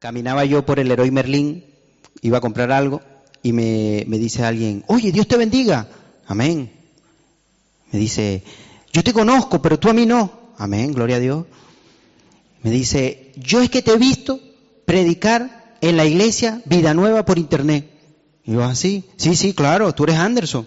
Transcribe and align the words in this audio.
Caminaba 0.00 0.46
yo 0.46 0.64
por 0.64 0.80
el 0.80 0.90
Héroe 0.90 1.10
Merlín, 1.10 1.62
iba 2.22 2.38
a 2.38 2.40
comprar 2.40 2.72
algo 2.72 3.02
y 3.42 3.52
me, 3.52 4.04
me 4.08 4.18
dice 4.18 4.42
alguien, 4.42 4.82
oye, 4.86 5.12
Dios 5.12 5.28
te 5.28 5.36
bendiga. 5.36 5.88
Amén. 6.26 6.72
Me 7.92 7.98
dice, 7.98 8.42
yo 8.94 9.04
te 9.04 9.12
conozco, 9.12 9.60
pero 9.60 9.78
tú 9.78 9.90
a 9.90 9.92
mí 9.92 10.06
no. 10.06 10.32
Amén, 10.56 10.94
gloria 10.94 11.16
a 11.16 11.20
Dios. 11.20 11.44
Me 12.62 12.70
dice, 12.70 13.32
yo 13.36 13.60
es 13.60 13.68
que 13.68 13.82
te 13.82 13.92
he 13.92 13.98
visto 13.98 14.40
predicar 14.86 15.76
en 15.82 15.98
la 15.98 16.06
iglesia 16.06 16.62
Vida 16.64 16.94
Nueva 16.94 17.26
por 17.26 17.38
internet. 17.38 17.90
Y 18.46 18.52
yo, 18.52 18.64
ah, 18.64 18.74
sí, 18.74 19.04
sí, 19.18 19.52
claro, 19.52 19.94
tú 19.94 20.04
eres 20.04 20.16
Anderson. 20.16 20.66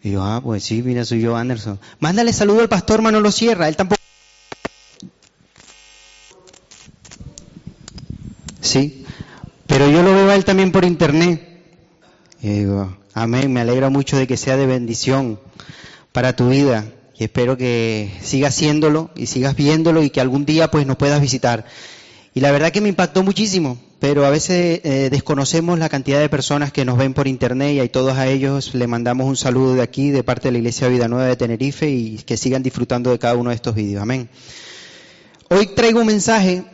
Y 0.00 0.12
yo, 0.12 0.22
ah, 0.22 0.40
pues 0.40 0.62
sí, 0.62 0.80
mira, 0.80 1.04
soy 1.04 1.20
yo 1.20 1.36
Anderson. 1.36 1.80
Mándale 1.98 2.32
saludo 2.32 2.60
al 2.60 2.68
pastor 2.68 3.02
Manolo 3.02 3.32
Sierra, 3.32 3.66
él 3.66 3.74
tampoco. 3.74 4.03
Sí, 8.64 9.04
pero 9.66 9.90
yo 9.90 10.02
lo 10.02 10.14
veo 10.14 10.30
a 10.30 10.34
él 10.34 10.46
también 10.46 10.72
por 10.72 10.86
internet. 10.86 11.60
Y 12.40 12.48
digo, 12.48 12.96
amén, 13.12 13.52
me 13.52 13.60
alegra 13.60 13.90
mucho 13.90 14.16
de 14.16 14.26
que 14.26 14.38
sea 14.38 14.56
de 14.56 14.66
bendición 14.66 15.38
para 16.12 16.34
tu 16.34 16.48
vida 16.48 16.86
y 17.14 17.24
espero 17.24 17.58
que 17.58 18.10
sigas 18.22 18.54
haciéndolo 18.54 19.10
y 19.16 19.26
sigas 19.26 19.54
viéndolo 19.54 20.02
y 20.02 20.08
que 20.08 20.22
algún 20.22 20.46
día 20.46 20.70
pues 20.70 20.86
nos 20.86 20.96
puedas 20.96 21.20
visitar. 21.20 21.66
Y 22.32 22.40
la 22.40 22.52
verdad 22.52 22.72
que 22.72 22.80
me 22.80 22.88
impactó 22.88 23.22
muchísimo, 23.22 23.78
pero 24.00 24.24
a 24.24 24.30
veces 24.30 24.80
eh, 24.82 25.08
desconocemos 25.10 25.78
la 25.78 25.90
cantidad 25.90 26.18
de 26.18 26.30
personas 26.30 26.72
que 26.72 26.86
nos 26.86 26.96
ven 26.96 27.12
por 27.12 27.28
internet 27.28 27.74
y 27.74 27.80
a 27.80 27.92
todos 27.92 28.16
a 28.16 28.28
ellos 28.28 28.74
le 28.74 28.86
mandamos 28.86 29.26
un 29.26 29.36
saludo 29.36 29.74
de 29.74 29.82
aquí, 29.82 30.10
de 30.10 30.24
parte 30.24 30.48
de 30.48 30.52
la 30.52 30.58
Iglesia 30.58 30.88
Vida 30.88 31.06
Nueva 31.06 31.26
de 31.26 31.36
Tenerife 31.36 31.90
y 31.90 32.16
que 32.16 32.38
sigan 32.38 32.62
disfrutando 32.62 33.10
de 33.10 33.18
cada 33.18 33.36
uno 33.36 33.50
de 33.50 33.56
estos 33.56 33.74
vídeos. 33.74 34.02
Amén. 34.02 34.30
Hoy 35.50 35.66
traigo 35.66 36.00
un 36.00 36.06
mensaje 36.06 36.64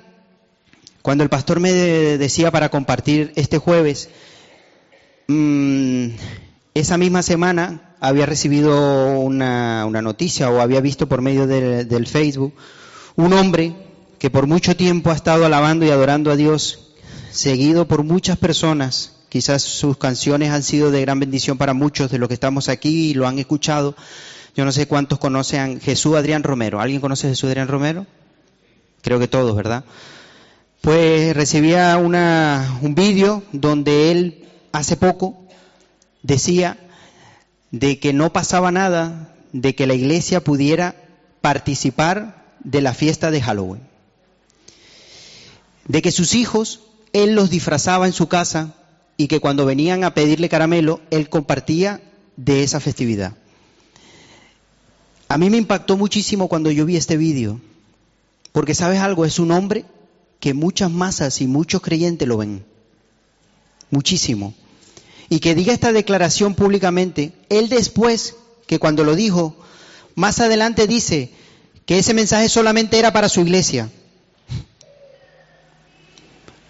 cuando 1.03 1.25
el 1.25 1.31
pastor 1.31 1.61
me 1.61 1.73
decía 1.73 2.51
para 2.51 2.69
compartir 2.69 3.33
este 3.37 3.59
jueves, 3.59 4.11
mm, 5.29 6.09
esa 6.75 6.98
misma 6.98 7.23
semana 7.23 7.95
había 8.01 8.27
recibido 8.27 9.19
una, 9.19 9.84
noticia 10.03 10.51
o 10.51 10.61
había 10.61 10.81
visto 10.81 11.09
por 11.09 11.21
medio 11.23 11.47
del 11.47 12.06
Facebook 12.06 12.55
un 13.17 13.33
hombre 13.33 13.75
que 14.19 14.31
por 14.31 14.47
mucho 14.47 14.77
tiempo 14.77 15.11
ha 15.11 15.15
estado 15.15 15.47
alabando 15.47 15.84
y 15.84 15.91
adorando 15.91 16.31
a 16.31 16.37
Dios, 16.37 16.93
seguido 17.31 17.89
por 17.89 18.03
muchas 18.03 18.37
personas. 18.37 19.17
Quizás 19.28 19.62
sus 19.62 19.97
canciones 19.97 20.51
han 20.51 20.62
sido 20.62 20.91
de 20.91 21.01
gran 21.01 21.21
bendición 21.21 21.56
para 21.56 21.73
muchos 21.73 22.11
de 22.11 22.19
los 22.19 22.28
que 22.28 22.34
estamos 22.34 22.69
aquí 22.69 23.11
y 23.11 23.15
lo 23.15 23.27
han 23.27 23.39
escuchado. 23.39 23.95
Yo 24.56 24.65
no 24.65 24.73
sé 24.73 24.87
cuántos 24.87 25.19
conocen 25.19 25.81
Jesús 25.81 26.17
Adrián 26.17 26.43
Romero. 26.43 26.81
¿Alguien 26.81 27.01
conoce 27.01 27.28
a 27.28 27.31
Jesús 27.31 27.48
Adrián 27.48 27.69
Romero? 27.69 28.06
Creo 29.03 29.19
que 29.19 29.28
todos, 29.28 29.56
¿verdad? 29.56 29.84
Pues 30.81 31.36
recibía 31.36 31.97
una, 31.98 32.78
un 32.83 32.95
vídeo 32.95 33.42
donde 33.53 34.11
él 34.11 34.45
hace 34.73 34.97
poco 34.97 35.37
decía 36.22 36.78
de 37.70 37.98
que 37.98 38.12
no 38.12 38.33
pasaba 38.33 38.72
nada 38.72 39.34
de 39.53 39.75
que 39.75 39.87
la 39.87 39.95
iglesia 39.95 40.42
pudiera 40.42 40.97
participar 41.41 42.56
de 42.61 42.81
la 42.81 42.95
fiesta 42.95 43.31
de 43.31 43.42
Halloween. 43.42 43.83
De 45.87 46.03
que 46.03 46.12
sus 46.12 46.34
hijos, 46.34 46.81
él 47.12 47.34
los 47.34 47.50
disfrazaba 47.50 48.06
en 48.06 48.12
su 48.12 48.28
casa 48.28 48.75
y 49.17 49.28
que 49.28 49.41
cuando 49.41 49.67
venían 49.67 50.05
a 50.05 50.15
pedirle 50.15 50.48
caramelo, 50.48 51.00
él 51.11 51.28
compartía 51.28 52.00
de 52.37 52.62
esa 52.62 52.81
festividad. 52.81 53.34
A 55.28 55.37
mí 55.37 55.50
me 55.50 55.59
impactó 55.59 55.97
muchísimo 55.97 56.48
cuando 56.48 56.70
yo 56.70 56.87
vi 56.87 56.97
este 56.97 57.17
vídeo, 57.17 57.61
porque 58.53 58.75
sabes 58.75 59.00
algo, 59.00 59.25
es 59.25 59.39
un 59.39 59.53
hombre 59.53 59.84
que 60.41 60.55
muchas 60.55 60.91
masas 60.91 61.41
y 61.41 61.47
muchos 61.47 61.83
creyentes 61.83 62.27
lo 62.27 62.39
ven. 62.39 62.65
Muchísimo. 63.91 64.55
Y 65.28 65.41
que 65.41 65.55
diga 65.55 65.73
esta 65.73 65.93
declaración 65.93 66.55
públicamente, 66.55 67.33
él 67.51 67.69
después, 67.69 68.34
que 68.67 68.79
cuando 68.79 69.05
lo 69.05 69.15
dijo, 69.15 69.55
más 70.15 70.41
adelante 70.41 70.87
dice 70.87 71.31
que 71.87 71.99
ese 71.99 72.15
mensaje 72.15 72.49
solamente 72.49 72.99
era 72.99 73.12
para 73.12 73.29
su 73.29 73.41
iglesia. 73.41 73.91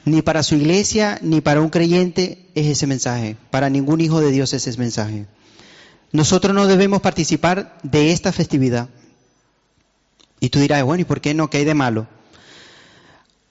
Ni 0.04 0.22
para 0.22 0.42
su 0.42 0.56
iglesia, 0.56 1.18
ni 1.22 1.40
para 1.40 1.60
un 1.60 1.70
creyente 1.70 2.46
es 2.54 2.66
ese 2.66 2.86
mensaje. 2.86 3.36
Para 3.50 3.70
ningún 3.70 4.00
hijo 4.00 4.20
de 4.20 4.32
Dios 4.32 4.52
es 4.52 4.66
ese 4.66 4.78
mensaje. 4.78 5.26
Nosotros 6.12 6.54
no 6.54 6.66
debemos 6.66 7.00
participar 7.00 7.78
de 7.82 8.12
esta 8.12 8.32
festividad. 8.32 8.88
Y 10.40 10.48
tú 10.48 10.58
dirás, 10.58 10.82
bueno, 10.82 11.02
¿y 11.02 11.04
por 11.04 11.20
qué 11.20 11.34
no? 11.34 11.48
¿Qué 11.48 11.58
hay 11.58 11.64
de 11.64 11.74
malo? 11.74 12.08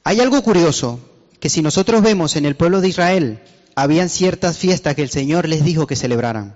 Hay 0.09 0.19
algo 0.21 0.41
curioso, 0.41 0.99
que 1.39 1.49
si 1.49 1.61
nosotros 1.61 2.01
vemos 2.01 2.35
en 2.35 2.47
el 2.47 2.55
pueblo 2.55 2.81
de 2.81 2.87
Israel, 2.87 3.43
habían 3.75 4.09
ciertas 4.09 4.57
fiestas 4.57 4.95
que 4.95 5.03
el 5.03 5.11
Señor 5.11 5.47
les 5.47 5.63
dijo 5.63 5.85
que 5.85 5.95
celebraran. 5.95 6.55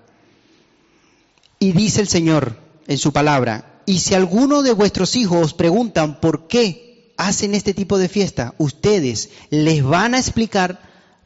Y 1.59 1.73
dice 1.73 2.01
el 2.01 2.07
Señor 2.07 2.57
en 2.87 2.97
su 2.97 3.13
palabra, 3.13 3.79
y 3.85 3.99
si 3.99 4.15
alguno 4.15 4.63
de 4.63 4.71
vuestros 4.71 5.15
hijos 5.15 5.45
os 5.45 5.53
preguntan 5.53 6.19
por 6.19 6.47
qué 6.47 7.13
hacen 7.15 7.53
este 7.53 7.75
tipo 7.75 7.99
de 7.99 8.09
fiesta, 8.09 8.55
ustedes 8.57 9.29
les 9.51 9.83
van 9.83 10.15
a 10.15 10.17
explicar 10.17 10.81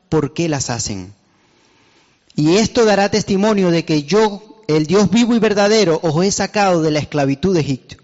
por 0.09 0.33
qué 0.33 0.49
las 0.49 0.69
hacen. 0.69 1.13
Y 2.35 2.57
esto 2.57 2.83
dará 2.83 3.09
testimonio 3.09 3.71
de 3.71 3.85
que 3.85 4.03
yo, 4.03 4.63
el 4.67 4.85
Dios 4.85 5.09
vivo 5.09 5.33
y 5.33 5.39
verdadero, 5.39 6.01
os 6.03 6.25
he 6.25 6.31
sacado 6.33 6.81
de 6.81 6.91
la 6.91 6.99
esclavitud 6.99 7.53
de 7.53 7.61
Egipto. 7.61 7.95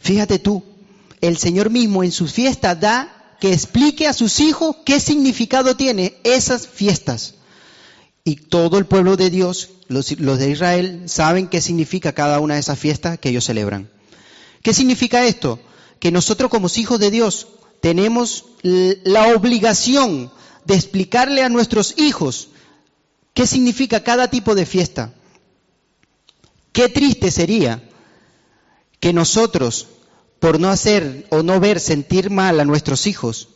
Fíjate 0.00 0.38
tú, 0.38 0.62
el 1.22 1.38
Señor 1.38 1.70
mismo 1.70 2.04
en 2.04 2.12
sus 2.12 2.32
fiestas 2.32 2.78
da 2.78 3.36
que 3.40 3.52
explique 3.52 4.06
a 4.06 4.12
sus 4.12 4.40
hijos 4.40 4.76
qué 4.84 5.00
significado 5.00 5.76
tiene 5.76 6.14
esas 6.24 6.66
fiestas. 6.66 7.34
Y 8.24 8.36
todo 8.36 8.78
el 8.78 8.86
pueblo 8.86 9.16
de 9.16 9.30
Dios, 9.30 9.70
los, 9.88 10.08
de 10.08 10.50
Israel, 10.50 11.04
saben 11.06 11.48
qué 11.48 11.60
significa 11.60 12.12
cada 12.12 12.40
una 12.40 12.54
de 12.54 12.60
esas 12.60 12.78
fiestas 12.78 13.18
que 13.18 13.30
ellos 13.30 13.44
celebran. 13.44 13.90
¿Qué 14.62 14.74
significa 14.74 15.24
esto? 15.24 15.58
Que 15.98 16.12
nosotros 16.12 16.50
como 16.50 16.68
hijos 16.76 17.00
de 17.00 17.10
Dios 17.10 17.48
tenemos 17.80 18.44
la 18.62 19.34
obligación 19.34 20.30
de 20.64 20.74
explicarle 20.74 21.42
a 21.42 21.48
nuestros 21.48 21.98
hijos 21.98 22.48
qué 23.34 23.46
significa 23.46 24.04
cada 24.04 24.28
tipo 24.28 24.54
de 24.54 24.66
fiesta. 24.66 25.12
Qué 26.72 26.88
triste 26.88 27.30
sería 27.30 27.82
que 29.00 29.12
nosotros 29.12 29.88
por 30.42 30.58
no 30.58 30.70
hacer 30.70 31.24
o 31.30 31.44
no 31.44 31.60
ver 31.60 31.78
sentir 31.78 32.28
mal 32.28 32.58
a 32.58 32.64
nuestros 32.64 33.06
hijos, 33.06 33.50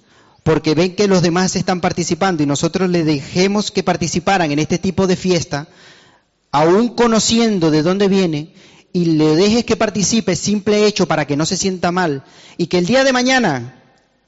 porque 0.44 0.76
ven 0.76 0.94
que 0.94 1.08
los 1.08 1.20
demás 1.20 1.56
están 1.56 1.80
participando 1.80 2.44
y 2.44 2.46
nosotros 2.46 2.88
les 2.88 3.04
dejemos 3.04 3.72
que 3.72 3.82
participaran 3.82 4.52
en 4.52 4.60
este 4.60 4.78
tipo 4.78 5.08
de 5.08 5.16
fiesta, 5.16 5.66
aún 6.52 6.90
conociendo 6.90 7.72
de 7.72 7.82
dónde 7.82 8.06
viene, 8.06 8.54
y 8.92 9.06
le 9.06 9.34
dejes 9.34 9.64
que 9.64 9.74
participe 9.74 10.36
simple 10.36 10.86
hecho 10.86 11.08
para 11.08 11.26
que 11.26 11.36
no 11.36 11.44
se 11.44 11.56
sienta 11.56 11.90
mal, 11.90 12.22
y 12.56 12.68
que 12.68 12.78
el 12.78 12.86
día 12.86 13.02
de 13.02 13.12
mañana 13.12 13.82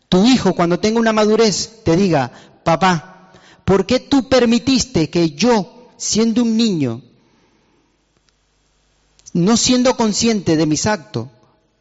tu 0.09 0.27
hijo 0.27 0.57
cuando 0.57 0.81
tenga 0.81 0.99
una 0.99 1.13
madurez 1.13 1.85
te 1.85 1.97
diga, 1.97 2.33
papá, 2.65 3.31
¿por 3.65 3.87
qué 3.87 4.01
tú 4.01 4.29
permitiste 4.29 5.11
que 5.11 5.31
yo, 5.31 5.91
siendo 5.97 6.43
un 6.43 6.57
niño, 6.57 7.03
no 9.33 9.57
siendo 9.57 9.97
consciente 9.97 10.57
de 10.57 10.67
mis 10.67 10.87
actos, 10.87 11.29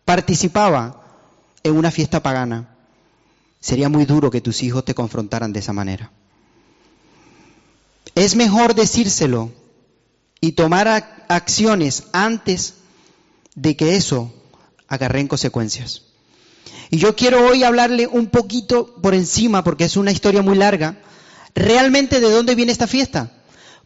participaba 0.08 1.04
en 1.64 1.76
una 1.76 1.92
fiesta 1.92 2.24
pagana, 2.24 2.70
sería 3.60 3.90
muy 3.90 4.06
duro 4.06 4.32
que 4.32 4.40
tus 4.40 4.64
hijos 4.64 4.86
te 4.86 4.96
confrontaran 4.96 5.52
de 5.52 5.60
esa 5.60 5.74
manera. 5.74 6.12
Es 8.16 8.38
mejor 8.38 8.74
decírselo 8.74 9.52
y 10.40 10.54
tomar 10.54 11.26
acciones 11.28 12.06
antes 12.14 12.76
de 13.54 13.76
que 13.76 13.98
eso 13.98 14.34
agarre 14.88 15.20
en 15.20 15.28
consecuencias. 15.28 16.04
Y 16.90 17.00
yo 17.00 17.18
quiero 17.18 17.46
hoy 17.46 17.66
hablarle 17.66 18.08
un 18.08 18.28
poquito 18.28 18.96
por 19.02 19.14
encima, 19.14 19.66
porque 19.66 19.84
es 19.84 19.98
una 19.98 20.14
historia 20.14 20.42
muy 20.42 20.56
larga, 20.56 21.02
realmente 21.54 22.22
de 22.22 22.32
dónde 22.32 22.56
viene 22.56 22.72
esta 22.72 22.88
fiesta. 22.88 23.30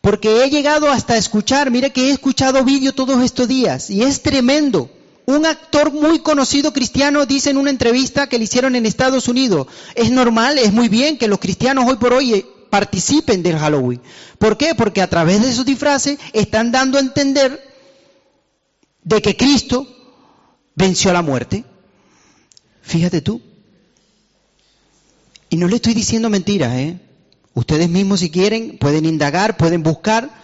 Porque 0.01 0.44
he 0.44 0.51
llegado 0.51 0.91
hasta 0.91 1.17
escuchar, 1.17 1.71
mire 1.71 1.91
que 1.91 2.09
he 2.09 2.12
escuchado 2.12 2.63
vídeo 2.63 2.94
todos 2.94 3.24
estos 3.24 3.47
días 3.47 3.89
y 3.89 4.03
es 4.03 4.21
tremendo. 4.21 5.00
Un 5.31 5.45
actor 5.45 5.94
muy 5.94 6.19
conocido 6.19 6.74
cristiano 6.74 7.25
dice 7.25 7.51
en 7.51 7.57
una 7.57 7.69
entrevista 7.69 8.28
que 8.28 8.38
le 8.38 8.44
hicieron 8.44 8.75
en 8.75 8.86
Estados 8.86 9.30
Unidos, 9.30 9.66
es 9.95 10.12
normal, 10.12 10.57
es 10.57 10.74
muy 10.74 10.89
bien 10.89 11.18
que 11.18 11.30
los 11.30 11.39
cristianos 11.39 11.86
hoy 11.88 11.95
por 11.95 12.12
hoy 12.12 12.33
eh, 12.33 12.45
participen 12.69 13.42
del 13.42 13.57
Halloween. 13.57 14.01
¿Por 14.38 14.57
qué? 14.57 14.75
Porque 14.75 15.01
a 15.01 15.10
través 15.10 15.42
de 15.42 15.50
esos 15.50 15.63
disfraces 15.63 16.19
están 16.33 16.74
dando 16.74 16.98
a 16.98 17.01
entender 17.01 17.63
de 19.04 19.22
que 19.22 19.38
Cristo 19.38 19.88
venció 20.75 21.13
la 21.13 21.22
muerte. 21.22 21.63
Fíjate 22.81 23.22
tú. 23.22 23.42
Y 25.50 25.56
no 25.56 25.69
le 25.69 25.77
estoy 25.77 25.94
diciendo 25.94 26.30
mentiras, 26.30 26.74
¿eh? 26.75 27.00
Ustedes 27.54 27.88
mismos 27.88 28.19
si 28.19 28.30
quieren 28.30 28.77
pueden 28.77 29.06
indagar, 29.06 29.56
pueden 29.56 29.81
buscar 29.81 30.40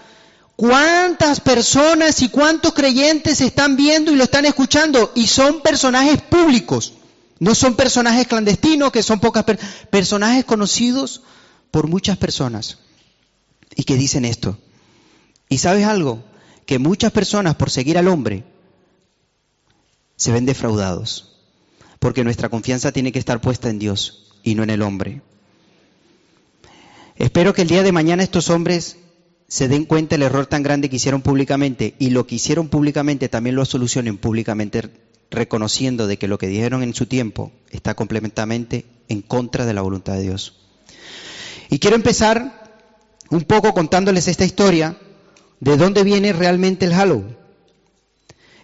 ¿Cuántas 0.58 1.40
personas 1.40 2.24
y 2.24 2.30
cuántos 2.30 2.74
creyentes 2.74 3.42
están 3.42 3.78
viendo 3.78 4.12
y 4.12 4.16
lo 4.16 4.24
están 4.24 4.44
escuchando? 4.44 5.12
Y 5.14 5.28
son 5.28 5.62
personajes 5.62 6.20
públicos. 6.24 6.94
No 7.38 7.54
son 7.54 7.76
personajes 7.76 8.26
clandestinos, 8.26 8.92
que 8.92 9.04
son 9.04 9.20
pocas 9.20 9.46
personajes 9.92 10.46
conocidos 10.46 11.22
por 11.70 11.86
muchas 11.86 12.18
personas 12.18 12.80
y 13.76 13.84
que 13.84 13.98
dicen 13.98 14.26
esto. 14.26 14.58
¿Y 15.48 15.60
sabes 15.60 15.86
algo? 15.86 16.24
Que 16.66 16.80
muchas 16.80 17.12
personas 17.12 17.54
por 17.54 17.70
seguir 17.70 18.00
al 18.00 18.08
hombre 18.08 18.44
se 20.16 20.32
ven 20.32 20.48
defraudados, 20.48 21.38
porque 22.00 22.24
nuestra 22.24 22.50
confianza 22.50 22.92
tiene 22.92 23.12
que 23.12 23.20
estar 23.20 23.42
puesta 23.42 23.70
en 23.70 23.78
Dios 23.78 24.34
y 24.42 24.56
no 24.56 24.64
en 24.64 24.72
el 24.72 24.82
hombre. 24.82 25.22
Espero 27.16 27.54
que 27.54 27.62
el 27.62 27.68
día 27.68 27.84
de 27.84 27.92
mañana 27.92 28.24
estos 28.24 28.50
hombres 28.50 28.98
se 29.48 29.68
den 29.68 29.86
cuenta 29.86 30.16
el 30.16 30.24
error 30.24 30.46
tan 30.46 30.64
grande 30.64 30.90
que 30.90 30.98
hicieron 30.98 31.22
públicamente 31.22 31.96
y 32.00 32.10
lo 32.10 32.28
que 32.28 32.36
hicieron 32.36 32.68
públicamente 32.68 33.30
también 33.30 33.56
lo 33.56 33.66
solucionen 33.66 34.18
públicamente 34.18 34.90
reconociendo 35.32 36.08
de 36.08 36.18
que 36.18 36.28
lo 36.28 36.38
que 36.38 36.48
dijeron 36.48 36.84
en 36.84 36.94
su 36.94 37.06
tiempo 37.06 37.52
está 37.70 37.94
completamente 37.94 38.86
en 39.08 39.22
contra 39.22 39.66
de 39.66 39.74
la 39.74 39.82
voluntad 39.82 40.14
de 40.14 40.24
Dios. 40.24 40.58
Y 41.70 41.80
quiero 41.80 41.96
empezar 41.96 42.68
un 43.30 43.44
poco 43.44 43.74
contándoles 43.74 44.28
esta 44.28 44.46
historia 44.46 44.98
de 45.60 45.78
dónde 45.78 46.04
viene 46.04 46.34
realmente 46.34 46.86
el 46.86 46.94
Halloween. 46.94 47.36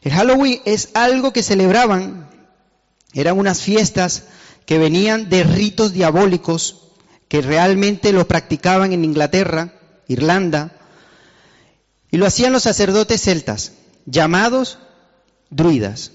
El 0.02 0.12
Halloween 0.12 0.62
es 0.66 0.90
algo 0.94 1.32
que 1.32 1.44
celebraban, 1.44 2.30
eran 3.14 3.40
unas 3.40 3.62
fiestas 3.62 4.26
que 4.66 4.78
venían 4.78 5.30
de 5.30 5.44
ritos 5.44 5.94
diabólicos 5.94 6.82
que 7.30 7.42
realmente 7.42 8.12
lo 8.12 8.28
practicaban 8.28 8.92
en 8.94 9.06
Inglaterra, 9.06 9.74
Irlanda, 10.08 10.72
y 12.12 12.18
lo 12.18 12.26
hacían 12.26 12.54
los 12.54 12.64
sacerdotes 12.64 13.22
celtas, 13.22 13.74
llamados 14.06 14.78
druidas. 15.50 16.12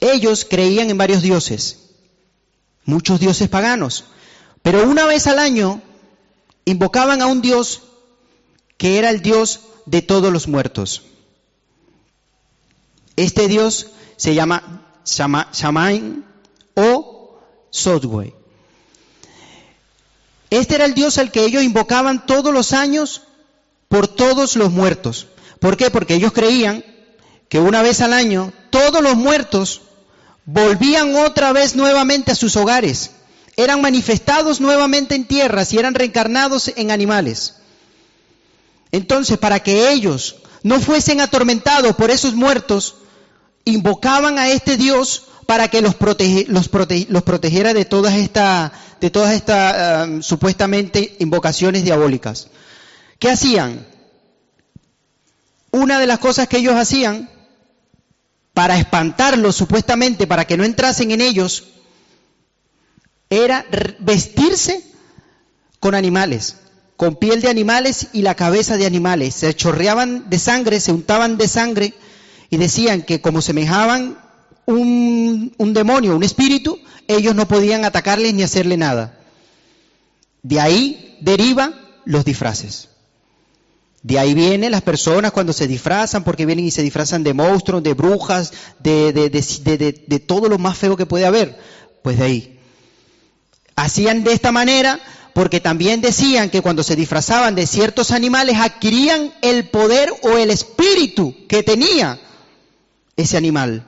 Ellos 0.00 0.46
creían 0.48 0.90
en 0.90 0.98
varios 0.98 1.22
dioses, 1.22 1.78
muchos 2.84 3.20
dioses 3.20 3.48
paganos, 3.48 4.04
pero 4.62 4.88
una 4.88 5.06
vez 5.06 5.26
al 5.26 5.38
año 5.38 5.80
invocaban 6.64 7.22
a 7.22 7.26
un 7.26 7.40
dios 7.40 7.82
que 8.76 8.98
era 8.98 9.10
el 9.10 9.22
dios 9.22 9.60
de 9.86 10.02
todos 10.02 10.32
los 10.32 10.48
muertos. 10.48 11.02
Este 13.16 13.48
dios 13.48 13.88
se 14.16 14.34
llama 14.34 14.92
Shamain 15.04 16.24
o 16.74 17.40
Sotway. 17.70 18.34
Este 20.56 20.76
era 20.76 20.86
el 20.86 20.94
dios 20.94 21.18
al 21.18 21.30
que 21.30 21.44
ellos 21.44 21.62
invocaban 21.62 22.24
todos 22.24 22.52
los 22.52 22.72
años 22.72 23.20
por 23.88 24.08
todos 24.08 24.56
los 24.56 24.72
muertos. 24.72 25.26
¿Por 25.60 25.76
qué? 25.76 25.90
Porque 25.90 26.14
ellos 26.14 26.32
creían 26.32 26.82
que 27.50 27.60
una 27.60 27.82
vez 27.82 28.00
al 28.00 28.14
año 28.14 28.54
todos 28.70 29.02
los 29.02 29.16
muertos 29.16 29.82
volvían 30.46 31.14
otra 31.16 31.52
vez 31.52 31.76
nuevamente 31.76 32.32
a 32.32 32.34
sus 32.34 32.56
hogares, 32.56 33.10
eran 33.56 33.82
manifestados 33.82 34.60
nuevamente 34.62 35.14
en 35.14 35.26
tierras 35.26 35.74
y 35.74 35.78
eran 35.78 35.94
reencarnados 35.94 36.72
en 36.74 36.90
animales. 36.90 37.56
Entonces, 38.92 39.36
para 39.36 39.60
que 39.60 39.90
ellos 39.90 40.36
no 40.62 40.80
fuesen 40.80 41.20
atormentados 41.20 41.96
por 41.96 42.10
esos 42.10 42.34
muertos, 42.34 42.94
invocaban 43.66 44.38
a 44.38 44.48
este 44.48 44.78
Dios 44.78 45.24
para 45.46 45.68
que 45.68 45.80
los, 45.80 45.94
protegiera 45.94 47.74
de 47.74 47.84
todas 47.84 48.14
estas 48.14 48.72
todas 49.12 49.34
estas 49.34 50.08
um, 50.08 50.22
supuestamente 50.22 51.16
invocaciones 51.20 51.84
diabólicas. 51.84 52.48
¿Qué 53.18 53.30
hacían? 53.30 53.86
Una 55.70 55.98
de 56.00 56.06
las 56.06 56.18
cosas 56.18 56.48
que 56.48 56.58
ellos 56.58 56.74
hacían 56.74 57.30
para 58.52 58.78
espantarlos 58.78 59.54
supuestamente, 59.54 60.26
para 60.26 60.46
que 60.46 60.56
no 60.56 60.64
entrasen 60.64 61.10
en 61.10 61.20
ellos, 61.20 61.64
era 63.28 63.66
vestirse 63.98 64.82
con 65.78 65.94
animales, 65.94 66.56
con 66.96 67.16
piel 67.16 67.42
de 67.42 67.50
animales 67.50 68.08
y 68.12 68.22
la 68.22 68.34
cabeza 68.34 68.76
de 68.76 68.86
animales. 68.86 69.34
Se 69.34 69.54
chorreaban 69.54 70.30
de 70.30 70.38
sangre, 70.38 70.80
se 70.80 70.92
untaban 70.92 71.36
de 71.36 71.48
sangre 71.48 71.94
y 72.48 72.56
decían 72.56 73.02
que 73.02 73.20
como 73.20 73.42
semejaban 73.42 74.18
un, 74.66 75.72
demonio, 75.72 76.16
un 76.16 76.22
espíritu, 76.22 76.78
ellos 77.06 77.34
no 77.34 77.48
podían 77.48 77.84
atacarles 77.84 78.34
ni 78.34 78.42
hacerle 78.42 78.76
nada. 78.76 79.18
De 80.42 80.60
ahí 80.60 81.16
deriva 81.20 81.72
los 82.04 82.24
disfraces. 82.24 82.88
De 84.02 84.18
ahí 84.18 84.34
vienen 84.34 84.70
las 84.70 84.82
personas 84.82 85.32
cuando 85.32 85.52
se 85.52 85.66
disfrazan, 85.66 86.22
porque 86.22 86.46
vienen 86.46 86.66
y 86.66 86.70
se 86.70 86.82
disfrazan 86.82 87.24
de 87.24 87.34
monstruos, 87.34 87.82
de 87.82 87.94
brujas, 87.94 88.52
de, 88.78 89.12
de, 89.12 90.20
todo 90.20 90.48
lo 90.48 90.58
más 90.58 90.76
feo 90.78 90.96
que 90.96 91.06
puede 91.06 91.26
haber. 91.26 91.58
Pues 92.02 92.18
de 92.18 92.24
ahí. 92.24 92.60
Hacían 93.74 94.24
de 94.24 94.32
esta 94.32 94.52
manera 94.52 95.00
porque 95.34 95.60
también 95.60 96.00
decían 96.00 96.50
que 96.50 96.62
cuando 96.62 96.82
se 96.82 96.96
disfrazaban 96.96 97.54
de 97.54 97.66
ciertos 97.66 98.10
animales 98.10 98.56
adquirían 98.58 99.34
el 99.42 99.68
poder 99.68 100.10
o 100.22 100.38
el 100.38 100.50
espíritu 100.50 101.34
que 101.46 101.62
tenía 101.62 102.18
ese 103.16 103.36
animal. 103.36 103.84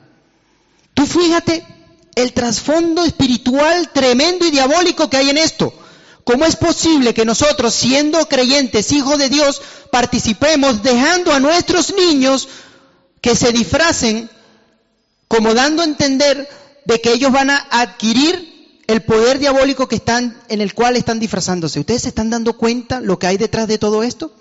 Tú 0.99 1.05
fíjate 1.05 1.65
el 2.13 2.33
trasfondo 2.33 3.05
espiritual 3.05 3.89
tremendo 3.93 4.45
y 4.45 4.51
diabólico 4.51 5.09
que 5.09 5.15
hay 5.15 5.29
en 5.29 5.37
esto. 5.37 5.73
¿Cómo 6.25 6.43
es 6.43 6.57
posible 6.57 7.13
que 7.13 7.23
nosotros, 7.23 7.73
siendo 7.73 8.27
creyentes, 8.27 8.91
hijos 8.91 9.17
de 9.17 9.29
Dios, 9.29 9.61
participemos 9.93 10.83
dejando 10.83 11.31
a 11.31 11.39
nuestros 11.39 11.95
niños 11.95 12.49
que 13.21 13.33
se 13.33 13.53
disfracen 13.53 14.29
como 15.29 15.53
dando 15.53 15.83
a 15.83 15.85
entender 15.85 16.49
de 16.83 16.99
que 16.99 17.13
ellos 17.13 17.31
van 17.31 17.49
a 17.49 17.65
adquirir 17.71 18.81
el 18.87 19.01
poder 19.01 19.39
diabólico 19.39 19.87
que 19.87 19.95
están, 19.95 20.37
en 20.49 20.59
el 20.59 20.73
cual 20.73 20.97
están 20.97 21.21
disfrazándose? 21.21 21.79
¿Ustedes 21.79 22.01
se 22.01 22.09
están 22.09 22.29
dando 22.29 22.57
cuenta 22.57 22.99
lo 22.99 23.17
que 23.17 23.27
hay 23.27 23.37
detrás 23.37 23.69
de 23.69 23.77
todo 23.77 24.03
esto? 24.03 24.33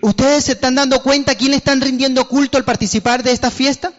¿Ustedes 0.00 0.44
se 0.44 0.52
están 0.52 0.76
dando 0.76 1.02
cuenta 1.02 1.34
quién 1.34 1.50
le 1.50 1.58
están 1.58 1.82
rindiendo 1.82 2.26
culto 2.28 2.56
al 2.56 2.64
participar 2.64 3.22
de 3.22 3.32
esta 3.32 3.50
fiesta? 3.50 3.92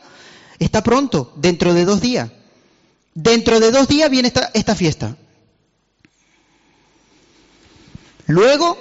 Está 0.62 0.84
pronto, 0.84 1.34
dentro 1.38 1.74
de 1.74 1.86
dos 1.86 2.02
días. 2.02 2.30
Dentro 3.16 3.60
de 3.60 3.72
dos 3.72 3.88
días 3.88 4.12
viene 4.12 4.28
esta, 4.28 4.52
esta 4.54 4.76
fiesta. 4.76 5.18
Luego, 8.28 8.78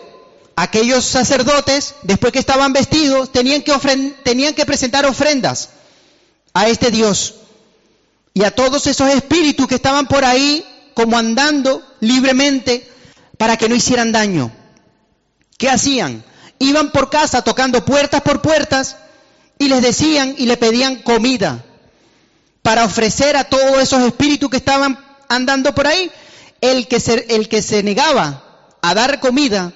aquellos 0.56 1.06
sacerdotes, 1.06 1.94
después 2.03 2.35
que 2.35 2.38
estaban 2.38 2.75
vestidos, 2.75 3.32
tenían 3.32 3.62
que, 3.62 3.73
tenían 4.23 4.52
que 4.52 4.66
presentar 4.66 5.07
ofrendas 5.07 5.71
a 6.52 6.69
este 6.69 6.90
Dios 6.90 7.37
y 8.35 8.45
a 8.45 8.55
todos 8.55 8.87
esos 8.87 9.09
espíritus 9.09 9.66
que 9.66 9.76
estaban 9.76 10.07
por 10.07 10.26
ahí 10.26 10.62
como 10.93 11.16
andando 11.16 11.83
libremente 12.00 12.87
para 13.38 13.57
que 13.57 13.71
no 13.71 13.75
hicieran 13.75 14.12
daño. 14.12 14.52
¿Qué 15.57 15.71
hacían? 15.71 16.25
Iban 16.59 16.93
por 16.93 17.09
casa 17.09 17.40
tocando 17.40 17.87
puertas 17.87 18.21
por 18.21 18.43
puertas 18.43 18.99
y 19.59 19.69
les 19.69 19.81
decían 19.81 20.35
y 20.37 20.45
le 20.45 20.59
pedían 20.59 20.97
comida 20.97 21.64
para 22.62 22.85
ofrecer 22.85 23.37
a 23.37 23.45
todos 23.45 23.81
esos 23.81 24.02
espíritus 24.02 24.50
que 24.50 24.59
estaban 24.59 24.99
andando 25.29 25.75
por 25.75 25.87
ahí. 25.87 26.11
El 26.61 26.88
que 26.88 26.97
el 27.29 27.49
que 27.49 27.62
se 27.62 27.83
negaba 27.83 28.45
a 28.83 28.95
dar 28.95 29.21
comida, 29.21 29.73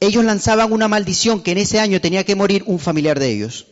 ellos 0.00 0.24
lanzaban 0.24 0.72
una 0.72 0.88
maldición 0.88 1.42
que 1.42 1.52
en 1.52 1.58
ese 1.58 1.80
año 1.80 2.00
tenía 2.00 2.24
que 2.24 2.34
morir 2.34 2.64
un 2.66 2.78
familiar 2.78 3.18
de 3.18 3.30
ellos. 3.30 3.66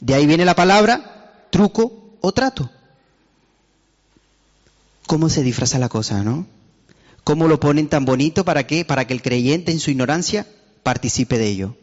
De 0.00 0.14
ahí 0.14 0.26
viene 0.26 0.44
la 0.44 0.54
palabra 0.54 1.48
truco 1.50 2.16
o 2.20 2.32
trato. 2.32 2.70
¿Cómo 5.06 5.30
se 5.30 5.42
disfraza 5.42 5.78
la 5.78 5.88
cosa, 5.88 6.22
no? 6.22 6.46
¿Cómo 7.24 7.48
lo 7.48 7.58
ponen 7.60 7.88
tan 7.88 8.04
bonito 8.04 8.44
para 8.44 8.66
qué? 8.66 8.84
Para 8.84 9.06
que 9.06 9.14
el 9.14 9.22
creyente 9.22 9.72
en 9.72 9.80
su 9.80 9.90
ignorancia 9.90 10.46
participe 10.82 11.38
de 11.38 11.48
ello. 11.48 11.76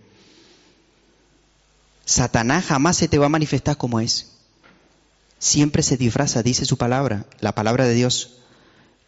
Satanás 2.06 2.66
jamás 2.66 2.98
se 2.98 3.08
te 3.08 3.18
va 3.18 3.28
a 3.28 3.30
manifestar 3.30 3.78
como 3.78 4.00
es. 4.00 4.33
Siempre 5.44 5.84
se 5.84 5.98
disfraza, 5.98 6.42
dice 6.42 6.64
su 6.64 6.78
palabra, 6.78 7.26
la 7.42 7.54
palabra 7.54 7.84
de 7.84 7.94
Dios, 7.94 8.38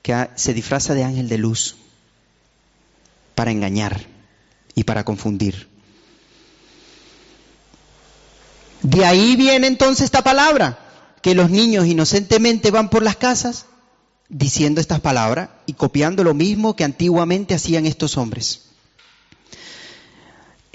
que 0.01 0.27
se 0.36 0.54
disfraza 0.54 0.94
de 0.94 1.06
ángel 1.06 1.30
de 1.30 1.38
luz 1.38 1.77
para 3.36 3.51
engañar 3.51 4.06
y 4.75 4.84
para 4.84 5.06
confundir. 5.06 5.70
De 8.82 9.06
ahí 9.06 9.38
viene 9.38 9.68
entonces 9.68 10.04
esta 10.04 10.25
palabra, 10.25 10.77
que 11.22 11.36
los 11.36 11.50
niños 11.50 11.86
inocentemente 11.86 12.70
van 12.70 12.89
por 12.89 13.01
las 13.01 13.15
casas 13.15 13.68
diciendo 14.27 14.82
estas 14.82 15.00
palabras 15.00 15.51
y 15.65 15.72
copiando 15.72 16.25
lo 16.25 16.34
mismo 16.34 16.75
que 16.75 16.84
antiguamente 16.84 17.54
hacían 17.54 17.86
estos 17.86 18.18
hombres. 18.18 18.72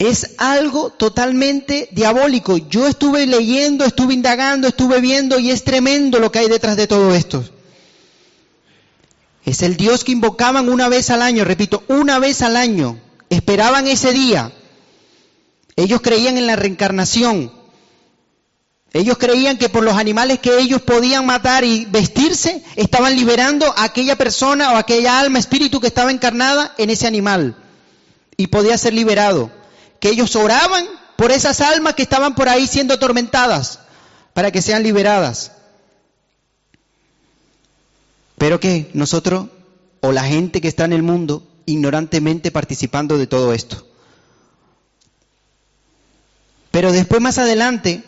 Es 0.00 0.30
algo 0.38 0.88
totalmente 0.88 1.90
diabólico. 1.92 2.56
Yo 2.56 2.86
estuve 2.86 3.26
leyendo, 3.26 3.84
estuve 3.84 4.14
indagando, 4.14 4.66
estuve 4.66 4.98
viendo 4.98 5.38
y 5.38 5.50
es 5.50 5.62
tremendo 5.62 6.18
lo 6.18 6.32
que 6.32 6.38
hay 6.38 6.48
detrás 6.48 6.78
de 6.78 6.86
todo 6.86 7.14
esto. 7.14 7.44
Es 9.44 9.60
el 9.60 9.76
Dios 9.76 10.02
que 10.02 10.12
invocaban 10.12 10.70
una 10.70 10.88
vez 10.88 11.10
al 11.10 11.20
año, 11.20 11.44
repito, 11.44 11.84
una 11.88 12.18
vez 12.18 12.40
al 12.40 12.56
año. 12.56 12.98
Esperaban 13.28 13.86
ese 13.86 14.14
día. 14.14 14.50
Ellos 15.76 16.00
creían 16.00 16.38
en 16.38 16.46
la 16.46 16.56
reencarnación. 16.56 17.52
Ellos 18.94 19.18
creían 19.18 19.58
que 19.58 19.68
por 19.68 19.84
los 19.84 19.96
animales 19.96 20.38
que 20.38 20.60
ellos 20.60 20.80
podían 20.80 21.26
matar 21.26 21.62
y 21.62 21.84
vestirse, 21.84 22.64
estaban 22.76 23.16
liberando 23.16 23.66
a 23.76 23.84
aquella 23.84 24.16
persona 24.16 24.72
o 24.72 24.76
aquella 24.76 25.20
alma, 25.20 25.38
espíritu 25.38 25.78
que 25.78 25.88
estaba 25.88 26.10
encarnada 26.10 26.74
en 26.78 26.88
ese 26.88 27.06
animal. 27.06 27.54
Y 28.38 28.46
podía 28.46 28.78
ser 28.78 28.94
liberado. 28.94 29.59
Que 30.00 30.08
ellos 30.08 30.34
oraban 30.36 30.86
por 31.16 31.30
esas 31.30 31.60
almas 31.60 31.94
que 31.94 32.02
estaban 32.02 32.34
por 32.34 32.48
ahí 32.48 32.66
siendo 32.66 32.94
atormentadas, 32.94 33.80
para 34.32 34.50
que 34.50 34.62
sean 34.62 34.82
liberadas. 34.82 35.52
Pero 38.38 38.58
que 38.58 38.90
nosotros, 38.94 39.48
o 40.00 40.12
la 40.12 40.24
gente 40.24 40.60
que 40.60 40.68
está 40.68 40.86
en 40.86 40.94
el 40.94 41.02
mundo, 41.02 41.46
ignorantemente 41.66 42.50
participando 42.50 43.18
de 43.18 43.26
todo 43.26 43.52
esto. 43.52 43.86
Pero 46.70 46.92
después 46.92 47.20
más 47.20 47.38
adelante 47.38 48.04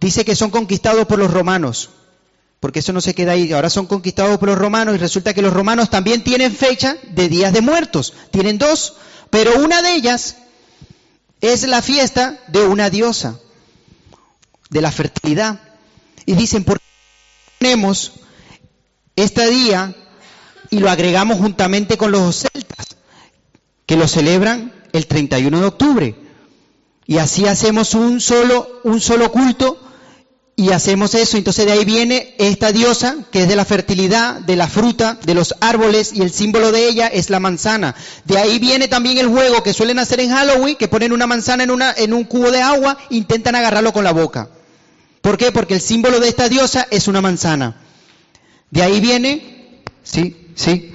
dice 0.00 0.24
que 0.24 0.36
son 0.36 0.50
conquistados 0.50 1.06
por 1.06 1.18
los 1.18 1.32
romanos, 1.32 1.90
porque 2.58 2.80
eso 2.80 2.92
no 2.92 3.00
se 3.00 3.14
queda 3.14 3.32
ahí, 3.32 3.52
ahora 3.52 3.70
son 3.70 3.86
conquistados 3.86 4.38
por 4.38 4.48
los 4.48 4.58
romanos 4.58 4.94
y 4.94 4.98
resulta 4.98 5.32
que 5.32 5.42
los 5.42 5.52
romanos 5.52 5.90
también 5.90 6.22
tienen 6.22 6.54
fecha 6.54 6.96
de 7.12 7.28
días 7.28 7.52
de 7.52 7.60
muertos, 7.60 8.12
tienen 8.30 8.58
dos, 8.58 8.96
pero 9.30 9.60
una 9.60 9.80
de 9.82 9.94
ellas 9.94 10.36
es 11.40 11.66
la 11.66 11.82
fiesta 11.82 12.38
de 12.48 12.66
una 12.66 12.90
diosa, 12.90 13.38
de 14.68 14.80
la 14.80 14.92
fertilidad. 14.92 15.60
Y 16.26 16.34
dicen, 16.34 16.64
¿por 16.64 16.78
qué 16.78 16.84
tenemos 17.58 18.12
este 19.16 19.48
día 19.50 19.94
y 20.70 20.78
lo 20.78 20.90
agregamos 20.90 21.38
juntamente 21.38 21.96
con 21.96 22.12
los 22.12 22.36
celtas, 22.36 22.96
que 23.86 23.96
lo 23.96 24.06
celebran 24.06 24.72
el 24.92 25.06
31 25.06 25.60
de 25.60 25.66
octubre? 25.66 26.14
Y 27.06 27.18
así 27.18 27.46
hacemos 27.46 27.94
un 27.94 28.20
solo, 28.20 28.80
un 28.84 29.00
solo 29.00 29.32
culto 29.32 29.89
y 30.56 30.72
hacemos 30.72 31.14
eso. 31.14 31.36
Entonces 31.36 31.66
de 31.66 31.72
ahí 31.72 31.84
viene 31.84 32.34
esta 32.38 32.72
diosa 32.72 33.16
que 33.30 33.42
es 33.42 33.48
de 33.48 33.56
la 33.56 33.64
fertilidad, 33.64 34.40
de 34.40 34.56
la 34.56 34.68
fruta, 34.68 35.18
de 35.24 35.34
los 35.34 35.54
árboles 35.60 36.12
y 36.14 36.22
el 36.22 36.30
símbolo 36.30 36.72
de 36.72 36.88
ella 36.88 37.06
es 37.06 37.30
la 37.30 37.40
manzana. 37.40 37.94
De 38.24 38.38
ahí 38.38 38.58
viene 38.58 38.88
también 38.88 39.18
el 39.18 39.28
juego 39.28 39.62
que 39.62 39.72
suelen 39.72 39.98
hacer 39.98 40.20
en 40.20 40.30
Halloween, 40.30 40.76
que 40.76 40.88
ponen 40.88 41.12
una 41.12 41.26
manzana 41.26 41.64
en, 41.64 41.70
en 41.96 42.12
un 42.12 42.24
cubo 42.24 42.50
de 42.50 42.60
agua 42.60 42.98
e 43.10 43.16
intentan 43.16 43.54
agarrarlo 43.54 43.92
con 43.92 44.04
la 44.04 44.12
boca. 44.12 44.50
¿Por 45.20 45.38
qué? 45.38 45.52
Porque 45.52 45.74
el 45.74 45.80
símbolo 45.80 46.20
de 46.20 46.28
esta 46.28 46.48
diosa 46.48 46.86
es 46.90 47.08
una 47.08 47.20
manzana. 47.20 47.76
De 48.70 48.82
ahí 48.82 49.00
viene, 49.00 49.82
sí, 50.02 50.36
sí. 50.54 50.92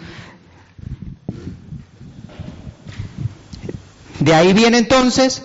De 4.19 4.33
ahí 4.33 4.53
viene 4.53 4.77
entonces 4.77 5.43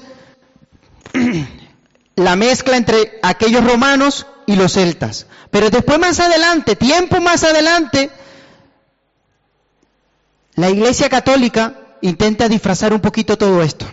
la 2.31 2.37
mezcla 2.37 2.77
entre 2.77 3.19
aquellos 3.25 3.65
romanos 3.65 4.25
y 4.47 4.55
los 4.55 4.75
celtas. 4.75 5.27
Pero 5.51 5.69
después 5.69 5.99
más 5.99 6.21
adelante, 6.21 6.77
tiempo 6.77 7.21
más 7.21 7.43
adelante, 7.43 8.09
la 10.55 10.71
Iglesia 10.71 11.09
Católica 11.09 11.97
intenta 12.03 12.49
disfrazar 12.49 12.93
un 12.93 13.01
poquito 13.01 13.37
todo 13.37 13.65
esto. 13.65 13.85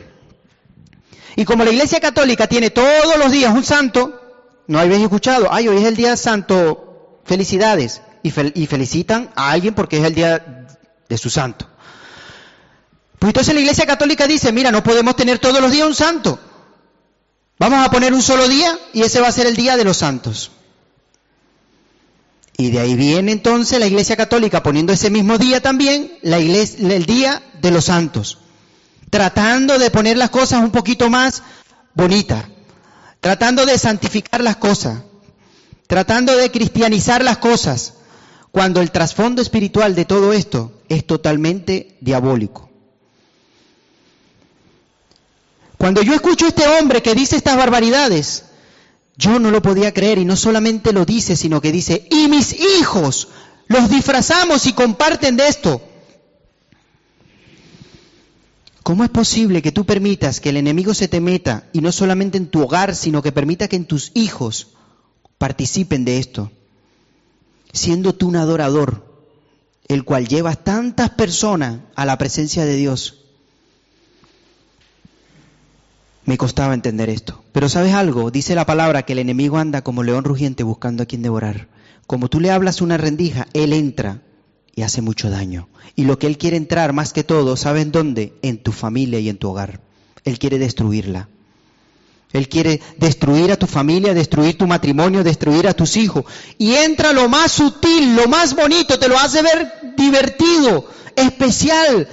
Y 1.36 1.46
como 1.46 1.64
la 1.64 1.72
Iglesia 1.72 2.00
Católica 2.00 2.46
tiene 2.46 2.70
todos 2.70 3.18
los 3.18 3.32
días 3.32 3.56
un 3.56 3.64
santo, 3.64 4.22
no 4.68 4.78
habéis 4.78 5.02
escuchado, 5.02 5.48
ay, 5.50 5.68
hoy 5.68 5.78
es 5.78 5.86
el 5.86 5.96
día 5.96 6.16
santo, 6.16 7.22
felicidades, 7.26 8.04
y, 8.22 8.32
y 8.62 8.68
felicitan 8.68 9.32
a 9.36 9.50
alguien 9.50 9.74
porque 9.74 9.98
es 9.98 10.04
el 10.04 10.14
día 10.14 10.68
de 11.10 11.18
su 11.18 11.32
santo. 11.32 11.68
Pues 13.18 13.32
entonces 13.32 13.56
la 13.56 13.62
Iglesia 13.62 13.88
Católica 13.88 14.28
dice, 14.28 14.52
mira, 14.52 14.70
no 14.70 14.84
podemos 14.84 15.16
tener 15.16 15.40
todos 15.40 15.60
los 15.60 15.72
días 15.72 15.88
un 15.88 15.96
santo. 15.96 16.40
Vamos 17.60 17.86
a 17.86 17.90
poner 17.90 18.14
un 18.14 18.22
solo 18.22 18.48
día 18.48 18.78
y 18.94 19.02
ese 19.02 19.20
va 19.20 19.28
a 19.28 19.32
ser 19.32 19.48
el 19.48 19.56
día 19.56 19.78
de 19.78 19.84
los 19.84 19.98
santos. 19.98 20.52
Y 22.58 22.72
de 22.72 22.80
ahí 22.80 22.96
viene 22.96 23.32
entonces 23.32 23.80
la 23.80 23.88
Iglesia 23.88 24.16
Católica 24.16 24.64
poniendo 24.64 24.94
ese 24.94 25.10
mismo 25.10 25.38
día 25.38 25.62
también 25.62 26.12
la 26.24 26.40
iglesia, 26.40 26.96
el 26.96 27.06
día 27.06 27.42
de 27.62 27.72
los 27.72 27.86
santos, 27.86 28.40
tratando 29.12 29.78
de 29.78 29.92
poner 29.92 30.18
las 30.18 30.32
cosas 30.32 30.64
un 30.64 30.72
poquito 30.72 31.10
más 31.10 31.44
bonitas, 31.94 32.46
tratando 33.22 33.66
de 33.66 33.78
santificar 33.78 34.42
las 34.42 34.58
cosas, 34.58 35.02
tratando 35.86 36.36
de 36.36 36.50
cristianizar 36.52 37.24
las 37.24 37.38
cosas, 37.38 37.94
cuando 38.52 38.82
el 38.82 38.90
trasfondo 38.90 39.42
espiritual 39.42 39.94
de 39.94 40.06
todo 40.06 40.34
esto 40.34 40.82
es 40.90 41.06
totalmente 41.06 41.96
diabólico. 42.02 42.67
Cuando 45.78 46.02
yo 46.02 46.14
escucho 46.14 46.46
a 46.46 46.50
este 46.50 46.68
hombre 46.68 47.04
que 47.04 47.14
dice 47.14 47.36
estas 47.36 47.58
barbaridades, 47.58 48.46
yo 49.16 49.40
no 49.40 49.52
lo 49.52 49.62
podía 49.62 49.94
creer 49.94 50.18
y 50.18 50.26
no 50.26 50.36
solamente 50.36 50.92
lo 50.94 51.06
dice, 51.06 51.36
sino 51.36 51.62
que 51.62 51.72
dice, 51.72 52.08
y 52.12 52.28
mis 52.28 52.54
hijos 52.60 53.30
los 53.68 53.90
disfrazamos 53.90 54.66
y 54.66 54.74
comparten 54.74 55.38
de 55.38 55.48
esto. 55.48 55.82
¿Cómo 58.84 59.04
es 59.04 59.10
posible 59.10 59.62
que 59.62 59.74
tú 59.74 59.86
permitas 59.86 60.40
que 60.40 60.50
el 60.50 60.58
enemigo 60.58 60.94
se 60.94 61.08
te 61.08 61.20
meta 61.20 61.68
y 61.74 61.82
no 61.82 61.92
solamente 61.92 62.38
en 62.38 62.48
tu 62.48 62.62
hogar, 62.62 62.96
sino 62.96 63.22
que 63.22 63.34
permita 63.34 63.68
que 63.68 63.76
en 63.76 63.86
tus 63.86 64.12
hijos 64.16 64.70
participen 65.38 66.06
de 66.06 66.20
esto? 66.20 66.52
Siendo 67.74 68.16
tú 68.16 68.30
un 68.30 68.38
adorador, 68.38 69.26
el 69.90 70.06
cual 70.06 70.28
llevas 70.28 70.64
tantas 70.64 71.10
personas 71.12 71.82
a 71.96 72.06
la 72.06 72.18
presencia 72.18 72.66
de 72.66 72.76
Dios 72.76 73.27
me 76.28 76.38
costaba 76.38 76.74
entender 76.74 77.10
esto. 77.10 77.42
Pero 77.54 77.70
sabes 77.70 77.94
algo, 77.94 78.30
dice 78.32 78.54
la 78.54 78.66
palabra 78.66 79.04
que 79.04 79.14
el 79.14 79.20
enemigo 79.20 79.58
anda 79.58 79.82
como 79.82 80.04
león 80.04 80.26
rugiente 80.26 80.62
buscando 80.62 81.02
a 81.02 81.06
quien 81.06 81.22
devorar. 81.22 81.70
Como 82.06 82.28
tú 82.28 82.42
le 82.42 82.52
hablas 82.52 82.82
una 82.82 82.98
rendija, 82.98 83.48
él 83.54 83.72
entra 83.72 84.22
y 84.76 84.82
hace 84.82 85.02
mucho 85.02 85.30
daño. 85.30 85.70
Y 85.96 86.04
lo 86.04 86.20
que 86.20 86.28
él 86.28 86.38
quiere 86.38 86.58
entrar 86.58 86.92
más 86.92 87.14
que 87.14 87.24
todo, 87.24 87.56
¿saben 87.56 87.94
dónde? 87.94 88.34
En 88.42 88.58
tu 88.62 88.74
familia 88.74 89.20
y 89.20 89.30
en 89.30 89.38
tu 89.38 89.50
hogar. 89.50 89.80
Él 90.26 90.38
quiere 90.38 90.60
destruirla. 90.60 91.30
Él 92.34 92.50
quiere 92.50 92.82
destruir 92.98 93.54
a 93.54 93.56
tu 93.56 93.66
familia, 93.66 94.14
destruir 94.14 94.58
tu 94.58 94.68
matrimonio, 94.68 95.24
destruir 95.24 95.66
a 95.66 95.74
tus 95.74 95.96
hijos. 95.96 96.26
Y 96.58 96.74
entra 96.74 97.14
lo 97.14 97.30
más 97.30 97.54
sutil, 97.54 98.18
lo 98.18 98.28
más 98.28 98.54
bonito, 98.54 99.00
te 99.00 99.08
lo 99.08 99.18
hace 99.18 99.42
ver 99.42 99.94
divertido, 99.96 100.90
especial, 101.16 102.06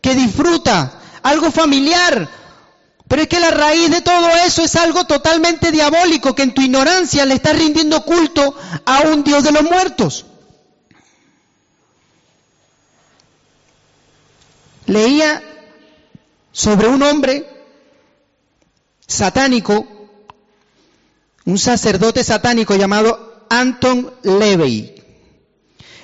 que 0.00 0.14
disfruta, 0.14 0.98
algo 1.22 1.50
familiar, 1.50 2.26
pero 3.08 3.22
es 3.22 3.28
que 3.28 3.38
la 3.38 3.50
raíz 3.50 3.90
de 3.90 4.00
todo 4.00 4.28
eso 4.46 4.62
es 4.62 4.76
algo 4.76 5.04
totalmente 5.04 5.70
diabólico, 5.70 6.34
que 6.34 6.42
en 6.42 6.54
tu 6.54 6.62
ignorancia 6.62 7.26
le 7.26 7.34
estás 7.34 7.56
rindiendo 7.56 8.02
culto 8.04 8.56
a 8.86 9.00
un 9.02 9.22
Dios 9.22 9.44
de 9.44 9.52
los 9.52 9.62
muertos. 9.62 10.24
Leía 14.86 15.42
sobre 16.52 16.88
un 16.88 17.02
hombre 17.02 17.48
satánico, 19.06 19.86
un 21.44 21.58
sacerdote 21.58 22.24
satánico 22.24 22.74
llamado 22.74 23.46
Anton 23.50 24.14
Levey. 24.22 24.94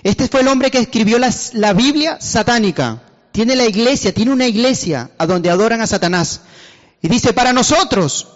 Este 0.02 0.28
fue 0.28 0.40
el 0.40 0.48
hombre 0.48 0.70
que 0.70 0.78
escribió 0.78 1.18
la, 1.18 1.32
la 1.54 1.72
Biblia 1.72 2.20
satánica. 2.20 3.02
Tiene 3.32 3.54
la 3.54 3.64
iglesia, 3.64 4.12
tiene 4.12 4.32
una 4.32 4.46
iglesia 4.46 5.10
a 5.18 5.26
donde 5.26 5.50
adoran 5.50 5.80
a 5.80 5.86
Satanás. 5.86 6.40
Y 7.02 7.08
dice, 7.08 7.32
para 7.32 7.52
nosotros 7.52 8.28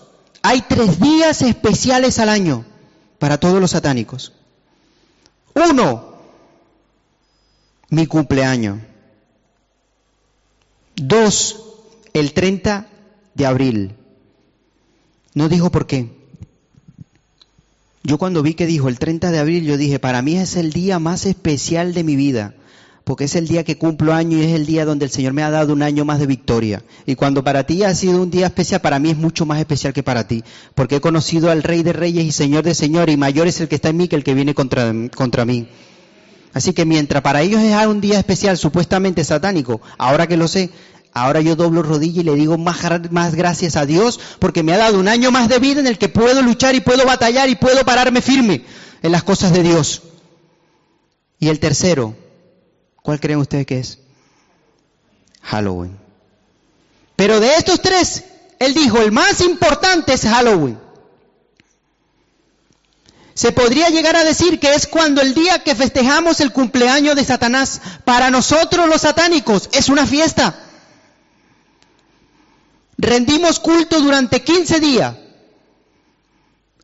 hay 0.42 0.62
tres 0.62 1.00
días 1.00 1.42
especiales 1.42 2.18
al 2.18 2.28
año 2.28 2.64
para 3.18 3.38
todos 3.38 3.60
los 3.60 3.72
satánicos. 3.72 4.32
Uno, 5.54 6.14
mi 7.90 8.06
cumpleaños. 8.06 8.80
Dos, 10.96 11.62
el 12.12 12.32
30 12.32 12.88
de 13.34 13.46
abril. 13.46 13.94
No 15.34 15.48
dijo 15.48 15.70
por 15.70 15.86
qué. 15.86 16.10
Yo 18.02 18.18
cuando 18.18 18.42
vi 18.42 18.54
que 18.54 18.66
dijo 18.66 18.88
el 18.88 18.98
30 18.98 19.30
de 19.30 19.38
abril, 19.38 19.64
yo 19.64 19.76
dije, 19.76 19.98
para 19.98 20.22
mí 20.22 20.36
es 20.36 20.56
el 20.56 20.72
día 20.72 20.98
más 20.98 21.26
especial 21.26 21.94
de 21.94 22.04
mi 22.04 22.16
vida 22.16 22.54
porque 23.04 23.24
es 23.24 23.36
el 23.36 23.46
día 23.46 23.64
que 23.64 23.76
cumplo 23.76 24.14
año 24.14 24.38
y 24.38 24.42
es 24.42 24.54
el 24.54 24.64
día 24.64 24.86
donde 24.86 25.04
el 25.04 25.10
Señor 25.10 25.34
me 25.34 25.42
ha 25.42 25.50
dado 25.50 25.74
un 25.74 25.82
año 25.82 26.06
más 26.06 26.18
de 26.18 26.26
victoria. 26.26 26.82
Y 27.04 27.16
cuando 27.16 27.44
para 27.44 27.64
ti 27.64 27.82
ha 27.82 27.94
sido 27.94 28.22
un 28.22 28.30
día 28.30 28.46
especial, 28.46 28.80
para 28.80 28.98
mí 28.98 29.10
es 29.10 29.16
mucho 29.18 29.44
más 29.44 29.58
especial 29.60 29.92
que 29.92 30.02
para 30.02 30.26
ti, 30.26 30.42
porque 30.74 30.96
he 30.96 31.00
conocido 31.02 31.50
al 31.50 31.62
Rey 31.62 31.82
de 31.82 31.92
Reyes 31.92 32.24
y 32.24 32.32
Señor 32.32 32.64
de 32.64 32.74
Señores, 32.74 33.14
y 33.14 33.18
mayor 33.18 33.46
es 33.46 33.60
el 33.60 33.68
que 33.68 33.74
está 33.74 33.90
en 33.90 33.98
mí 33.98 34.08
que 34.08 34.16
el 34.16 34.24
que 34.24 34.32
viene 34.32 34.54
contra, 34.54 34.90
contra 35.14 35.44
mí. 35.44 35.68
Así 36.54 36.72
que 36.72 36.86
mientras 36.86 37.22
para 37.22 37.42
ellos 37.42 37.60
es 37.60 37.86
un 37.86 38.00
día 38.00 38.18
especial, 38.18 38.56
supuestamente 38.56 39.22
satánico, 39.22 39.82
ahora 39.98 40.26
que 40.26 40.38
lo 40.38 40.48
sé, 40.48 40.70
ahora 41.12 41.42
yo 41.42 41.56
doblo 41.56 41.82
rodilla 41.82 42.22
y 42.22 42.24
le 42.24 42.34
digo 42.36 42.56
más, 42.56 42.78
más 43.10 43.34
gracias 43.34 43.76
a 43.76 43.84
Dios, 43.84 44.18
porque 44.38 44.62
me 44.62 44.72
ha 44.72 44.78
dado 44.78 44.98
un 44.98 45.08
año 45.08 45.30
más 45.30 45.50
de 45.50 45.58
vida 45.58 45.80
en 45.80 45.86
el 45.86 45.98
que 45.98 46.08
puedo 46.08 46.40
luchar 46.40 46.74
y 46.74 46.80
puedo 46.80 47.04
batallar 47.04 47.50
y 47.50 47.56
puedo 47.56 47.84
pararme 47.84 48.22
firme 48.22 48.64
en 49.02 49.12
las 49.12 49.24
cosas 49.24 49.52
de 49.52 49.62
Dios. 49.62 50.02
Y 51.38 51.48
el 51.48 51.58
tercero, 51.58 52.14
¿Cuál 53.04 53.20
creen 53.20 53.38
ustedes 53.38 53.66
que 53.66 53.78
es? 53.80 53.98
Halloween. 55.42 55.98
Pero 57.16 57.38
de 57.38 57.54
estos 57.56 57.82
tres, 57.82 58.24
él 58.58 58.72
dijo, 58.72 58.96
el 58.96 59.12
más 59.12 59.42
importante 59.42 60.14
es 60.14 60.22
Halloween. 60.22 60.78
Se 63.34 63.52
podría 63.52 63.90
llegar 63.90 64.16
a 64.16 64.24
decir 64.24 64.58
que 64.58 64.72
es 64.72 64.86
cuando 64.86 65.20
el 65.20 65.34
día 65.34 65.62
que 65.62 65.74
festejamos 65.74 66.40
el 66.40 66.50
cumpleaños 66.50 67.14
de 67.14 67.26
Satanás, 67.26 67.82
para 68.06 68.30
nosotros 68.30 68.88
los 68.88 69.02
satánicos, 69.02 69.68
es 69.72 69.90
una 69.90 70.06
fiesta. 70.06 70.58
Rendimos 72.96 73.60
culto 73.60 74.00
durante 74.00 74.42
15 74.42 74.80
días. 74.80 75.14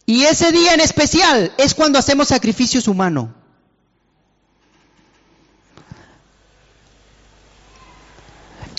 Y 0.04 0.24
ese 0.24 0.52
día 0.52 0.74
en 0.74 0.80
especial 0.80 1.54
es 1.56 1.72
cuando 1.72 1.98
hacemos 1.98 2.28
sacrificios 2.28 2.88
humanos. 2.88 3.30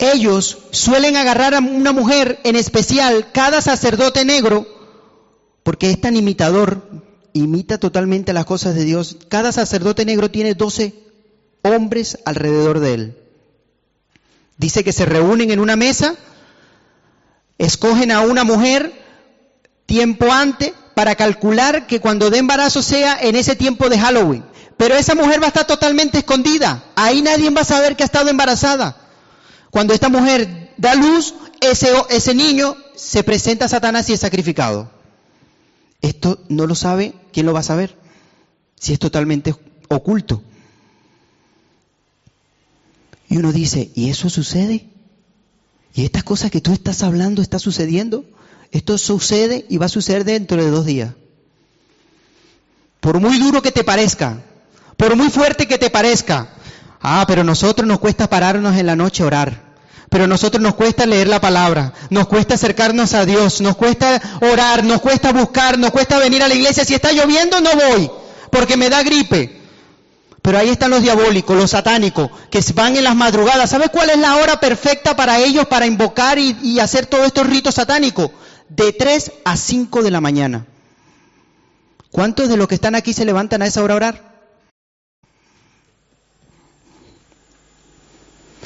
Ellos 0.01 0.57
suelen 0.71 1.15
agarrar 1.15 1.53
a 1.53 1.59
una 1.59 1.91
mujer 1.91 2.39
en 2.43 2.55
especial, 2.55 3.27
cada 3.31 3.61
sacerdote 3.61 4.25
negro, 4.25 4.65
porque 5.61 5.91
es 5.91 6.01
tan 6.01 6.15
imitador, 6.15 6.81
imita 7.33 7.77
totalmente 7.77 8.33
las 8.33 8.45
cosas 8.45 8.73
de 8.73 8.83
Dios. 8.83 9.17
Cada 9.29 9.51
sacerdote 9.51 10.03
negro 10.03 10.31
tiene 10.31 10.55
12 10.55 10.95
hombres 11.61 12.17
alrededor 12.25 12.79
de 12.79 12.93
él. 12.95 13.17
Dice 14.57 14.83
que 14.83 14.91
se 14.91 15.05
reúnen 15.05 15.51
en 15.51 15.59
una 15.59 15.75
mesa, 15.75 16.15
escogen 17.59 18.09
a 18.09 18.21
una 18.21 18.43
mujer 18.43 18.91
tiempo 19.85 20.31
antes 20.33 20.73
para 20.95 21.13
calcular 21.13 21.85
que 21.85 21.99
cuando 21.99 22.31
dé 22.31 22.39
embarazo 22.39 22.81
sea 22.81 23.19
en 23.21 23.35
ese 23.35 23.55
tiempo 23.55 23.87
de 23.87 23.99
Halloween. 23.99 24.43
Pero 24.77 24.95
esa 24.95 25.13
mujer 25.13 25.39
va 25.39 25.45
a 25.45 25.49
estar 25.49 25.67
totalmente 25.67 26.17
escondida. 26.17 26.85
Ahí 26.95 27.21
nadie 27.21 27.51
va 27.51 27.61
a 27.61 27.65
saber 27.65 27.95
que 27.95 28.01
ha 28.01 28.07
estado 28.07 28.31
embarazada. 28.31 28.97
Cuando 29.71 29.93
esta 29.93 30.09
mujer 30.09 30.73
da 30.77 30.95
luz, 30.95 31.33
ese, 31.61 31.89
ese 32.09 32.35
niño 32.35 32.75
se 32.95 33.23
presenta 33.23 33.65
a 33.65 33.69
Satanás 33.69 34.09
y 34.09 34.13
es 34.13 34.19
sacrificado. 34.19 34.91
Esto 36.01 36.43
no 36.49 36.67
lo 36.67 36.75
sabe, 36.75 37.13
¿quién 37.31 37.45
lo 37.45 37.53
va 37.53 37.61
a 37.61 37.63
saber? 37.63 37.97
Si 38.79 38.93
es 38.93 38.99
totalmente 38.99 39.55
oculto. 39.87 40.43
Y 43.29 43.37
uno 43.37 43.53
dice, 43.53 43.91
¿y 43.95 44.09
eso 44.09 44.29
sucede? 44.29 44.89
¿Y 45.93 46.03
estas 46.03 46.23
cosas 46.23 46.51
que 46.51 46.61
tú 46.61 46.73
estás 46.73 47.01
hablando 47.01 47.41
está 47.41 47.59
sucediendo? 47.59 48.25
Esto 48.71 48.97
sucede 48.97 49.65
y 49.69 49.77
va 49.77 49.85
a 49.85 49.89
suceder 49.89 50.25
dentro 50.25 50.61
de 50.61 50.69
dos 50.69 50.85
días. 50.85 51.13
Por 52.99 53.19
muy 53.19 53.39
duro 53.39 53.61
que 53.61 53.71
te 53.71 53.83
parezca, 53.83 54.43
por 54.97 55.15
muy 55.15 55.29
fuerte 55.29 55.67
que 55.67 55.77
te 55.77 55.89
parezca. 55.89 56.49
Ah, 57.01 57.25
pero 57.27 57.43
nosotros 57.43 57.87
nos 57.87 57.99
cuesta 57.99 58.29
pararnos 58.29 58.77
en 58.77 58.85
la 58.85 58.95
noche 58.95 59.23
a 59.23 59.27
orar. 59.27 59.71
Pero 60.09 60.27
nosotros 60.27 60.61
nos 60.61 60.75
cuesta 60.75 61.05
leer 61.05 61.29
la 61.29 61.39
palabra, 61.39 61.93
nos 62.09 62.27
cuesta 62.27 62.55
acercarnos 62.55 63.13
a 63.13 63.25
Dios, 63.25 63.61
nos 63.61 63.77
cuesta 63.77 64.21
orar, 64.41 64.83
nos 64.83 64.99
cuesta 64.99 65.31
buscar, 65.31 65.79
nos 65.79 65.91
cuesta 65.91 66.19
venir 66.19 66.43
a 66.43 66.49
la 66.49 66.53
iglesia. 66.53 66.83
Si 66.83 66.93
está 66.93 67.13
lloviendo 67.13 67.61
no 67.61 67.69
voy, 67.73 68.11
porque 68.51 68.75
me 68.75 68.89
da 68.89 69.03
gripe. 69.03 69.61
Pero 70.41 70.57
ahí 70.57 70.69
están 70.69 70.91
los 70.91 71.01
diabólicos, 71.01 71.55
los 71.55 71.71
satánicos, 71.71 72.29
que 72.49 72.61
van 72.73 72.97
en 72.97 73.05
las 73.05 73.15
madrugadas. 73.15 73.69
¿Sabes 73.69 73.89
cuál 73.89 74.09
es 74.09 74.17
la 74.17 74.35
hora 74.35 74.59
perfecta 74.59 75.15
para 75.15 75.39
ellos 75.39 75.67
para 75.67 75.85
invocar 75.85 76.39
y, 76.39 76.57
y 76.61 76.79
hacer 76.79 77.05
todos 77.05 77.27
estos 77.27 77.47
ritos 77.47 77.75
satánicos? 77.75 78.31
De 78.67 78.91
3 78.91 79.31
a 79.45 79.55
5 79.55 80.03
de 80.03 80.11
la 80.11 80.19
mañana. 80.19 80.65
¿Cuántos 82.11 82.49
de 82.49 82.57
los 82.57 82.67
que 82.67 82.75
están 82.75 82.95
aquí 82.95 83.13
se 83.13 83.23
levantan 83.23 83.61
a 83.61 83.67
esa 83.67 83.81
hora 83.81 83.93
a 83.93 83.97
orar? 83.97 84.30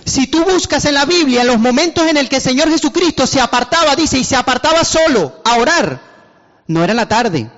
Si 0.05 0.27
tú 0.27 0.43
buscas 0.45 0.85
en 0.85 0.93
la 0.93 1.05
Biblia 1.05 1.43
los 1.43 1.59
momentos 1.59 2.07
en 2.07 2.17
el 2.17 2.29
que 2.29 2.35
el 2.35 2.41
Señor 2.41 2.69
Jesucristo 2.69 3.25
se 3.25 3.41
apartaba, 3.41 3.95
dice, 3.95 4.19
y 4.19 4.23
se 4.23 4.35
apartaba 4.35 4.83
solo 4.83 5.41
a 5.43 5.57
orar, 5.57 5.99
no 6.67 6.83
era 6.83 6.91
en 6.91 6.97
la 6.97 7.07
tarde, 7.07 7.49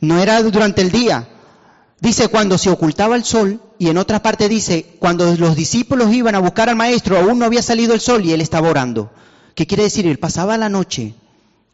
no 0.00 0.18
era 0.20 0.42
durante 0.42 0.82
el 0.82 0.90
día. 0.90 1.28
Dice 2.00 2.26
cuando 2.26 2.58
se 2.58 2.68
ocultaba 2.68 3.14
el 3.14 3.22
sol 3.22 3.62
y 3.78 3.88
en 3.88 3.96
otra 3.96 4.20
parte 4.22 4.48
dice 4.48 4.96
cuando 4.98 5.32
los 5.36 5.54
discípulos 5.54 6.12
iban 6.12 6.34
a 6.34 6.40
buscar 6.40 6.68
al 6.68 6.74
maestro, 6.74 7.16
aún 7.16 7.38
no 7.38 7.44
había 7.44 7.62
salido 7.62 7.94
el 7.94 8.00
sol 8.00 8.24
y 8.24 8.32
él 8.32 8.40
estaba 8.40 8.68
orando. 8.68 9.12
¿Qué 9.54 9.68
quiere 9.68 9.84
decir? 9.84 10.08
Él 10.08 10.18
pasaba 10.18 10.58
la 10.58 10.68
noche 10.68 11.14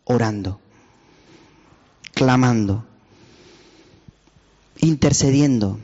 orando, 0.04 0.60
clamando, 2.12 2.84
intercediendo. 4.80 5.80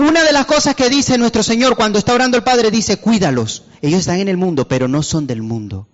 Una 0.00 0.24
de 0.24 0.32
las 0.32 0.46
cosas 0.46 0.74
que 0.74 0.88
dice 0.88 1.18
nuestro 1.18 1.42
Señor 1.42 1.76
cuando 1.76 1.98
está 1.98 2.14
orando 2.14 2.38
el 2.38 2.42
Padre 2.42 2.70
dice, 2.70 2.96
cuídalos. 2.96 3.64
Ellos 3.82 4.00
están 4.00 4.18
en 4.18 4.28
el 4.28 4.38
mundo, 4.38 4.66
pero 4.66 4.88
no 4.88 5.02
son 5.02 5.26
del 5.26 5.42
mundo. 5.42 5.88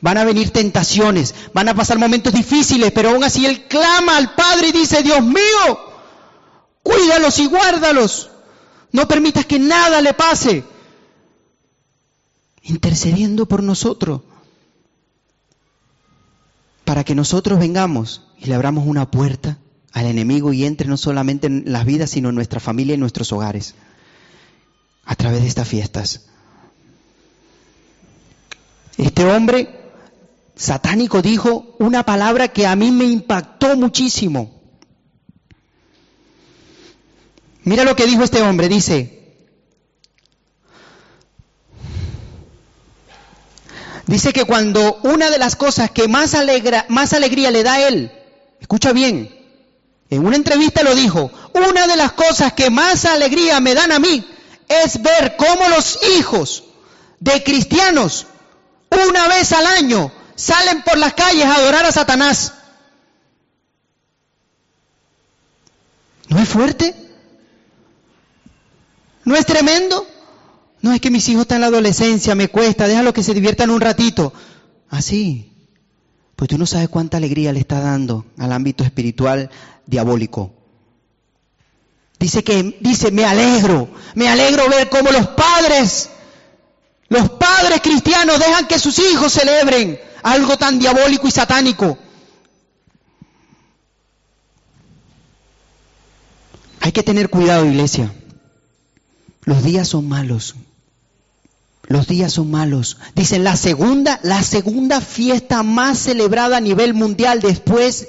Van 0.00 0.16
a 0.16 0.24
venir 0.24 0.50
tentaciones, 0.50 1.34
van 1.52 1.68
a 1.68 1.74
pasar 1.74 1.98
momentos 1.98 2.32
difíciles, 2.32 2.90
pero 2.90 3.10
aún 3.10 3.22
así 3.22 3.44
Él 3.44 3.66
clama 3.68 4.16
al 4.16 4.34
Padre 4.34 4.68
y 4.68 4.72
dice, 4.72 5.02
Dios 5.02 5.22
mío, 5.22 5.78
cuídalos 6.82 7.38
y 7.38 7.46
guárdalos. 7.46 8.30
No 8.92 9.06
permitas 9.06 9.44
que 9.44 9.58
nada 9.58 10.00
le 10.00 10.14
pase. 10.14 10.64
Intercediendo 12.62 13.46
por 13.46 13.62
nosotros. 13.62 14.22
Para 16.84 17.04
que 17.04 17.14
nosotros 17.14 17.58
vengamos 17.58 18.22
y 18.38 18.46
le 18.46 18.54
abramos 18.54 18.86
una 18.86 19.10
puerta 19.10 19.58
al 19.92 20.06
enemigo 20.06 20.52
y 20.52 20.64
entre 20.64 20.88
no 20.88 20.96
solamente 20.96 21.46
en 21.46 21.64
las 21.66 21.84
vidas, 21.84 22.10
sino 22.10 22.28
en 22.28 22.34
nuestra 22.34 22.60
familia 22.60 22.94
y 22.94 22.98
nuestros 22.98 23.32
hogares, 23.32 23.74
a 25.04 25.14
través 25.14 25.42
de 25.42 25.48
estas 25.48 25.68
fiestas. 25.68 26.26
Este 28.96 29.24
hombre 29.24 29.78
satánico 30.56 31.22
dijo 31.22 31.76
una 31.78 32.04
palabra 32.04 32.48
que 32.48 32.66
a 32.66 32.74
mí 32.74 32.90
me 32.90 33.04
impactó 33.04 33.76
muchísimo. 33.76 34.58
Mira 37.62 37.84
lo 37.84 37.94
que 37.94 38.06
dijo 38.06 38.24
este 38.24 38.42
hombre, 38.42 38.68
dice, 38.68 39.36
dice 44.06 44.32
que 44.32 44.44
cuando 44.44 44.98
una 45.04 45.30
de 45.30 45.38
las 45.38 45.54
cosas 45.54 45.90
que 45.90 46.08
más, 46.08 46.34
alegra, 46.34 46.86
más 46.88 47.12
alegría 47.12 47.50
le 47.50 47.62
da 47.62 47.74
a 47.74 47.88
él, 47.88 48.10
escucha 48.60 48.92
bien, 48.92 49.37
en 50.10 50.24
una 50.24 50.36
entrevista 50.36 50.82
lo 50.82 50.94
dijo, 50.94 51.30
una 51.52 51.86
de 51.86 51.96
las 51.96 52.12
cosas 52.12 52.52
que 52.54 52.70
más 52.70 53.04
alegría 53.04 53.60
me 53.60 53.74
dan 53.74 53.92
a 53.92 53.98
mí 53.98 54.26
es 54.68 55.02
ver 55.02 55.36
cómo 55.36 55.68
los 55.68 55.98
hijos 56.16 56.64
de 57.20 57.42
cristianos 57.42 58.26
una 58.90 59.28
vez 59.28 59.52
al 59.52 59.66
año 59.66 60.10
salen 60.34 60.82
por 60.82 60.98
las 60.98 61.14
calles 61.14 61.44
a 61.44 61.56
adorar 61.56 61.84
a 61.84 61.92
Satanás. 61.92 62.54
¿No 66.28 66.38
es 66.38 66.48
fuerte? 66.48 66.94
¿No 69.24 69.34
es 69.36 69.46
tremendo? 69.46 70.06
No 70.80 70.92
es 70.92 71.00
que 71.00 71.10
mis 71.10 71.28
hijos 71.28 71.42
están 71.42 71.56
en 71.56 71.62
la 71.62 71.66
adolescencia, 71.68 72.34
me 72.34 72.48
cuesta, 72.48 72.86
déjalo 72.86 73.12
que 73.12 73.22
se 73.22 73.34
diviertan 73.34 73.70
un 73.70 73.80
ratito. 73.80 74.32
Así. 74.90 75.52
pues 76.36 76.48
tú 76.48 76.56
no 76.56 76.66
sabes 76.66 76.88
cuánta 76.88 77.16
alegría 77.16 77.52
le 77.52 77.60
está 77.60 77.80
dando 77.80 78.24
al 78.38 78.52
ámbito 78.52 78.84
espiritual 78.84 79.50
diabólico. 79.88 80.52
Dice 82.18 82.44
que, 82.44 82.78
dice, 82.80 83.10
me 83.10 83.24
alegro, 83.24 83.88
me 84.14 84.28
alegro 84.28 84.68
ver 84.68 84.88
cómo 84.88 85.10
los 85.10 85.28
padres, 85.28 86.10
los 87.08 87.30
padres 87.30 87.80
cristianos 87.80 88.38
dejan 88.38 88.66
que 88.66 88.78
sus 88.78 88.98
hijos 88.98 89.32
celebren 89.32 89.98
algo 90.22 90.56
tan 90.58 90.78
diabólico 90.78 91.26
y 91.26 91.30
satánico. 91.30 91.98
Hay 96.80 96.92
que 96.92 97.02
tener 97.02 97.30
cuidado, 97.30 97.64
iglesia. 97.64 98.12
Los 99.44 99.62
días 99.62 99.88
son 99.88 100.08
malos. 100.08 100.56
Los 101.86 102.06
días 102.08 102.32
son 102.34 102.50
malos. 102.50 102.98
Dicen 103.14 103.44
la 103.44 103.56
segunda, 103.56 104.20
la 104.22 104.42
segunda 104.42 105.00
fiesta 105.00 105.62
más 105.62 105.98
celebrada 105.98 106.58
a 106.58 106.60
nivel 106.60 106.94
mundial 106.94 107.40
después 107.40 108.08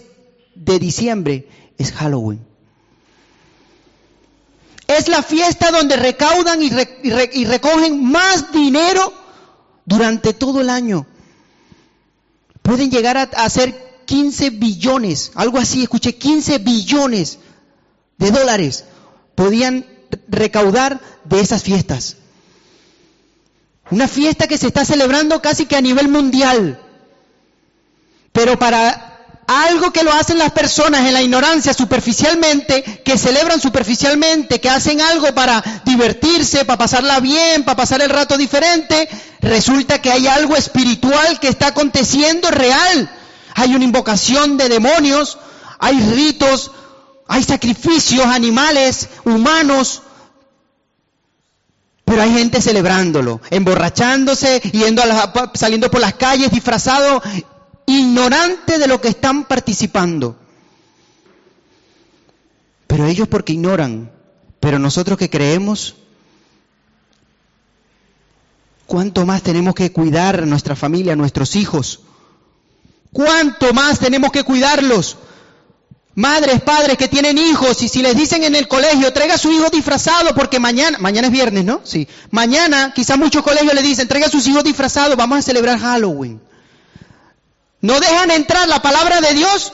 de 0.56 0.80
diciembre 0.80 1.48
es 1.80 1.92
Halloween. 1.94 2.46
Es 4.86 5.08
la 5.08 5.24
fiesta 5.24 5.72
donde 5.72 5.96
recaudan 5.96 6.62
y, 6.62 6.70
recogen 7.46 8.04
más 8.04 8.52
dinero 8.52 9.13
durante 9.86 10.34
todo 10.34 10.62
el 10.62 10.70
año. 10.70 11.08
Pueden 12.62 12.92
llegar 12.92 13.18
a, 13.18 13.24
hacer 13.24 14.04
15 14.06 14.52
billones, 14.52 15.32
algo 15.36 15.58
así, 15.58 15.84
escuché, 15.84 16.15
15 16.15 16.58
billones 16.60 17.39
de 18.18 18.32
dólares 18.32 18.86
podían 19.36 19.86
recaudar 20.28 21.00
de 21.24 21.39
esas 21.39 21.63
fiestas. 21.63 22.18
Una 23.92 24.08
fiesta 24.08 24.48
que 24.48 24.58
se 24.58 24.68
está 24.68 24.84
celebrando 24.86 25.42
casi 25.42 25.65
que 25.65 25.76
a 25.76 25.82
nivel 25.82 26.10
mundial. 26.10 26.80
Pero 28.34 28.60
para 28.60 29.09
algo 29.50 29.92
que 29.92 30.04
lo 30.04 30.14
hacen 30.14 30.38
las 30.38 30.52
personas 30.52 31.08
en 31.08 31.14
la 31.14 31.24
ignorancia 31.24 31.74
superficialmente, 31.74 33.02
que 33.04 33.18
celebran 33.18 33.60
superficialmente, 33.60 34.62
que 34.62 34.70
hacen 34.70 35.02
algo 35.02 35.34
para 35.34 35.64
divertirse, 35.86 36.66
para 36.66 36.78
pasarla 36.78 37.20
bien, 37.20 37.64
para 37.64 37.78
pasar 37.78 38.00
el 38.04 38.12
rato 38.12 38.38
diferente, 38.38 39.10
resulta 39.42 40.04
que 40.04 40.12
hay 40.12 40.28
algo 40.28 40.56
espiritual 40.56 41.40
que 41.40 41.48
está 41.48 41.68
aconteciendo 41.68 42.52
real. 42.52 43.10
Hay 43.56 43.74
una 43.74 43.86
invocación 43.86 44.56
de 44.56 44.70
demonios, 44.70 45.40
hay 45.80 46.00
ritos, 46.00 46.70
hay 47.28 47.44
sacrificios 47.44 48.28
animales, 48.28 49.10
humanos, 49.26 50.04
pero 52.06 52.22
hay 52.22 52.34
gente 52.34 52.62
celebrándolo, 52.62 53.42
emborrachándose, 53.50 54.60
yendo 54.60 55.02
saliendo 55.56 55.90
por 55.90 56.02
las 56.02 56.14
calles 56.14 56.52
disfrazado, 56.52 57.24
ignorante 57.89 58.78
de 58.78 58.88
lo 58.88 59.02
que 59.02 59.10
están 59.10 59.45
participando. 59.45 60.38
Pero 62.88 63.06
ellos 63.06 63.28
porque 63.28 63.54
ignoran, 63.54 64.12
pero 64.60 64.80
nosotros 64.80 65.17
que 65.17 65.30
creemos, 65.30 65.95
¿cuánto 68.86 69.25
más 69.25 69.41
tenemos 69.41 69.75
que 69.75 69.91
cuidar 69.91 70.41
a 70.41 70.45
nuestra 70.45 70.75
familia, 70.75 71.13
a 71.13 71.15
nuestros 71.15 71.56
hijos? 71.56 72.02
¿Cuánto 73.12 73.73
más 73.73 73.99
tenemos 73.99 74.32
que 74.32 74.43
cuidarlos? 74.43 75.17
Madres, 76.15 76.62
padres 76.62 76.97
que 76.97 77.08
tienen 77.08 77.38
hijos 77.38 77.82
y 77.82 77.88
si 77.88 78.02
les 78.02 78.15
dicen 78.15 78.43
en 78.43 78.56
el 78.56 78.67
colegio, 78.67 79.13
traiga 79.13 79.36
a 79.36 79.38
su 79.38 79.52
hijo 79.52 79.69
disfrazado 79.69 80.36
porque 80.36 80.60
mañana, 80.60 80.97
mañana 80.99 81.28
es 81.28 81.34
viernes, 81.34 81.65
¿no? 81.65 81.82
Sí. 81.84 82.08
Mañana, 82.32 82.91
quizás 82.93 83.17
muchos 83.17 83.41
colegios 83.41 83.73
le 83.73 83.82
dicen, 83.82 84.08
traiga 84.08 84.28
a 84.28 84.32
sus 84.32 84.45
hijos 84.47 84.63
disfrazados, 84.63 85.15
vamos 85.15 85.39
a 85.39 85.41
celebrar 85.41 85.80
Halloween. 85.80 86.41
No 87.82 88.00
dejan 88.00 88.32
entrar 88.32 88.68
la 88.68 88.82
palabra 88.82 89.22
de 89.22 89.34
Dios, 89.34 89.74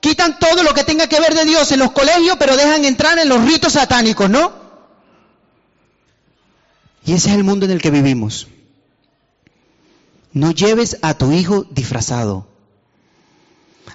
quitan 0.00 0.38
todo 0.38 0.62
lo 0.62 0.74
que 0.74 0.84
tenga 0.84 1.06
que 1.06 1.20
ver 1.20 1.34
de 1.34 1.44
Dios 1.44 1.70
en 1.72 1.80
los 1.80 1.92
colegios, 1.92 2.36
pero 2.38 2.56
dejan 2.56 2.84
entrar 2.84 3.18
en 3.18 3.28
los 3.28 3.44
ritos 3.44 3.74
satánicos, 3.74 4.30
¿no? 4.30 4.52
Y 7.04 7.12
ese 7.12 7.30
es 7.30 7.36
el 7.36 7.44
mundo 7.44 7.66
en 7.66 7.72
el 7.72 7.82
que 7.82 7.90
vivimos. 7.90 8.48
No 10.32 10.52
lleves 10.52 10.98
a 11.02 11.14
tu 11.14 11.32
hijo 11.32 11.64
disfrazado. 11.70 12.48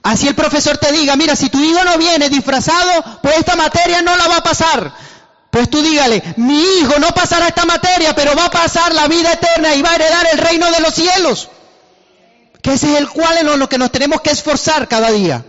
Así 0.04 0.28
el 0.28 0.36
profesor 0.36 0.78
te 0.78 0.92
diga, 0.92 1.16
mira, 1.16 1.36
si 1.36 1.50
tu 1.50 1.60
hijo 1.60 1.84
no 1.84 1.98
viene 1.98 2.30
disfrazado, 2.30 3.20
pues 3.22 3.38
esta 3.38 3.56
materia 3.56 4.02
no 4.02 4.16
la 4.16 4.28
va 4.28 4.38
a 4.38 4.44
pasar. 4.44 4.94
Pues 5.52 5.70
tú 5.70 5.82
dígale, 5.82 6.24
mi 6.38 6.62
hijo 6.62 7.00
no 7.00 7.10
pasará 7.10 7.48
esta 7.48 7.66
materia, 7.66 8.16
pero 8.16 8.36
va 8.36 8.46
a 8.46 8.52
pasar 8.52 8.94
la 8.94 9.08
vida 9.08 9.34
eterna 9.34 9.76
y 9.76 9.82
va 9.82 9.92
a 9.92 9.96
heredar 9.96 10.28
el 10.32 10.38
reino 10.38 10.72
de 10.72 10.80
los 10.80 10.94
cielos. 10.94 11.50
Ese 12.70 12.92
es 12.92 13.00
el 13.00 13.10
cual 13.10 13.38
en 13.38 13.60
lo 13.60 13.68
que 13.68 13.78
nos 13.78 13.92
tenemos 13.92 14.22
que 14.22 14.32
esforzar 14.32 14.88
cada 14.88 15.12
día. 15.12 15.44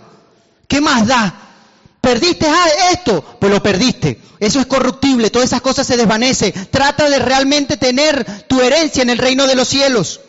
¿Qué 0.66 0.80
más 0.80 1.06
da? 1.06 1.34
¿Perdiste 2.00 2.46
ah, 2.48 2.66
esto? 2.92 3.22
Pues 3.38 3.52
lo 3.52 3.62
perdiste. 3.62 4.20
Eso 4.38 4.58
es 4.58 4.66
corruptible, 4.66 5.28
todas 5.28 5.48
esas 5.48 5.60
cosas 5.60 5.86
se 5.86 5.96
desvanecen. 5.96 6.52
Trata 6.70 7.10
de 7.10 7.18
realmente 7.18 7.76
tener 7.76 8.44
tu 8.48 8.60
herencia 8.60 9.02
en 9.02 9.10
el 9.10 9.18
reino 9.18 9.46
de 9.46 9.54
los 9.54 9.68
cielos. 9.68 10.20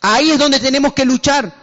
Ahí 0.00 0.32
es 0.32 0.38
donde 0.38 0.58
tenemos 0.58 0.94
que 0.94 1.04
luchar. 1.04 1.54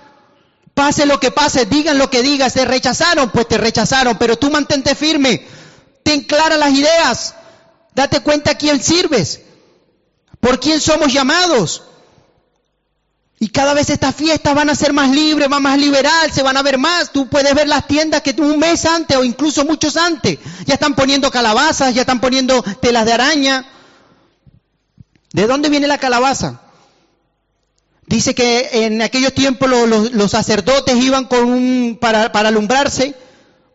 Pase 0.74 1.06
lo 1.06 1.20
que 1.20 1.32
pase, 1.32 1.66
digan 1.66 1.98
lo 1.98 2.10
que 2.10 2.22
digas, 2.22 2.54
te 2.54 2.64
rechazaron, 2.64 3.32
pues 3.32 3.50
te 3.50 3.58
rechazaron, 3.58 4.18
pero 4.18 4.38
tú 4.38 4.50
mantente 4.50 4.96
firme, 4.96 5.46
ten 6.04 6.22
claras 6.22 6.58
las 6.58 6.72
ideas, 6.72 7.36
date 7.94 8.22
cuenta 8.22 8.52
a 8.52 8.58
quién 8.58 8.82
sirves, 8.82 9.42
por 10.40 10.62
quién 10.62 10.80
somos 10.80 11.12
llamados. 11.12 11.84
Y 13.42 13.50
cada 13.50 13.74
vez 13.74 13.90
estas 13.90 14.14
fiestas 14.16 14.54
van 14.54 14.70
a 14.70 14.76
ser 14.76 14.92
más 14.92 15.10
libres, 15.12 15.48
van 15.48 15.64
más 15.64 15.78
liberal, 15.78 16.30
se 16.32 16.44
van 16.44 16.58
a 16.58 16.62
ver 16.62 16.78
más. 16.78 17.14
Tú 17.14 17.30
puedes 17.30 17.56
ver 17.56 17.70
las 17.70 17.88
tiendas 17.88 18.22
que 18.22 18.36
un 18.40 18.60
mes 18.60 18.86
antes 18.86 19.16
o 19.16 19.24
incluso 19.24 19.64
muchos 19.64 19.96
antes 19.96 20.40
ya 20.66 20.74
están 20.74 20.94
poniendo 20.94 21.32
calabazas, 21.32 21.96
ya 21.96 22.02
están 22.02 22.20
poniendo 22.20 22.62
telas 22.82 23.06
de 23.06 23.14
araña. 23.14 23.66
¿De 25.32 25.48
dónde 25.48 25.70
viene 25.70 25.88
la 25.88 25.98
calabaza? 25.98 26.60
Dice 28.08 28.36
que 28.36 28.70
en 28.86 29.02
aquellos 29.02 29.34
tiempos 29.34 29.70
los, 29.70 30.32
sacerdotes 30.32 30.98
iban 30.98 31.26
con 31.26 31.46
un, 31.46 31.98
para, 32.02 32.26
alumbrarse, 32.26 33.16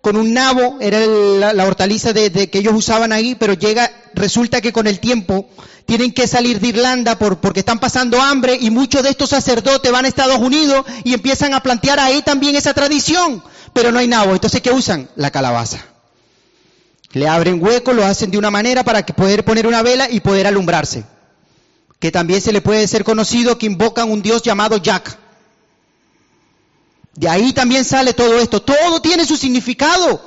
con 0.05 0.17
un 0.17 0.35
nabo, 0.35 0.77
era 0.83 1.01
la, 1.01 1.64
hortaliza 1.64 2.12
de, 2.12 2.51
que 2.51 2.59
ellos 2.59 2.75
usaban 2.77 3.11
ahí, 3.11 3.37
pero 3.37 3.55
llega, 3.55 3.90
resulta 4.12 4.61
que 4.61 4.71
con 4.71 4.87
el 4.87 5.01
tiempo 5.01 5.49
tienen 5.87 6.12
que 6.12 6.29
salir 6.29 6.61
de 6.61 6.69
Irlanda 6.69 7.19
por, 7.19 7.38
porque 7.38 7.61
están 7.61 7.79
pasando 7.81 8.21
hambre 8.21 8.59
y 8.61 8.69
muchos 8.69 9.03
de 9.03 9.09
estos 9.09 9.31
sacerdotes 9.31 9.90
van 9.90 10.05
a 10.05 10.09
Estados 10.09 10.37
Unidos 10.37 10.85
y 11.05 11.14
empiezan 11.14 11.55
a 11.55 11.62
plantear 11.62 11.99
ahí 12.01 12.21
también 12.21 12.55
esa 12.55 12.75
tradición, 12.75 13.43
pero 13.73 13.93
no 13.93 13.99
hay 13.99 14.07
nabo. 14.07 14.35
Entonces, 14.35 14.61
¿qué 14.61 14.71
usan? 14.71 15.09
La 15.17 15.31
calabaza. 15.31 15.83
Le 17.12 17.27
abren 17.27 17.62
hueco, 17.62 17.95
lo 17.95 18.05
hacen 18.05 18.31
de 18.31 18.37
una 18.37 18.51
manera 18.51 18.85
para 18.85 19.07
poder 19.07 19.43
poner 19.43 19.67
una 19.67 19.81
vela 19.81 20.11
y 20.11 20.21
poder 20.21 20.47
alumbrarse 20.47 21.05
que 21.99 22.12
también 22.12 22.43
se 22.43 22.53
le 22.53 22.61
puede 22.61 22.87
ser 22.87 23.05
conocido 23.05 23.57
que 23.57 23.64
invocan 23.64 24.11
un 24.11 24.21
dios 24.21 24.43
llamado 24.43 24.77
Jack. 24.77 25.24
De 27.16 27.29
ahí 27.29 27.53
también 27.53 27.85
sale 27.85 28.12
todo 28.12 28.38
esto. 28.38 28.62
Todo 28.62 29.00
tiene 29.00 29.24
su 29.24 29.37
significado. 29.37 30.20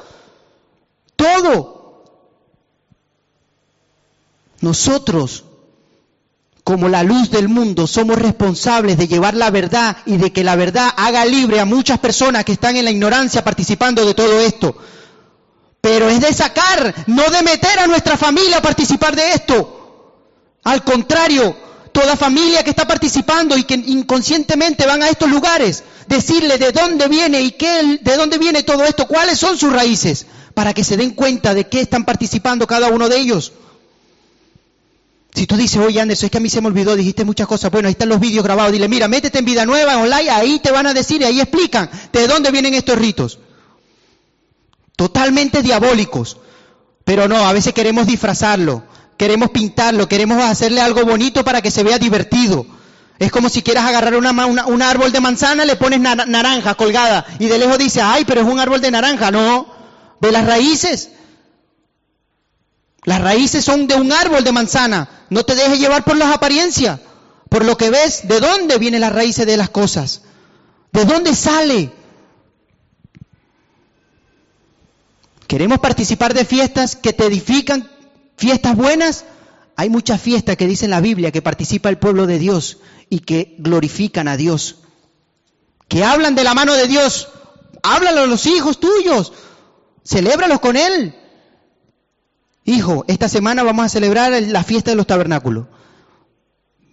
Todo. 1.16 2.04
Nosotros, 4.62 5.44
como 6.64 6.90
la 6.90 7.04
luz 7.04 7.30
del 7.30 7.50
mundo, 7.50 7.88
somos 7.88 8.18
responsables 8.18 8.98
de 8.98 9.08
llevar 9.08 9.36
la 9.36 9.52
verdad 9.52 9.98
y 10.06 10.18
de 10.18 10.32
que 10.32 10.44
la 10.44 10.56
verdad 10.56 10.90
haga 10.96 11.26
libre 11.26 11.60
a 11.60 11.66
muchas 11.66 12.00
personas 12.00 12.44
que 12.44 12.54
están 12.54 12.76
en 12.76 12.86
la 12.86 12.92
ignorancia 12.92 13.44
participando 13.44 14.06
de 14.06 14.14
todo 14.14 14.40
esto. 14.40 14.78
Pero 15.82 16.10
es 16.10 16.20
de 16.20 16.34
sacar, 16.34 16.94
no 17.08 17.30
de 17.30 17.44
meter 17.44 17.80
a 17.80 17.88
nuestra 17.88 18.18
familia 18.18 18.58
a 18.58 18.62
participar 18.62 19.16
de 19.16 19.32
esto. 19.32 19.78
Al 20.64 20.84
contrario, 20.84 21.56
toda 21.92 22.18
familia 22.18 22.64
que 22.64 22.72
está 22.72 22.86
participando 22.86 23.58
y 23.58 23.64
que 23.64 23.76
inconscientemente 23.76 24.86
van 24.86 25.04
a 25.04 25.10
estos 25.10 25.30
lugares, 25.30 25.84
decirle 26.08 26.58
de 26.58 26.72
dónde 26.72 27.08
viene 27.08 27.42
y 27.42 27.52
qué, 27.52 28.00
de 28.02 28.16
dónde 28.16 28.38
viene 28.38 28.64
todo 28.64 28.84
esto, 28.84 29.08
cuáles 29.08 29.38
son 29.38 29.58
sus 29.58 29.72
raíces, 29.72 30.26
para 30.54 30.74
que 30.74 30.84
se 30.84 30.98
den 30.98 31.12
cuenta 31.12 31.54
de 31.54 31.68
qué 31.68 31.82
están 31.82 32.06
participando 32.06 32.68
cada 32.68 32.90
uno 32.90 33.10
de 33.10 33.18
ellos. 33.18 33.54
Si 35.34 35.46
tú 35.46 35.56
dices, 35.56 35.78
oye 35.78 36.02
Anderson, 36.02 36.26
es 36.28 36.32
que 36.32 36.38
a 36.38 36.42
mí 36.42 36.50
se 36.50 36.62
me 36.62 36.68
olvidó, 36.68 36.96
dijiste 36.96 37.24
muchas 37.24 37.48
cosas, 37.48 37.72
bueno, 37.72 37.88
ahí 37.88 37.92
están 37.92 38.10
los 38.10 38.20
vídeos 38.20 38.44
grabados, 38.44 38.72
dile, 38.72 38.88
mira, 38.88 39.08
métete 39.08 39.40
en 39.40 39.46
Vida 39.46 39.66
Nueva, 39.66 39.98
online, 39.98 40.30
ahí 40.32 40.60
te 40.60 40.72
van 40.72 40.88
a 40.88 40.94
decir 40.94 41.22
y 41.22 41.26
ahí 41.26 41.40
explican 41.40 41.90
de 42.12 42.28
dónde 42.28 42.52
vienen 42.52 42.74
estos 42.74 42.98
ritos. 42.98 43.40
Totalmente 44.96 45.62
diabólicos. 45.62 46.38
Pero 47.04 47.28
no, 47.28 47.48
a 47.48 47.54
veces 47.54 47.74
queremos 47.74 48.08
disfrazarlo 48.08 48.84
queremos 49.18 49.50
pintarlo, 49.50 50.08
queremos 50.08 50.42
hacerle 50.42 50.80
algo 50.80 51.04
bonito 51.04 51.44
para 51.44 51.62
que 51.62 51.72
se 51.72 51.84
vea 51.84 51.98
divertido. 51.98 52.66
Es 53.20 53.32
como 53.32 53.50
si 53.50 53.62
quieras 53.62 53.86
agarrar 53.86 54.16
una, 54.16 54.32
un 54.46 54.82
árbol 54.82 55.12
de 55.12 55.20
manzana, 55.20 55.66
le 55.66 55.76
pones 55.76 56.00
naranja 56.00 56.76
colgada 56.76 57.26
y 57.40 57.48
de 57.48 57.58
lejos 57.58 57.78
dices, 57.78 58.04
ay, 58.06 58.26
pero 58.26 58.42
es 58.42 58.48
un 58.48 58.60
árbol 58.60 58.82
de 58.82 58.92
naranja. 58.92 59.32
No, 59.32 59.68
ve 60.20 60.32
las 60.32 60.46
raíces. 60.46 61.10
Las 63.04 63.22
raíces 63.22 63.66
son 63.66 63.88
de 63.88 63.96
un 63.96 64.12
árbol 64.12 64.44
de 64.44 64.52
manzana. 64.52 65.10
No 65.30 65.44
te 65.44 65.56
dejes 65.56 65.80
llevar 65.80 66.04
por 66.04 66.18
las 66.18 66.34
apariencias, 66.34 67.00
por 67.50 67.66
lo 67.66 67.78
que 67.78 67.90
ves, 67.90 68.28
de 68.28 68.40
dónde 68.40 68.78
vienen 68.78 69.02
las 69.02 69.14
raíces 69.14 69.46
de 69.46 69.58
las 69.58 69.70
cosas. 69.70 70.22
¿De 70.92 71.06
dónde 71.06 71.36
sale? 71.36 71.92
Queremos 75.48 75.80
participar 75.80 76.34
de 76.34 76.46
fiestas 76.46 76.96
que 76.96 77.14
te 77.14 77.26
edifican, 77.26 77.90
Fiestas 78.38 78.76
buenas, 78.76 79.26
hay 79.80 79.92
muchas 79.92 80.20
fiestas 80.20 80.58
que 80.58 80.66
dice 80.66 80.86
en 80.86 80.92
la 80.92 81.02
Biblia 81.02 81.32
que 81.32 81.44
participa 81.44 81.90
el 81.90 82.00
pueblo 82.00 82.26
de 82.26 82.40
Dios 82.40 82.80
y 83.12 83.20
que 83.20 83.56
glorifican 83.60 84.28
a 84.28 84.36
Dios, 84.36 84.80
que 85.88 86.04
hablan 86.04 86.34
de 86.34 86.44
la 86.44 86.56
mano 86.56 86.74
de 86.74 86.88
Dios. 86.88 87.30
Háblalo 87.84 88.22
a 88.22 88.26
los 88.26 88.48
hijos 88.48 88.80
tuyos, 88.80 89.34
celébralos 90.04 90.60
con 90.60 90.78
Él. 90.78 91.14
Hijo, 92.66 93.06
esta 93.08 93.30
semana 93.30 93.62
vamos 93.62 93.86
a 93.86 93.90
celebrar 93.90 94.34
la 94.42 94.64
fiesta 94.64 94.90
de 94.90 94.98
los 94.98 95.06
tabernáculos. 95.06 95.68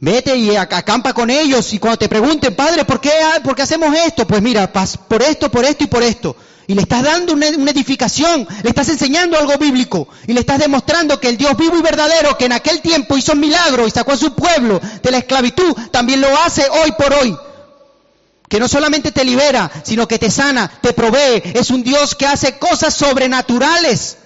Vete 0.00 0.36
y 0.36 0.54
acampa 0.54 1.14
con 1.14 1.30
ellos 1.30 1.72
y 1.72 1.78
cuando 1.78 1.96
te 1.96 2.10
pregunten, 2.10 2.54
Padre, 2.54 2.84
¿por 2.84 3.00
qué, 3.00 3.12
¿por 3.42 3.56
qué 3.56 3.62
hacemos 3.62 3.96
esto? 3.96 4.26
Pues 4.26 4.42
mira, 4.42 4.70
por 4.70 5.22
esto, 5.22 5.50
por 5.50 5.64
esto 5.64 5.84
y 5.84 5.86
por 5.86 6.02
esto. 6.02 6.36
Y 6.66 6.74
le 6.74 6.82
estás 6.82 7.02
dando 7.02 7.34
una, 7.34 7.46
edificación, 7.46 8.48
le 8.62 8.70
estás 8.70 8.88
enseñando 8.88 9.38
algo 9.38 9.58
bíblico 9.58 10.08
y 10.26 10.32
le 10.32 10.40
estás 10.40 10.58
demostrando 10.58 11.20
que 11.20 11.28
el 11.28 11.36
Dios 11.36 11.56
vivo 11.56 11.76
y 11.78 11.82
verdadero 11.82 12.38
que 12.38 12.46
en 12.46 12.52
aquel 12.52 12.80
tiempo 12.80 13.18
hizo 13.18 13.32
un 13.32 13.40
milagro 13.40 13.86
y 13.86 13.90
sacó 13.90 14.12
a 14.12 14.16
su 14.16 14.34
pueblo 14.34 14.80
de 15.02 15.10
la 15.10 15.18
esclavitud, 15.18 15.74
también 15.90 16.22
lo 16.22 16.28
hace 16.38 16.66
hoy 16.70 16.92
por 16.92 17.12
hoy. 17.12 17.36
Que 18.48 18.60
no 18.60 18.68
solamente 18.68 19.12
te 19.12 19.24
libera, 19.24 19.70
sino 19.84 20.08
que 20.08 20.18
te 20.18 20.30
sana, 20.30 20.70
te 20.80 20.92
provee. 20.92 21.42
Es 21.54 21.70
un 21.70 21.82
Dios 21.82 22.14
que 22.14 22.26
hace 22.26 22.58
cosas 22.58 22.94
sobrenaturales. 22.94 24.18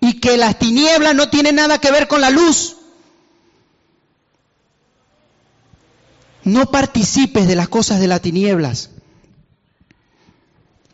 Y 0.00 0.20
que 0.20 0.36
las 0.36 0.58
tinieblas 0.58 1.14
no 1.14 1.28
tienen 1.28 1.56
nada 1.56 1.78
que 1.78 1.90
ver 1.90 2.08
con 2.08 2.20
la 2.20 2.30
luz. 2.30 2.76
No 6.44 6.70
participes 6.70 7.46
de 7.46 7.56
las 7.56 7.68
cosas 7.68 8.00
de 8.00 8.06
las 8.06 8.22
tinieblas 8.22 8.90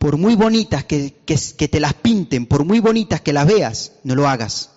por 0.05 0.19
muy 0.19 0.35
bonitas 0.35 0.85
que, 0.85 1.15
te 1.17 1.81
las 1.81 1.95
pinten, 1.95 2.45
por 2.45 2.67
muy 2.67 2.79
bonitas 2.79 3.23
que 3.23 3.33
las 3.33 3.47
veas, 3.47 3.93
no 4.03 4.15
lo 4.15 4.29
hagas. 4.29 4.69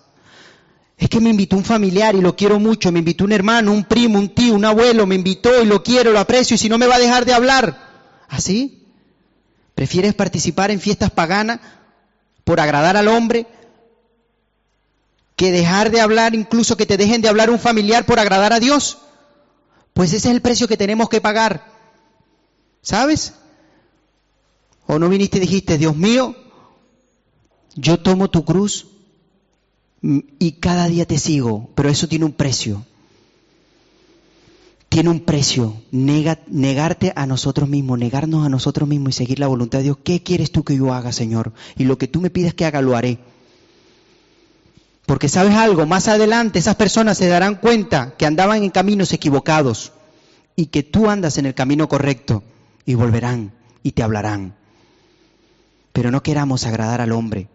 Es 0.96 1.10
que 1.10 1.20
me 1.20 1.28
invitó 1.28 1.54
un 1.54 1.66
familiar 1.66 2.14
y 2.14 2.22
lo 2.22 2.34
quiero 2.34 2.58
mucho, 2.58 2.90
me 2.90 3.00
invitó 3.00 3.24
un 3.24 3.32
hermano, 3.32 3.74
un 3.74 3.84
primo, 3.84 4.18
un 4.18 4.34
tío, 4.34 4.54
un 4.54 4.64
abuelo, 4.64 5.04
me 5.04 5.16
invitó 5.16 5.62
y 5.62 5.66
lo 5.66 5.82
quiero, 5.82 6.12
lo 6.12 6.18
aprecio 6.18 6.54
y 6.54 6.58
si 6.58 6.70
no 6.70 6.78
me 6.78 6.86
va 6.86 6.94
a 6.94 6.98
dejar 6.98 7.26
de 7.26 7.34
hablar. 7.34 7.76
¿Así? 8.26 8.86
¿Prefieres 9.74 10.14
participar 10.14 10.70
en 10.70 10.80
fiestas 10.80 11.10
paganas 11.10 11.60
por 12.42 12.58
agradar 12.58 12.96
al 12.96 13.08
hombre? 13.08 13.46
¿Que 15.36 15.52
dejar 15.52 15.90
de 15.90 16.00
hablar, 16.00 16.34
incluso 16.34 16.78
que 16.78 16.86
te 16.86 16.96
dejen 16.96 17.20
de 17.20 17.28
hablar 17.28 17.50
un 17.50 17.58
familiar 17.58 18.06
por 18.06 18.18
agradar 18.18 18.54
a 18.54 18.60
Dios? 18.60 18.96
Pues 19.92 20.14
ese 20.14 20.28
es 20.28 20.34
el 20.34 20.40
precio 20.40 20.68
que 20.68 20.78
tenemos 20.78 21.10
que 21.10 21.20
pagar. 21.20 21.66
¿Sabes? 22.80 23.34
¿O 24.88 24.98
no 24.98 25.08
viniste 25.08 25.36
y 25.38 25.42
dijiste, 25.42 25.78
Dios 25.78 25.96
mío, 25.96 26.34
yo 27.76 28.00
tomo 28.00 28.28
tu 28.28 28.44
cruz 28.44 28.88
y 30.02 30.52
cada 30.52 30.88
día 30.88 31.06
te 31.06 31.18
sigo, 31.18 31.70
pero 31.76 31.88
eso 31.88 32.08
tiene 32.08 32.24
un 32.24 32.32
precio? 32.32 32.84
tiene 34.88 35.10
un 35.10 35.20
precio. 35.20 35.80
negarte 35.90 37.12
a 37.14 37.26
nosotros 37.26 37.68
mismos, 37.68 37.98
negarnos 37.98 38.44
a 38.44 38.48
nosotros 38.48 38.88
mismos 38.88 39.10
y 39.10 39.12
seguir 39.12 39.38
la 39.38 39.46
voluntad 39.46 39.78
de 39.78 39.84
Dios. 39.84 39.98
¿Qué 40.02 40.22
quieres 40.22 40.50
tú 40.50 40.64
que 40.64 40.76
yo 40.76 40.92
haga, 40.92 41.12
Señor? 41.12 41.52
Y 41.76 41.84
lo 41.84 41.98
que 41.98 42.08
tú 42.08 42.20
me 42.20 42.30
pides 42.30 42.54
que 42.54 42.64
haga, 42.64 42.82
lo 42.82 42.96
haré. 42.96 43.18
Porque 45.06 45.28
sabes 45.28 45.54
algo, 45.54 45.86
más 45.86 46.08
adelante 46.08 46.58
esas 46.58 46.74
personas 46.74 47.16
se 47.16 47.28
darán 47.28 47.56
cuenta 47.56 48.14
que 48.18 48.26
andaban 48.26 48.62
en 48.62 48.70
caminos 48.70 49.12
equivocados 49.12 49.92
y 50.54 50.66
que 50.66 50.82
tú 50.82 51.08
andas 51.08 51.38
en 51.38 51.46
el 51.46 51.54
camino 51.54 51.88
correcto 51.88 52.42
y 52.84 52.94
volverán 52.94 53.52
y 53.82 53.92
te 53.92 54.02
hablarán. 54.02 54.57
Pero 55.98 56.12
no 56.12 56.22
queramos 56.22 56.64
agradar 56.64 57.00
al 57.00 57.10
hombre. 57.10 57.48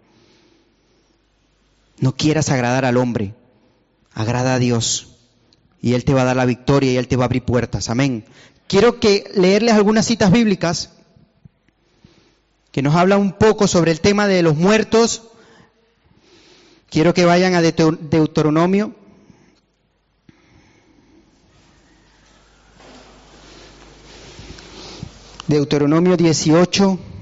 No 1.98 2.14
quieras 2.14 2.50
agradar 2.50 2.84
al 2.84 2.98
hombre. 2.98 3.34
Agrada 4.14 4.56
a 4.56 4.60
Dios 4.60 5.16
y 5.82 5.94
Él 5.94 6.04
te 6.04 6.14
va 6.14 6.24
a 6.24 6.26
dar 6.26 6.36
la 6.36 6.44
victoria 6.44 6.92
y 6.92 6.98
Él 6.98 7.08
te 7.08 7.16
va 7.16 7.24
a 7.24 7.28
abrir 7.28 7.44
puertas. 7.44 7.90
Amén. 7.90 8.26
Quiero 8.68 9.00
que 9.00 9.32
leerles 9.34 9.76
algunas 9.76 10.06
citas 10.06 10.30
bíblicas 10.30 10.90
que 12.74 12.82
nos 12.82 12.96
hablan 12.96 13.22
un 13.22 13.32
poco 13.32 13.66
sobre 13.70 13.92
el 13.92 14.02
tema 14.02 14.28
de 14.28 14.44
los 14.44 14.58
muertos. 14.58 15.22
Quiero 16.90 17.14
que 17.14 17.24
vayan 17.24 17.56
a 17.56 17.62
Deuteronomio. 17.62 18.94
Deuteronomio 25.48 26.18
18. 26.18 27.13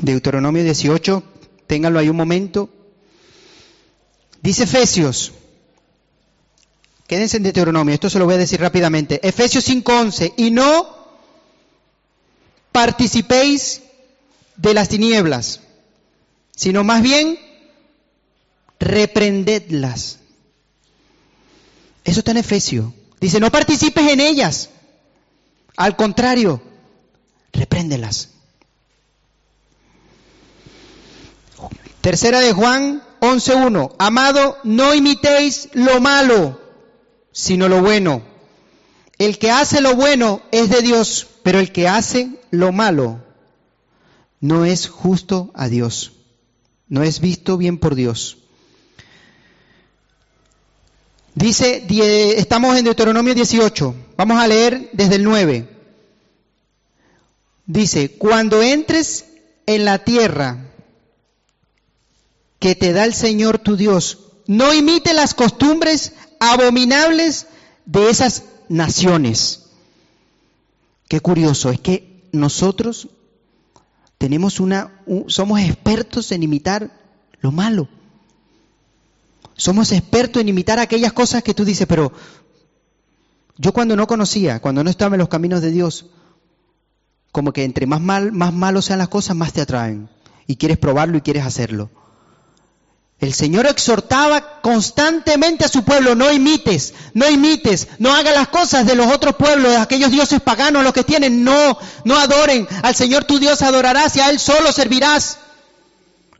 Deuteronomio 0.00 0.62
18, 0.62 1.22
ténganlo 1.66 1.98
ahí 1.98 2.08
un 2.08 2.16
momento. 2.16 2.70
Dice 4.42 4.64
Efesios, 4.64 5.32
quédense 7.06 7.38
en 7.38 7.42
Deuteronomio, 7.42 7.94
esto 7.94 8.08
se 8.08 8.18
lo 8.18 8.24
voy 8.24 8.34
a 8.34 8.38
decir 8.38 8.60
rápidamente. 8.60 9.26
Efesios 9.26 9.64
5:11, 9.68 10.34
y 10.36 10.50
no 10.50 10.96
participéis 12.72 13.82
de 14.56 14.74
las 14.74 14.88
tinieblas, 14.88 15.60
sino 16.54 16.84
más 16.84 17.02
bien 17.02 17.38
reprendedlas. 18.78 20.20
Eso 22.04 22.20
está 22.20 22.30
en 22.30 22.38
Efesios. 22.38 22.92
Dice, 23.20 23.40
no 23.40 23.50
participes 23.50 24.10
en 24.10 24.20
ellas. 24.20 24.70
Al 25.76 25.96
contrario, 25.96 26.62
repréndelas. 27.52 28.30
Tercera 32.08 32.40
de 32.40 32.54
Juan 32.54 33.02
11.1. 33.20 33.94
Amado, 33.98 34.56
no 34.64 34.94
imitéis 34.94 35.68
lo 35.74 36.00
malo, 36.00 36.58
sino 37.32 37.68
lo 37.68 37.82
bueno. 37.82 38.22
El 39.18 39.38
que 39.38 39.50
hace 39.50 39.82
lo 39.82 39.94
bueno 39.94 40.40
es 40.50 40.70
de 40.70 40.80
Dios, 40.80 41.26
pero 41.42 41.58
el 41.58 41.70
que 41.70 41.86
hace 41.86 42.30
lo 42.50 42.72
malo 42.72 43.22
no 44.40 44.64
es 44.64 44.88
justo 44.88 45.50
a 45.52 45.68
Dios. 45.68 46.12
No 46.88 47.02
es 47.02 47.20
visto 47.20 47.58
bien 47.58 47.76
por 47.76 47.94
Dios. 47.94 48.38
Dice, 51.34 51.84
estamos 52.38 52.74
en 52.78 52.86
Deuteronomio 52.86 53.34
18. 53.34 53.94
Vamos 54.16 54.40
a 54.40 54.46
leer 54.46 54.88
desde 54.94 55.16
el 55.16 55.24
9. 55.24 55.68
Dice, 57.66 58.12
cuando 58.12 58.62
entres 58.62 59.26
en 59.66 59.84
la 59.84 59.98
tierra 60.04 60.67
que 62.58 62.74
te 62.74 62.92
da 62.92 63.04
el 63.04 63.14
Señor 63.14 63.58
tu 63.58 63.76
Dios. 63.76 64.18
No 64.46 64.72
imite 64.74 65.14
las 65.14 65.34
costumbres 65.34 66.12
abominables 66.40 67.46
de 67.86 68.10
esas 68.10 68.44
naciones. 68.68 69.66
Qué 71.08 71.20
curioso, 71.20 71.70
es 71.70 71.80
que 71.80 72.28
nosotros 72.32 73.08
tenemos 74.18 74.60
una, 74.60 75.02
somos 75.28 75.60
expertos 75.60 76.32
en 76.32 76.42
imitar 76.42 76.90
lo 77.40 77.52
malo. 77.52 77.88
Somos 79.56 79.92
expertos 79.92 80.40
en 80.40 80.48
imitar 80.48 80.78
aquellas 80.78 81.12
cosas 81.12 81.42
que 81.42 81.54
tú 81.54 81.64
dices, 81.64 81.86
pero 81.86 82.12
yo 83.56 83.72
cuando 83.72 83.96
no 83.96 84.06
conocía, 84.06 84.60
cuando 84.60 84.84
no 84.84 84.90
estaba 84.90 85.14
en 85.14 85.20
los 85.20 85.28
caminos 85.28 85.62
de 85.62 85.70
Dios, 85.70 86.06
como 87.32 87.52
que 87.52 87.64
entre 87.64 87.86
más 87.86 88.00
mal, 88.00 88.32
más 88.32 88.52
malos 88.52 88.86
sean 88.86 88.98
las 88.98 89.08
cosas, 89.08 89.36
más 89.36 89.52
te 89.52 89.60
atraen. 89.60 90.08
Y 90.46 90.56
quieres 90.56 90.78
probarlo 90.78 91.18
y 91.18 91.20
quieres 91.20 91.44
hacerlo. 91.44 91.90
El 93.20 93.34
Señor 93.34 93.66
exhortaba 93.66 94.60
constantemente 94.62 95.64
a 95.64 95.68
su 95.68 95.82
pueblo, 95.82 96.14
no 96.14 96.32
imites, 96.32 96.94
no 97.14 97.28
imites, 97.28 97.88
no 97.98 98.14
haga 98.14 98.30
las 98.30 98.46
cosas 98.46 98.86
de 98.86 98.94
los 98.94 99.12
otros 99.12 99.34
pueblos, 99.34 99.72
de 99.72 99.76
aquellos 99.76 100.12
dioses 100.12 100.40
paganos, 100.40 100.84
los 100.84 100.92
que 100.92 101.02
tienen, 101.02 101.42
no, 101.42 101.78
no 102.04 102.16
adoren. 102.16 102.68
Al 102.82 102.94
Señor 102.94 103.24
tu 103.24 103.40
Dios 103.40 103.62
adorarás 103.62 104.14
y 104.14 104.20
a 104.20 104.30
Él 104.30 104.38
solo 104.38 104.70
servirás. 104.70 105.38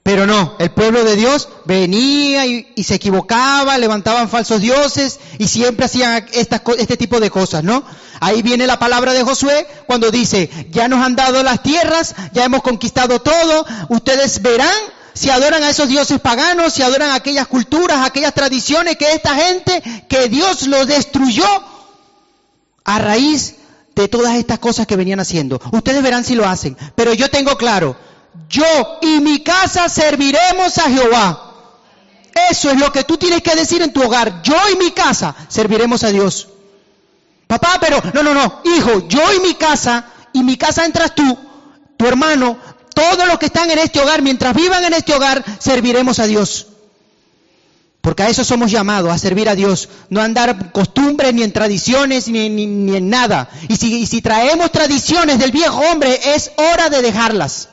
Pero 0.04 0.24
no, 0.24 0.54
el 0.60 0.70
pueblo 0.70 1.02
de 1.02 1.16
Dios 1.16 1.48
venía 1.64 2.46
y, 2.46 2.84
se 2.84 2.94
equivocaba, 2.94 3.76
levantaban 3.76 4.28
falsos 4.30 4.60
dioses 4.60 5.18
y 5.36 5.48
siempre 5.48 5.86
hacían 5.86 6.26
este 6.32 6.96
tipo 6.96 7.18
de 7.18 7.28
cosas, 7.28 7.64
¿no? 7.64 7.82
Ahí 8.20 8.40
viene 8.40 8.68
la 8.68 8.78
palabra 8.78 9.12
de 9.12 9.24
Josué 9.24 9.66
cuando 9.86 10.12
dice, 10.12 10.48
ya 10.70 10.86
nos 10.86 11.04
han 11.04 11.16
dado 11.16 11.42
las 11.42 11.62
tierras, 11.62 12.14
ya 12.32 12.44
hemos 12.44 12.62
conquistado 12.62 13.20
todo, 13.20 13.66
ustedes 13.90 14.40
verán 14.40 14.72
si 15.18 15.30
adoran 15.30 15.64
a 15.64 15.70
esos 15.70 15.88
dioses 15.88 16.20
paganos, 16.20 16.72
si 16.72 16.82
adoran 16.82 17.10
a 17.10 17.16
aquellas 17.16 17.48
culturas, 17.48 18.06
aquellas 18.06 18.32
tradiciones 18.32 18.96
que 18.96 19.12
esta 19.12 19.34
gente, 19.34 19.82
que 20.08 20.28
Dios 20.28 20.68
los 20.68 20.86
destruyó 20.86 21.44
a 22.84 22.98
raíz 23.00 23.56
de 23.96 24.06
todas 24.06 24.36
estas 24.36 24.60
cosas 24.60 24.86
que 24.86 24.94
venían 24.94 25.18
haciendo. 25.18 25.60
Ustedes 25.72 26.04
verán 26.04 26.24
si 26.24 26.36
lo 26.36 26.48
hacen, 26.48 26.76
pero 26.94 27.14
yo 27.14 27.28
tengo 27.28 27.56
claro, 27.56 27.96
yo 28.48 28.64
y 29.02 29.18
mi 29.18 29.42
casa 29.42 29.88
serviremos 29.88 30.78
a 30.78 30.88
Jehová. 30.88 31.44
Eso 32.48 32.70
es 32.70 32.78
lo 32.78 32.92
que 32.92 33.02
tú 33.02 33.16
tienes 33.16 33.42
que 33.42 33.56
decir 33.56 33.82
en 33.82 33.92
tu 33.92 34.00
hogar. 34.00 34.40
Yo 34.42 34.54
y 34.72 34.76
mi 34.76 34.92
casa 34.92 35.34
serviremos 35.48 36.04
a 36.04 36.10
Dios. 36.10 36.46
Papá, 37.48 37.78
pero 37.80 38.00
no, 38.14 38.22
no, 38.22 38.34
no, 38.34 38.62
hijo, 38.64 39.08
yo 39.08 39.34
y 39.34 39.40
mi 39.40 39.54
casa, 39.54 40.06
y 40.32 40.44
mi 40.44 40.56
casa 40.56 40.84
entras 40.84 41.12
tú, 41.16 41.36
tu 41.96 42.06
hermano, 42.06 42.56
todos 42.98 43.28
los 43.28 43.38
que 43.38 43.46
están 43.46 43.70
en 43.70 43.78
este 43.78 44.00
hogar, 44.00 44.22
mientras 44.22 44.54
vivan 44.54 44.84
en 44.84 44.92
este 44.92 45.14
hogar, 45.14 45.44
serviremos 45.60 46.18
a 46.18 46.26
Dios. 46.26 46.66
Porque 48.00 48.24
a 48.24 48.28
eso 48.28 48.42
somos 48.42 48.72
llamados, 48.72 49.12
a 49.12 49.18
servir 49.18 49.48
a 49.48 49.54
Dios, 49.54 49.88
no 50.10 50.20
andar 50.20 50.48
en 50.48 50.68
costumbres 50.70 51.32
ni 51.32 51.44
en 51.44 51.52
tradiciones 51.52 52.26
ni, 52.26 52.46
en 52.46 53.08
nada. 53.08 53.50
Y 53.68 53.76
si, 53.76 54.04
si 54.06 54.20
traemos 54.20 54.72
tradiciones 54.72 55.38
del 55.38 55.52
viejo 55.52 55.78
hombre, 55.78 56.18
es 56.34 56.50
hora 56.56 56.90
de 56.90 57.02
dejarlas. 57.02 57.68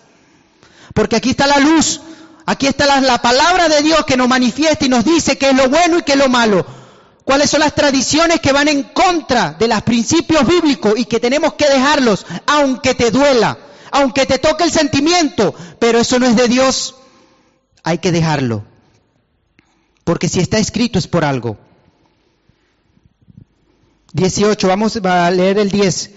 Porque 0.94 1.16
aquí 1.16 1.32
está 1.32 1.48
la 1.48 1.58
luz, 1.58 2.02
aquí 2.46 2.68
está 2.68 2.86
la, 2.86 3.02
la 3.02 3.20
palabra 3.20 3.68
de 3.68 3.82
Dios 3.82 4.06
que 4.06 4.18
nos 4.18 4.28
manifiesta 4.28 4.86
y 4.86 4.90
nos 4.90 5.06
dice 5.06 5.40
qué 5.40 5.50
es 5.50 5.56
lo 5.56 5.70
bueno 5.70 6.00
y 6.00 6.04
qué 6.04 6.12
es 6.12 6.20
lo 6.20 6.30
malo. 6.30 6.66
¿Cuáles 7.24 7.50
son 7.50 7.62
las 7.62 7.74
tradiciones 7.74 8.42
que 8.42 8.52
van 8.52 8.68
en 8.68 8.84
contra 8.84 9.56
de 9.58 9.68
los 9.68 9.82
principios 9.82 10.46
bíblicos 10.46 10.94
y 10.98 11.06
que 11.06 11.20
tenemos 11.20 11.54
que 11.54 11.68
dejarlos, 11.68 12.28
aunque 12.46 12.94
te 12.94 13.10
duela? 13.10 13.58
Aunque 13.96 14.26
te 14.26 14.40
toque 14.40 14.66
el 14.66 14.72
sentimiento, 14.72 15.56
pero 15.80 16.00
eso 16.00 16.20
no 16.20 16.26
es 16.26 16.36
de 16.36 16.50
Dios, 16.50 16.96
hay 17.82 18.00
que 18.00 18.12
dejarlo. 18.12 18.66
Porque 20.04 20.28
si 20.28 20.42
está 20.42 20.58
escrito 20.60 21.00
es 21.00 21.08
por 21.08 21.24
algo. 21.24 21.58
18, 24.12 24.68
vamos 24.68 24.98
a 24.98 25.32
leer 25.32 25.60
el 25.60 25.72
10. 25.72 26.12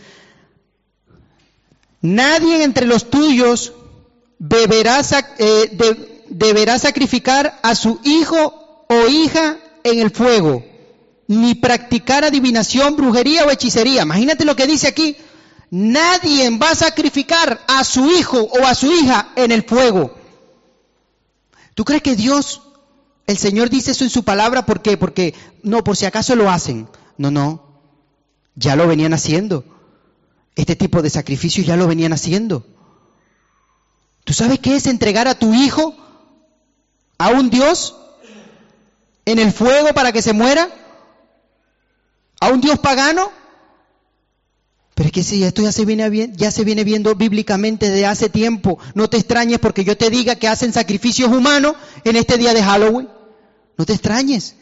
Nadie 2.01 2.65
entre 2.65 2.85
los 2.85 3.11
tuyos 3.11 3.73
beberá, 4.41 5.01
eh, 5.39 6.17
deberá 6.31 6.81
sacrificar 6.81 7.61
a 7.63 7.77
su 7.77 8.01
hijo 8.03 8.87
o 8.89 9.07
hija 9.07 9.59
en 9.85 10.01
el 10.01 10.11
fuego, 10.11 10.65
ni 11.29 11.55
practicar 11.55 12.25
adivinación, 12.25 12.97
brujería 12.97 13.45
o 13.45 13.51
hechicería. 13.53 14.03
Imagínate 14.03 14.45
lo 14.45 14.57
que 14.57 14.67
dice 14.67 14.89
aquí. 14.89 15.17
Nadie 15.71 16.51
va 16.59 16.71
a 16.71 16.75
sacrificar 16.75 17.61
a 17.67 17.85
su 17.85 18.11
hijo 18.11 18.41
o 18.41 18.67
a 18.67 18.75
su 18.75 18.91
hija 18.91 19.33
en 19.37 19.53
el 19.53 19.63
fuego. 19.65 20.15
¿Tú 21.75 21.85
crees 21.85 22.03
que 22.03 22.17
Dios, 22.17 22.63
el 23.27 23.37
Señor 23.37 23.69
dice 23.69 23.91
eso 23.91 24.05
en 24.05 24.11
su 24.11 24.25
palabra? 24.25 24.65
¿Por 24.65 24.81
qué? 24.83 24.97
Porque, 24.97 25.35
no, 25.63 25.85
por 25.85 25.97
si 25.97 26.07
acaso 26.07 26.35
lo 26.35 26.51
hacen. 26.51 26.89
No, 27.19 27.31
no. 27.31 27.63
ya 28.55 28.77
lo 28.77 28.89
venían 28.89 29.13
haciendo. 29.13 29.65
Este 30.57 30.75
tipo 30.75 31.03
de 31.03 31.11
sacrificios 31.11 31.67
ya 31.67 31.77
lo 31.77 31.87
venían 31.87 32.13
haciendo. 32.13 32.67
¿Tú 34.25 34.33
sabes 34.33 34.59
qué 34.59 34.77
es 34.77 34.87
entregar 34.87 35.29
a 35.29 35.39
tu 35.39 35.55
hijo 35.55 35.95
a 37.17 37.29
un 37.29 37.51
Dios 37.51 37.97
en 39.25 39.39
el 39.39 39.53
fuego 39.53 39.93
para 39.95 40.13
que 40.13 40.23
se 40.23 40.33
muera? 40.33 40.69
¿A 42.41 42.49
un 42.49 42.61
Dios 42.61 42.79
pagano? 42.79 43.31
Pero 44.99 45.07
es 45.07 45.13
que 45.13 45.23
si 45.23 45.45
esto 45.45 45.63
ya 45.63 45.71
se, 45.71 45.85
viene, 45.85 46.33
ya 46.35 46.51
se 46.51 46.65
viene 46.65 46.83
viendo 46.83 47.15
bíblicamente 47.15 47.89
desde 47.89 48.05
hace 48.05 48.29
tiempo, 48.29 48.81
no 48.95 49.09
te 49.09 49.17
extrañes 49.17 49.61
porque 49.61 49.85
yo 49.85 49.97
te 49.97 50.11
diga 50.11 50.35
que 50.35 50.49
hacen 50.49 50.73
sacrificios 50.73 51.31
humanos 51.31 51.77
en 52.03 52.17
este 52.17 52.37
día 52.37 52.53
de 52.53 52.65
Halloween. 52.65 53.09
No 53.77 53.87
te 53.87 53.93
extrañes. 53.93 54.57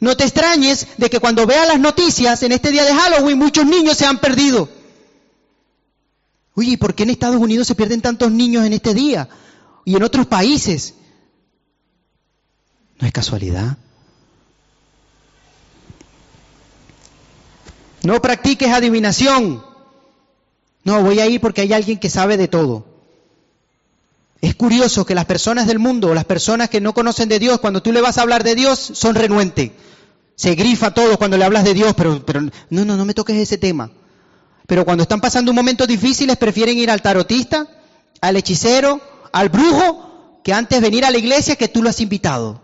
No 0.00 0.16
te 0.16 0.24
extrañes 0.24 0.88
de 0.96 1.08
que 1.08 1.20
cuando 1.20 1.46
veas 1.46 1.68
las 1.68 1.78
noticias 1.78 2.42
en 2.42 2.50
este 2.50 2.72
día 2.72 2.84
de 2.84 2.92
Halloween 2.92 3.38
muchos 3.38 3.66
niños 3.66 3.96
se 3.96 4.04
han 4.04 4.18
perdido. 4.18 4.68
Oye, 6.54 6.76
¿por 6.76 6.96
qué 6.96 7.04
en 7.04 7.10
Estados 7.10 7.40
Unidos 7.40 7.68
se 7.68 7.76
pierden 7.76 8.00
tantos 8.00 8.32
niños 8.32 8.66
en 8.66 8.72
este 8.72 8.94
día? 8.94 9.28
Y 9.84 9.94
en 9.94 10.02
otros 10.02 10.26
países. 10.26 10.94
No 12.98 13.06
es 13.06 13.12
casualidad. 13.12 13.78
No 18.02 18.20
practiques 18.22 18.68
adivinación. 18.68 19.64
No, 20.84 21.02
voy 21.02 21.20
a 21.20 21.26
ir 21.26 21.40
porque 21.40 21.60
hay 21.60 21.72
alguien 21.72 21.98
que 21.98 22.08
sabe 22.08 22.36
de 22.36 22.48
todo. 22.48 22.86
Es 24.40 24.54
curioso 24.54 25.04
que 25.04 25.14
las 25.14 25.26
personas 25.26 25.66
del 25.66 25.78
mundo, 25.78 26.14
las 26.14 26.24
personas 26.24 26.70
que 26.70 26.80
no 26.80 26.94
conocen 26.94 27.28
de 27.28 27.38
Dios, 27.38 27.60
cuando 27.60 27.82
tú 27.82 27.92
le 27.92 28.00
vas 28.00 28.16
a 28.16 28.22
hablar 28.22 28.42
de 28.42 28.54
Dios, 28.54 28.78
son 28.78 29.14
renuentes. 29.14 29.72
Se 30.34 30.54
grifa 30.54 30.92
todo 30.92 31.18
cuando 31.18 31.36
le 31.36 31.44
hablas 31.44 31.64
de 31.64 31.74
Dios, 31.74 31.92
pero, 31.94 32.24
pero 32.24 32.40
no, 32.40 32.84
no, 32.84 32.96
no 32.96 33.04
me 33.04 33.12
toques 33.12 33.36
ese 33.36 33.58
tema. 33.58 33.90
Pero 34.66 34.86
cuando 34.86 35.02
están 35.02 35.20
pasando 35.20 35.50
un 35.50 35.56
momento 35.56 35.86
difícil, 35.86 36.34
prefieren 36.36 36.78
ir 36.78 36.90
al 36.90 37.02
tarotista, 37.02 37.66
al 38.22 38.36
hechicero, 38.36 39.00
al 39.32 39.50
brujo, 39.50 40.40
que 40.42 40.54
antes 40.54 40.80
venir 40.80 41.04
a 41.04 41.10
la 41.10 41.18
iglesia 41.18 41.56
que 41.56 41.68
tú 41.68 41.82
lo 41.82 41.90
has 41.90 42.00
invitado. 42.00 42.62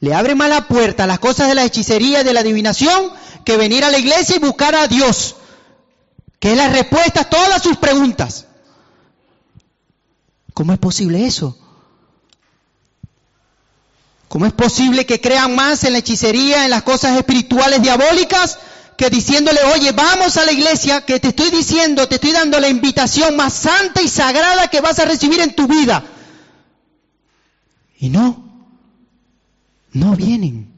Le 0.00 0.14
abre 0.14 0.34
más 0.34 0.48
la 0.48 0.68
puerta 0.68 1.06
las 1.06 1.18
cosas 1.18 1.48
de 1.48 1.54
la 1.54 1.64
hechicería 1.64 2.24
de 2.24 2.32
la 2.32 2.40
adivinación 2.40 3.10
que 3.48 3.56
venir 3.56 3.82
a 3.82 3.90
la 3.90 3.98
iglesia 3.98 4.36
y 4.36 4.40
buscar 4.40 4.74
a 4.74 4.86
Dios, 4.88 5.36
que 6.38 6.50
es 6.50 6.56
la 6.58 6.68
respuesta 6.68 7.22
a 7.22 7.30
todas 7.30 7.62
sus 7.62 7.78
preguntas. 7.78 8.44
¿Cómo 10.52 10.74
es 10.74 10.78
posible 10.78 11.24
eso? 11.24 11.56
¿Cómo 14.28 14.44
es 14.44 14.52
posible 14.52 15.06
que 15.06 15.22
crean 15.22 15.54
más 15.54 15.82
en 15.84 15.94
la 15.94 16.00
hechicería, 16.00 16.66
en 16.66 16.70
las 16.70 16.82
cosas 16.82 17.16
espirituales 17.16 17.80
diabólicas, 17.80 18.58
que 18.98 19.08
diciéndole, 19.08 19.60
oye, 19.74 19.92
vamos 19.92 20.36
a 20.36 20.44
la 20.44 20.52
iglesia, 20.52 21.06
que 21.06 21.18
te 21.18 21.28
estoy 21.28 21.50
diciendo, 21.50 22.06
te 22.06 22.16
estoy 22.16 22.32
dando 22.32 22.60
la 22.60 22.68
invitación 22.68 23.34
más 23.34 23.54
santa 23.54 24.02
y 24.02 24.08
sagrada 24.08 24.68
que 24.68 24.82
vas 24.82 24.98
a 24.98 25.06
recibir 25.06 25.40
en 25.40 25.56
tu 25.56 25.66
vida? 25.66 26.04
Y 27.98 28.10
no, 28.10 28.44
no 29.94 30.16
vienen. 30.16 30.77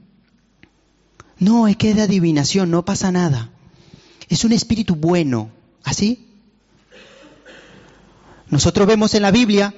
No, 1.40 1.66
es 1.66 1.76
que 1.76 1.90
es 1.90 1.96
de 1.96 2.03
adivinación, 2.03 2.70
no 2.70 2.85
pasa 2.85 3.11
nada. 3.11 3.48
Es 4.29 4.44
un 4.44 4.53
espíritu 4.53 4.94
bueno, 4.94 5.50
¿así? 5.83 6.29
Nosotros 8.48 8.87
vemos 8.87 9.14
en 9.14 9.22
la 9.22 9.31
Biblia 9.31 9.74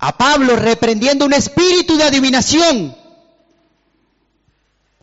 a 0.00 0.18
Pablo 0.18 0.56
reprendiendo 0.56 1.24
un 1.24 1.32
espíritu 1.32 1.96
de 1.96 2.04
adivinación. 2.04 2.94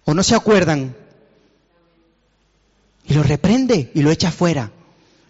¿O 0.03 0.13
no 0.13 0.23
se 0.23 0.35
acuerdan? 0.35 0.95
Y 3.05 3.13
lo 3.13 3.23
reprende 3.23 3.89
y 3.95 4.01
lo 4.01 4.11
echa 4.11 4.29
fuera. 4.29 4.71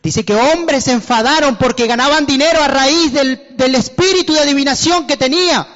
Dice 0.02 0.26
que 0.26 0.34
hombres 0.34 0.86
se 0.86 0.92
enfadaron 0.92 1.56
porque 1.58 1.86
ganaban 1.86 2.26
dinero 2.26 2.62
a 2.62 2.68
raíz 2.68 3.14
del, 3.14 3.56
del 3.56 3.76
espíritu 3.76 4.34
de 4.34 4.40
adivinación 4.40 5.06
que 5.06 5.18
tenía. 5.18 5.68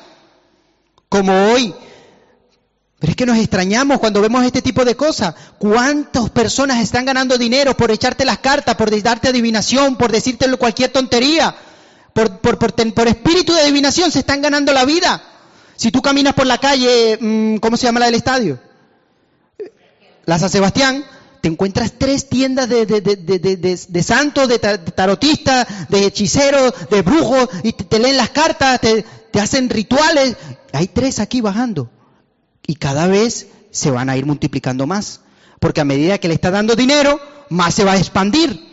Como 1.08 1.52
hoy 1.52 1.74
pero 3.00 3.12
es 3.12 3.16
que 3.16 3.28
nos 3.28 3.38
extrañamos 3.38 4.00
cuando 4.00 4.22
vemos 4.22 4.44
este 4.44 4.62
tipo 4.62 4.84
de 4.84 4.96
cosas. 4.96 5.36
¿Cuántas 5.60 6.32
personas 6.32 6.82
están 6.82 7.06
ganando 7.06 7.38
dinero 7.38 7.78
por 7.78 7.92
echarte 7.92 8.26
las 8.26 8.40
cartas, 8.40 8.76
por 8.76 8.90
darte 9.04 9.28
adivinación, 9.28 9.98
por 9.98 10.12
decirte 10.12 10.52
cualquier 10.58 10.92
tontería? 10.92 11.56
Por, 12.14 12.40
por, 12.40 12.58
por, 12.58 13.08
espíritu 13.08 13.54
de 13.54 13.62
adivinación 13.62 14.12
se 14.12 14.20
están 14.20 14.42
ganando 14.42 14.74
la 14.74 14.84
vida. 14.84 15.22
Si 15.76 15.92
tú 15.92 16.02
caminas 16.02 16.34
por 16.34 16.48
la 16.48 16.58
calle, 16.58 17.20
mm, 17.22 17.58
¿cómo 17.58 17.78
se 17.78 17.86
llama 17.86 18.00
la 18.00 18.08
del 18.08 18.16
estadio? 18.16 18.60
La 20.26 20.40
San 20.40 20.50
Sebastián, 20.50 21.06
te 21.42 21.50
encuentras 21.50 21.94
tres 22.00 22.28
tiendas 22.28 22.68
de, 22.68 22.88
de, 22.88 23.02
de, 23.02 23.78
de 23.88 24.04
santos, 24.04 24.48
de 24.48 24.58
tarotistas, 24.58 25.88
de 25.90 26.04
hechiceros, 26.04 26.74
de 26.90 27.04
brujos, 27.04 27.48
y 27.62 27.74
te, 27.74 28.00
leen 28.00 28.18
las 28.18 28.32
cartas, 28.32 28.82
te, 28.82 29.06
te 29.32 29.40
hacen 29.40 29.70
rituales. 29.70 30.36
Hay 30.74 30.88
tres 30.88 31.20
aquí 31.20 31.42
bajando 31.42 31.92
y 32.68 32.76
cada 32.76 33.08
vez 33.08 33.48
se 33.72 33.90
van 33.90 34.10
a 34.10 34.18
ir 34.18 34.26
multiplicando 34.26 34.86
más. 34.86 35.22
Porque 35.60 35.82
a 35.82 35.86
medida 35.86 36.20
que 36.20 36.28
le 36.28 36.36
está 36.36 36.52
dando 36.52 36.76
dinero, 36.76 37.20
más 37.50 37.74
se 37.74 37.84
va 37.84 37.94
a 37.94 37.98
expandir. 37.98 38.68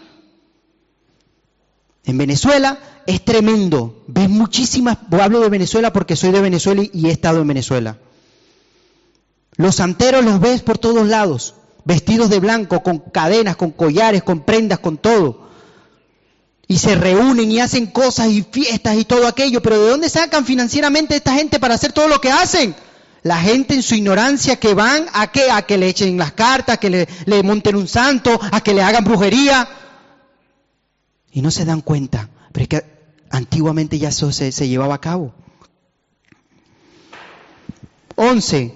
En 2.04 2.18
Venezuela 2.18 2.78
es 3.07 3.24
tremendo. 3.24 4.04
Ves 4.09 4.28
muchísimas, 4.28 4.98
hablo 5.11 5.40
de 5.40 5.48
Venezuela 5.48 5.92
porque 5.92 6.16
soy 6.16 6.33
de 6.33 6.42
Venezuela 6.42 6.83
y 6.92 7.07
he 7.07 7.11
estado 7.11 7.40
en 7.40 7.48
Venezuela. 7.48 7.98
Los 9.57 9.76
santeros 9.76 10.24
los 10.24 10.40
ves 10.40 10.62
por 10.62 10.78
todos 10.78 11.07
lados, 11.07 11.54
vestidos 11.85 12.28
de 12.28 12.40
blanco, 12.40 12.83
con 12.83 12.98
cadenas, 12.98 13.57
con 13.57 13.70
collares, 13.70 14.22
con 14.22 14.40
prendas, 14.40 14.80
con 14.80 14.98
todo. 14.98 15.44
Y 16.66 16.78
se 16.78 16.96
reúnen 16.96 17.50
y 17.50 17.61
hacen 17.61 17.87
cosas 17.87 18.28
y 18.28 18.42
fiestas 18.42 18.96
y 18.96 19.04
todo 19.04 19.28
aquello. 19.28 19.62
Pero 19.62 19.80
¿de 19.80 19.90
dónde 19.90 20.09
sacan 20.09 20.44
financieramente 20.44 21.14
esta 21.14 21.35
gente 21.35 21.61
para 21.61 21.74
hacer 21.74 21.92
todo 21.92 22.09
lo 22.09 22.20
que 22.20 22.33
hacen? 22.33 22.74
La 23.25 23.39
gente 23.39 23.73
en 23.73 23.83
su 23.83 23.95
ignorancia 23.95 24.57
que 24.57 24.75
van 24.75 25.07
a 25.15 25.33
que, 25.33 25.51
a 25.51 25.63
que 25.63 25.79
le 25.79 25.89
echen 25.89 26.19
las 26.19 26.33
cartas, 26.33 26.75
a 26.75 26.77
que 26.77 26.91
le, 26.91 27.43
monten 27.43 27.75
un 27.75 27.89
santo, 27.89 28.39
a 28.53 28.61
que 28.61 28.75
le 28.75 28.83
hagan 28.83 29.03
brujería. 29.03 29.67
Y 31.33 31.41
no 31.41 31.51
se 31.51 31.65
dan 31.65 31.81
cuenta. 31.81 32.29
Pero 32.53 32.63
es 32.65 32.69
que 32.69 32.85
antiguamente 33.31 33.99
ya 33.99 34.11
eso 34.11 34.31
se, 34.31 34.51
llevaba 34.69 34.97
a 34.97 35.01
cabo. 35.01 35.33
Once, 38.15 38.75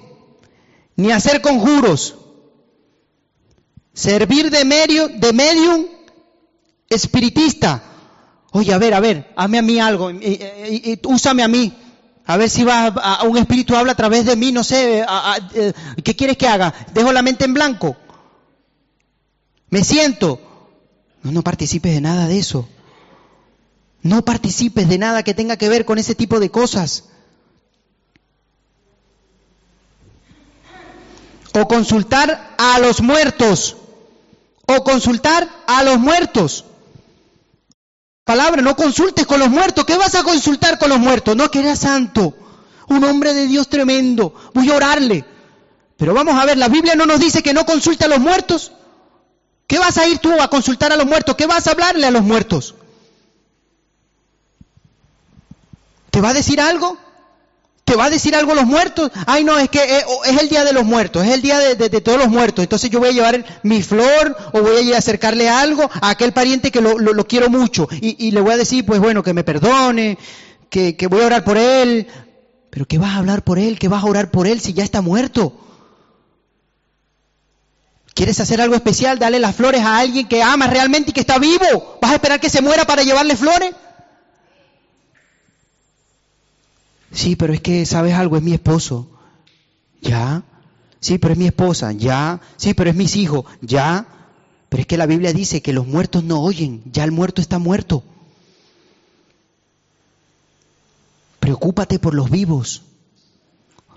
ni 0.97 1.13
hacer 1.13 1.43
conjuros, 1.43 2.17
servir 3.93 4.51
de 4.51 4.65
medio, 4.65 5.09
de 5.09 5.33
medium 5.35 5.85
espiritista. 6.89 7.83
Oye, 8.53 8.73
a 8.73 8.79
ver, 8.79 8.95
a 8.95 9.01
ver, 9.01 9.31
hazme 9.37 9.59
a 9.59 9.63
mí 9.63 9.79
algo, 9.79 10.11
úsame 11.05 11.43
a 11.43 11.49
mí. 11.49 11.71
A 12.29 12.37
ver 12.37 12.51
si 12.51 12.63
va 12.63 12.89
a, 12.89 13.25
un 13.25 13.39
espíritu 13.39 13.75
habla 13.75 13.93
a 13.93 13.97
través 13.97 14.27
de 14.27 14.37
mí, 14.37 14.53
no 14.53 14.63
sé, 14.63 15.03
eh, 15.55 15.73
¿qué 16.05 16.15
quieres 16.15 16.37
que 16.37 16.47
haga? 16.47 16.75
¿Dejo 16.93 17.11
la 17.11 17.23
mente 17.23 17.47
en 17.47 17.55
blanco? 17.55 17.97
¿Me 19.71 19.83
siento? 19.83 20.39
No, 21.23 21.33
no 21.33 21.43
participes 21.43 21.95
de 21.95 22.03
nada 22.03 22.27
de 22.27 22.39
eso. 22.39 22.69
No 24.03 24.27
participes 24.27 24.91
de 24.91 24.99
nada 24.99 25.23
que 25.23 25.33
tenga 25.33 25.57
que 25.57 25.71
ver 25.71 25.87
con 25.87 25.97
ese 25.97 26.15
tipo 26.15 26.39
de 26.39 26.51
cosas. 26.51 27.05
O 31.55 31.67
consultar 31.67 32.55
a 32.59 32.79
los 32.79 33.01
muertos. 33.01 33.79
O 34.67 34.85
consultar 34.85 35.49
a 35.67 35.83
los 35.83 35.99
muertos 35.99 36.67
palabra, 38.29 38.61
no 38.61 38.77
consultes 38.77 39.25
con 39.25 39.41
los 39.41 39.49
muertos. 39.49 39.87
¿Qué 39.87 39.97
vas 39.97 40.15
a 40.15 40.23
consultar 40.23 40.79
con 40.79 40.91
los 40.91 40.99
muertos? 40.99 41.35
No, 41.35 41.51
que 41.51 41.61
era 41.61 41.75
santo, 41.75 42.35
un 42.89 43.03
hombre 43.05 43.33
de 43.33 43.47
Dios 43.47 43.69
tremendo. 43.69 44.35
Voy 44.53 44.71
a 44.71 44.77
orarle. 44.77 45.25
Pero 45.97 46.13
vamos 46.13 46.35
a 46.39 46.45
ver, 46.45 46.59
la 46.59 46.69
Biblia 46.69 46.95
no 46.95 47.07
nos 47.07 47.21
dice 47.21 47.43
que 47.43 47.55
no 47.55 47.65
consulte 47.65 48.05
a 48.05 48.09
los 48.09 48.21
muertos. 48.21 48.73
¿Qué 49.67 49.79
vas 49.79 49.97
a 49.97 50.07
ir 50.07 50.19
tú 50.19 50.31
a 50.39 50.49
consultar 50.49 50.93
a 50.93 50.97
los 50.97 51.07
muertos? 51.07 51.37
¿Qué 51.37 51.47
vas 51.47 51.67
a 51.67 51.71
hablarle 51.71 52.07
a 52.07 52.11
los 52.11 52.23
muertos? 52.23 52.75
¿Te 56.11 56.21
va 56.21 56.29
a 56.29 56.35
decir 56.35 56.61
algo? 56.61 56.99
¿Te 57.89 57.97
va 57.97 58.05
a 58.05 58.11
decir 58.11 58.37
algo 58.37 58.55
los 58.55 58.67
muertos? 58.67 59.11
Ay, 59.27 59.45
no, 59.45 59.59
es 59.59 59.71
que 59.71 59.79
eh, 59.79 60.05
es, 60.27 60.43
el 60.43 60.51
día 60.51 60.63
de 60.63 60.75
los 60.75 60.85
muertos, 60.85 61.25
es 61.25 61.33
el 61.33 61.41
día 61.41 61.59
de, 61.59 61.89
todos 62.03 62.19
los 62.19 62.29
muertos. 62.29 62.63
Entonces 62.63 62.91
yo 62.91 62.99
voy 62.99 63.09
a 63.09 63.13
llevar 63.13 63.43
mi 63.63 63.83
flor 63.83 64.37
o 64.53 64.61
voy 64.61 64.93
a 64.93 64.99
acercarle 64.99 65.49
algo 65.49 65.89
a 66.03 66.11
aquel 66.11 66.33
pariente 66.33 66.71
que 66.71 66.83
lo, 66.83 67.27
quiero 67.27 67.49
mucho. 67.49 67.89
Y, 67.91 68.31
le 68.31 68.43
voy 68.43 68.53
a 68.53 68.57
decir, 68.59 68.85
pues 68.85 69.01
bueno, 69.01 69.23
que 69.23 69.33
me 69.33 69.43
perdone, 69.43 70.19
que, 70.69 70.97
que 70.97 71.07
voy 71.07 71.23
a 71.23 71.27
orar 71.27 71.45
por 71.45 71.57
él. 71.57 72.07
Pero 72.69 72.85
¿qué 72.85 72.99
vas 72.99 73.15
a 73.15 73.17
hablar 73.17 73.43
por 73.43 73.59
él? 73.59 73.79
¿Qué 73.79 73.89
vas 73.89 74.05
a 74.05 74.07
orar 74.07 74.31
por 74.31 74.47
él 74.47 74.61
si 74.61 74.75
ya 74.75 74.85
está 74.85 75.01
muerto? 75.01 75.59
¿Quieres 78.13 78.39
hacer 78.39 78.61
algo 78.61 78.75
especial? 78.75 79.19
Dale 79.19 79.39
las 79.39 79.57
flores 79.57 79.81
a 79.81 79.97
alguien 79.97 80.29
que 80.29 80.43
ama 80.43 80.67
realmente 80.67 81.11
y 81.11 81.15
que 81.15 81.21
está 81.21 81.39
vivo. 81.39 81.99
¿Vas 82.03 82.11
a 82.11 82.15
esperar 82.17 82.39
que 82.39 82.51
se 82.51 82.61
muera 82.61 82.85
para 82.85 83.03
llevarle 83.03 83.35
flores? 83.35 83.73
Sí, 87.19 87.35
pero 87.35 87.53
es 87.53 87.61
que, 87.61 87.85
¿sabes 87.85 88.15
algo? 88.15 88.37
Es 88.37 88.45
mi 88.45 88.53
esposo. 88.53 89.09
¿Ya? 90.01 90.45
Sí, 91.01 91.19
pero 91.19 91.33
es 91.33 91.39
mi 91.39 91.47
esposa. 91.47 91.91
¿Ya? 91.91 92.41
Sí, 92.57 92.75
pero 92.75 92.91
es 92.91 92.95
mis 92.95 93.17
hijos. 93.17 93.45
¿Ya? 93.61 94.07
Pero 94.69 94.83
es 94.83 94.87
que 94.87 94.97
la 94.97 95.07
Biblia 95.07 95.33
dice 95.33 95.61
que 95.61 95.73
los 95.73 95.85
muertos 95.85 96.23
no 96.23 96.41
oyen, 96.41 96.81
ya 96.93 97.03
el 97.03 97.11
muerto 97.11 97.41
está 97.41 97.59
muerto. 97.59 98.05
Preocúpate 101.41 101.99
por 101.99 102.15
los 102.15 102.31
vivos. 102.31 102.83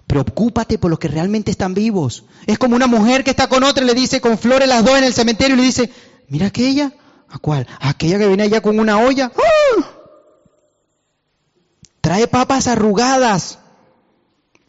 Preocúpate 0.08 0.80
por 0.80 0.90
los 0.90 0.98
que 0.98 1.08
realmente 1.08 1.52
están 1.52 1.76
vivos. 1.76 2.24
Es 2.48 2.58
como 2.58 2.76
una 2.76 2.88
mujer 2.88 3.24
que 3.24 3.30
está 3.30 3.48
con 3.48 3.64
otra 3.64 3.84
y 3.84 3.88
le 3.88 3.94
dice 3.94 4.20
con 4.20 4.40
flores 4.40 4.68
las 4.68 4.84
dos 4.84 4.98
en 4.98 5.04
el 5.04 5.14
cementerio 5.14 5.54
y 5.54 5.60
le 5.60 5.66
dice, 5.66 5.92
mira 6.28 6.48
aquella, 6.48 6.92
¿a 7.30 7.38
cuál? 7.38 7.68
Aquella 7.82 8.18
que 8.18 8.28
viene 8.28 8.44
allá 8.44 8.62
con 8.62 8.80
una 8.80 8.98
olla. 8.98 9.32
¡Ah! 9.38 10.01
Trae 12.02 12.28
papas 12.28 12.68
arrugadas 12.68 13.60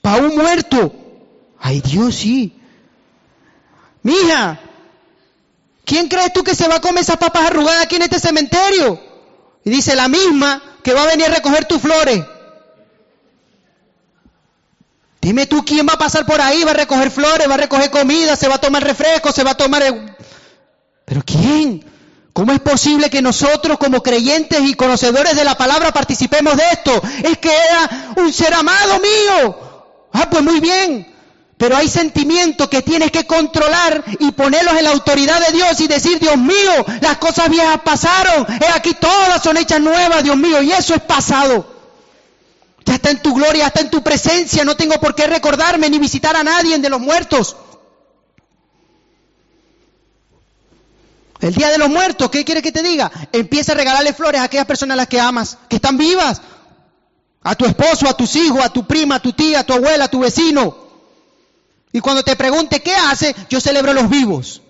para 0.03 0.23
un 0.23 0.37
muerto. 0.37 0.95
Ay 1.59 1.81
Dios, 1.81 2.15
sí. 2.17 2.59
Mija, 4.03 4.61
¿quién 5.85 6.09
crees 6.09 6.33
tú 6.33 6.45
que 6.45 6.55
se 6.55 6.69
va 6.69 6.77
a 6.77 6.81
comer 6.81 7.03
esas 7.03 7.17
papas 7.17 7.47
arrugadas 7.47 7.85
aquí 7.85 7.97
en 7.97 8.03
este 8.03 8.21
cementerio? 8.21 9.01
Y 9.65 9.71
dice 9.71 9.95
la 9.95 10.09
misma 10.09 10.63
que 10.83 10.93
va 10.93 11.05
a 11.05 11.07
venir 11.07 11.27
a 11.27 11.35
recoger 11.35 11.65
tus 11.65 11.81
flores. 11.81 12.23
Dime 15.21 15.47
tú 15.47 15.65
quién 15.65 15.87
va 15.87 15.93
a 15.93 15.99
pasar 15.99 16.27
por 16.27 16.41
ahí, 16.41 16.65
va 16.65 16.73
a 16.73 16.75
recoger 16.75 17.11
flores, 17.13 17.49
va 17.49 17.55
a 17.55 17.59
recoger 17.59 17.91
comida, 17.93 18.35
se 18.35 18.49
va 18.49 18.57
a 18.57 18.61
tomar 18.61 18.83
refresco, 18.83 19.31
se 19.31 19.45
va 19.45 19.53
a 19.53 19.57
tomar... 19.57 19.83
¿Pero 21.05 21.23
quién? 21.25 21.85
¿Cómo 22.33 22.53
es 22.53 22.61
posible 22.61 23.11
que 23.11 23.21
nosotros 23.21 23.79
como 23.79 24.03
creyentes 24.03 24.61
y 24.63 24.75
conocedores 24.75 25.37
de 25.37 25.45
la 25.45 25.55
palabra 25.55 25.93
participemos 25.93 26.57
de 26.57 26.63
esto? 26.73 27.03
Es 27.23 27.39
que 27.39 27.51
era 27.51 28.15
un 28.17 28.33
ser 28.33 28.55
amado 28.55 29.01
mío. 29.01 29.59
Ah, 30.13 30.29
pues 30.31 30.43
muy 30.43 30.61
bien. 30.61 31.13
Pero 31.59 31.77
hay 31.77 31.89
sentimientos 31.89 32.69
que 32.69 32.83
tienes 32.83 33.11
que 33.11 33.27
controlar 33.27 34.03
y 34.19 34.33
ponerlos 34.33 34.77
en 34.77 34.85
la 34.85 34.91
autoridad 34.91 35.47
de 35.47 35.53
Dios 35.53 35.79
y 35.81 35.87
decir, 35.87 36.19
Dios 36.19 36.37
mío, 36.39 36.85
las 37.01 37.19
cosas 37.19 37.51
viejas 37.51 37.81
pasaron. 37.85 38.47
He 38.61 38.67
aquí 38.75 38.95
todas 38.95 39.43
son 39.43 39.59
hechas 39.59 39.81
nuevas, 39.81 40.25
Dios 40.25 40.37
mío, 40.37 40.63
y 40.63 40.73
eso 40.73 40.95
es 40.95 41.03
pasado. 41.03 41.67
Ya 42.85 42.95
está 42.95 43.11
en 43.11 43.23
tu 43.23 43.35
gloria, 43.35 43.67
está 43.67 43.81
en 43.81 43.91
tu 43.91 44.03
presencia. 44.03 44.65
No 44.65 44.75
tengo 44.75 44.99
por 44.99 45.15
qué 45.15 45.27
recordarme 45.27 45.89
ni 45.89 45.99
visitar 45.99 46.35
a 46.35 46.43
nadie 46.43 46.79
de 46.79 46.89
los 46.89 47.01
muertos. 47.01 47.57
El 51.43 51.55
día 51.55 51.71
de 51.71 51.79
los 51.79 51.91
muertos, 51.91 52.31
¿qué 52.31 52.45
quieres 52.45 52.63
que 52.63 52.71
te 52.71 52.85
diga? 52.85 53.11
Empieza 53.33 53.73
a 53.73 53.75
regalarle 53.75 54.13
flores 54.13 54.41
a 54.41 54.45
aquellas 54.45 54.65
personas 54.65 54.95
a 54.95 54.97
las 54.97 55.09
que 55.09 55.21
amas, 55.21 55.59
que 55.69 55.77
están 55.77 55.99
vivas. 55.99 56.41
A 57.43 57.57
tu 57.57 57.67
esposo, 57.67 58.09
a 58.09 58.17
tus 58.17 58.37
hijos, 58.37 58.65
a 58.65 58.69
tu 58.69 58.87
prima, 58.87 59.17
a 59.17 59.21
tu 59.21 59.33
tía, 59.33 59.61
a 59.61 59.65
tu 59.65 59.73
abuela, 59.73 60.05
a 60.05 60.09
tu 60.09 60.21
vecino. 60.21 60.77
Y 61.93 61.99
cuando 61.99 62.23
te 62.23 62.37
pregunte 62.37 62.81
qué 62.81 62.95
hace, 62.95 63.35
yo 63.51 63.61
celebro 63.61 63.93
los 63.93 64.09
vivos. 64.09 64.63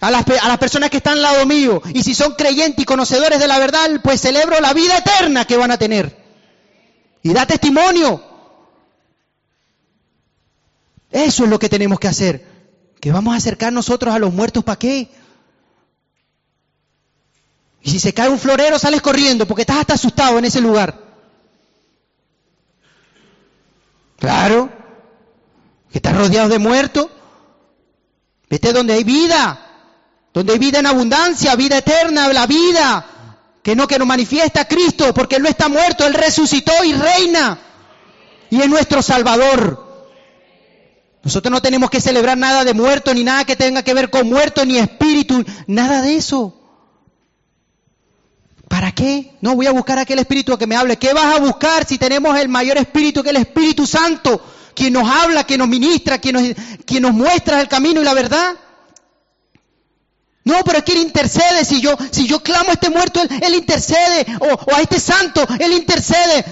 A 0.00 0.12
las, 0.12 0.24
a 0.40 0.48
las, 0.48 0.58
personas 0.58 0.88
que 0.90 0.98
están 0.98 1.14
al 1.14 1.22
lado 1.22 1.46
mío. 1.46 1.82
Y 1.92 2.04
si 2.04 2.14
son 2.14 2.34
creyentes 2.34 2.80
y 2.80 2.84
conocedores 2.84 3.40
de 3.40 3.48
la 3.48 3.58
verdad, 3.58 3.90
pues 4.04 4.20
celebro 4.20 4.60
la 4.60 4.72
vida 4.72 4.98
eterna 4.98 5.46
que 5.46 5.56
van 5.56 5.72
a 5.72 5.78
tener 5.78 6.16
y 7.24 7.32
da 7.32 7.44
testimonio. 7.44 8.22
Eso 11.10 11.42
es 11.42 11.50
lo 11.50 11.58
que 11.58 11.68
tenemos 11.68 11.98
que 11.98 12.06
hacer. 12.06 12.46
Que 13.00 13.10
vamos 13.10 13.34
a 13.34 13.38
acercar 13.38 13.72
nosotros 13.72 14.14
a 14.14 14.20
los 14.20 14.32
muertos 14.32 14.62
para 14.62 14.78
qué. 14.78 15.10
Y 17.84 17.90
si 17.90 18.00
se 18.00 18.14
cae 18.14 18.30
un 18.30 18.38
florero, 18.38 18.78
sales 18.78 19.02
corriendo 19.02 19.46
porque 19.46 19.62
estás 19.62 19.76
hasta 19.76 19.94
asustado 19.94 20.38
en 20.38 20.46
ese 20.46 20.62
lugar. 20.62 20.98
Claro, 24.18 24.70
que 25.92 25.98
estás 25.98 26.16
rodeado 26.16 26.48
de 26.48 26.58
muertos. 26.58 27.08
Vete 28.48 28.72
donde 28.72 28.94
hay 28.94 29.04
vida, 29.04 29.60
donde 30.32 30.54
hay 30.54 30.58
vida 30.58 30.78
en 30.78 30.86
abundancia, 30.86 31.54
vida 31.56 31.76
eterna, 31.76 32.32
la 32.32 32.46
vida 32.46 33.06
que 33.62 33.76
no, 33.76 33.86
que 33.86 33.98
nos 33.98 34.08
manifiesta 34.08 34.66
Cristo, 34.66 35.12
porque 35.12 35.36
Él 35.36 35.42
no 35.42 35.50
está 35.50 35.68
muerto, 35.68 36.06
Él 36.06 36.14
resucitó 36.14 36.72
y 36.84 36.94
reina. 36.94 37.58
Y 38.48 38.62
es 38.62 38.68
nuestro 38.68 39.02
Salvador. 39.02 40.08
Nosotros 41.22 41.50
no 41.50 41.60
tenemos 41.60 41.90
que 41.90 42.00
celebrar 42.00 42.38
nada 42.38 42.64
de 42.64 42.72
muerto, 42.72 43.12
ni 43.12 43.24
nada 43.24 43.44
que 43.44 43.56
tenga 43.56 43.82
que 43.82 43.92
ver 43.92 44.08
con 44.08 44.26
muerto, 44.26 44.64
ni 44.64 44.78
espíritu, 44.78 45.44
nada 45.66 46.00
de 46.00 46.16
eso. 46.16 46.63
¿Para 48.74 48.90
qué? 48.90 49.30
No 49.40 49.54
voy 49.54 49.68
a 49.68 49.70
buscar 49.70 50.00
aquel 50.00 50.18
espíritu 50.18 50.58
que 50.58 50.66
me 50.66 50.74
hable. 50.74 50.96
¿Qué 50.96 51.12
vas 51.12 51.36
a 51.36 51.38
buscar 51.38 51.86
si 51.86 51.96
tenemos 51.96 52.36
el 52.36 52.48
mayor 52.48 52.76
espíritu 52.76 53.22
que 53.22 53.30
el 53.30 53.36
Espíritu 53.36 53.86
Santo, 53.86 54.44
quien 54.74 54.94
nos 54.94 55.08
habla, 55.08 55.44
quien 55.44 55.60
nos 55.60 55.68
ministra, 55.68 56.18
quien 56.18 56.56
nos, 57.00 57.12
muestra 57.12 57.60
el 57.60 57.68
camino 57.68 58.00
y 58.00 58.04
la 58.04 58.14
verdad? 58.14 58.56
No, 60.42 60.56
pero 60.64 60.78
es 60.78 60.84
que 60.84 60.90
Él 60.90 61.02
intercede. 61.02 61.64
Si 61.64 61.80
yo, 61.80 61.96
si 62.10 62.26
yo 62.26 62.42
clamo 62.42 62.70
a 62.70 62.72
este 62.72 62.90
muerto, 62.90 63.22
Él, 63.22 63.54
intercede. 63.54 64.26
O, 64.40 64.74
a 64.74 64.80
este 64.80 64.98
santo, 64.98 65.46
Él 65.60 65.72
intercede. 65.72 66.44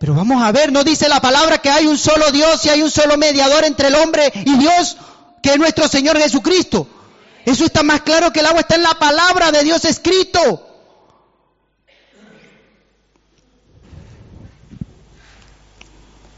Pero 0.00 0.14
vamos 0.14 0.42
a 0.42 0.50
ver, 0.50 0.72
no 0.72 0.82
dice 0.82 1.08
la 1.08 1.20
palabra 1.20 1.58
que 1.58 1.70
hay 1.70 1.86
un 1.86 1.96
solo 1.96 2.32
Dios 2.32 2.66
y 2.66 2.70
hay 2.70 2.82
un 2.82 2.90
solo 2.90 3.16
mediador 3.16 3.64
entre 3.64 3.86
el 3.86 3.94
hombre 3.94 4.32
y 4.34 4.56
Dios, 4.56 4.96
que 5.40 5.50
es 5.50 5.58
nuestro 5.58 5.86
Señor 5.86 6.18
Jesucristo. 6.18 6.88
Eso 7.44 7.64
está 7.64 7.84
más 7.84 8.00
claro 8.00 8.32
que 8.32 8.40
el 8.40 8.46
agua 8.46 8.62
está 8.62 8.74
en 8.74 8.82
la 8.82 8.98
palabra 8.98 9.52
de 9.52 9.62
Dios 9.62 9.84
escrito. 9.84 10.67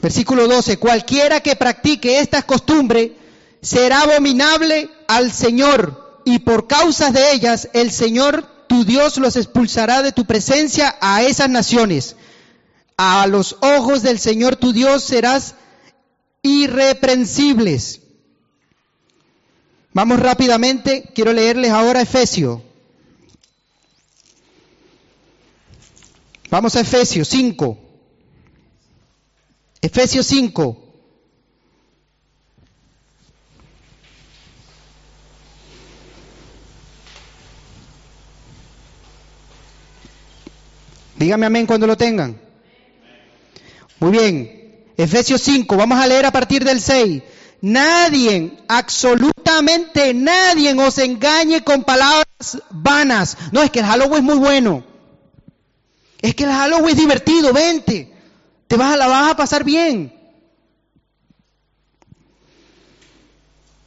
Versículo 0.03 0.49
12, 0.49 0.79
cualquiera 0.79 1.41
que 1.41 1.57
practique 1.57 2.21
estas 2.21 2.45
costumbres 2.45 3.13
será 3.61 4.03
abominable 4.03 4.89
al 5.07 5.31
Señor 5.31 6.23
y 6.25 6.39
por 6.39 6.67
causas 6.67 7.13
de 7.13 7.33
ellas 7.33 7.69
el 7.75 7.91
Señor 7.91 8.47
tu 8.67 8.85
Dios 8.85 9.19
los 9.19 9.37
expulsará 9.37 10.03
de 10.03 10.13
tu 10.13 10.25
presencia 10.25 10.97
a 11.01 11.23
esas 11.23 11.51
naciones. 11.51 12.17
A 12.97 13.27
los 13.27 13.57
ojos 13.61 14.03
del 14.03 14.19
Señor 14.19 14.57
tu 14.57 14.73
Dios 14.73 15.05
serás 15.05 15.55
irreprensibles. 16.43 18.01
Vamos 19.93 20.21
rápidamente, 20.21 21.11
quiero 21.15 21.33
leerles 21.33 21.73
ahora 21.73 22.01
Efesio. 22.01 22.63
Vamos 26.49 26.75
a 26.77 26.81
Efesios 26.81 27.29
5. 27.29 27.90
Efesios 29.83 30.27
5. 30.27 30.91
Dígame 41.17 41.47
amén 41.47 41.67
cuando 41.67 41.87
lo 41.87 41.97
tengan. 41.97 42.41
Muy 43.99 44.11
bien. 44.11 44.61
Efesios 44.97 45.41
5, 45.43 45.77
vamos 45.77 45.99
a 45.99 46.07
leer 46.07 46.27
a 46.27 46.31
partir 46.31 46.65
del 46.65 46.81
6. 46.81 47.23
Nadie, 47.63 48.59
absolutamente 48.69 50.15
nadie 50.15 50.73
os 50.75 50.99
engañe 50.99 51.63
con 51.63 51.85
palabras 51.85 52.63
vanas. 52.71 53.37
No, 53.53 53.63
es 53.63 53.71
que 53.71 53.81
el 53.81 53.87
Halloween 53.87 54.19
es 54.19 54.23
muy 54.23 54.39
bueno. 54.39 54.85
Es 56.21 56.35
que 56.35 56.45
el 56.45 56.51
Halloween 56.51 56.91
es 56.91 56.97
divertido, 56.97 57.53
vente. 57.53 58.11
Te 58.71 58.77
vas 58.77 58.95
a 58.95 58.97
la 58.97 59.09
vas 59.09 59.33
a 59.33 59.37
pasar 59.37 59.65
bien. 59.65 60.15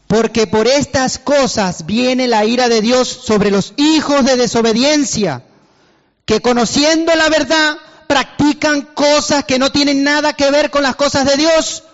Porque 0.07 0.45
por 0.45 0.67
estas 0.67 1.19
cosas 1.19 1.85
viene 1.85 2.27
la 2.27 2.43
ira 2.43 2.67
de 2.67 2.81
Dios 2.81 3.07
sobre 3.07 3.49
los 3.49 3.73
hijos 3.77 4.25
de 4.25 4.35
desobediencia 4.35 5.45
que 6.25 6.41
conociendo 6.41 7.15
la 7.15 7.29
verdad 7.29 7.77
practican 8.07 8.81
cosas 8.81 9.45
que 9.45 9.57
no 9.57 9.71
tienen 9.71 10.03
nada 10.03 10.33
que 10.33 10.51
ver 10.51 10.69
con 10.69 10.83
las 10.83 10.97
cosas 10.97 11.25
de 11.27 11.37
Dios, 11.37 11.85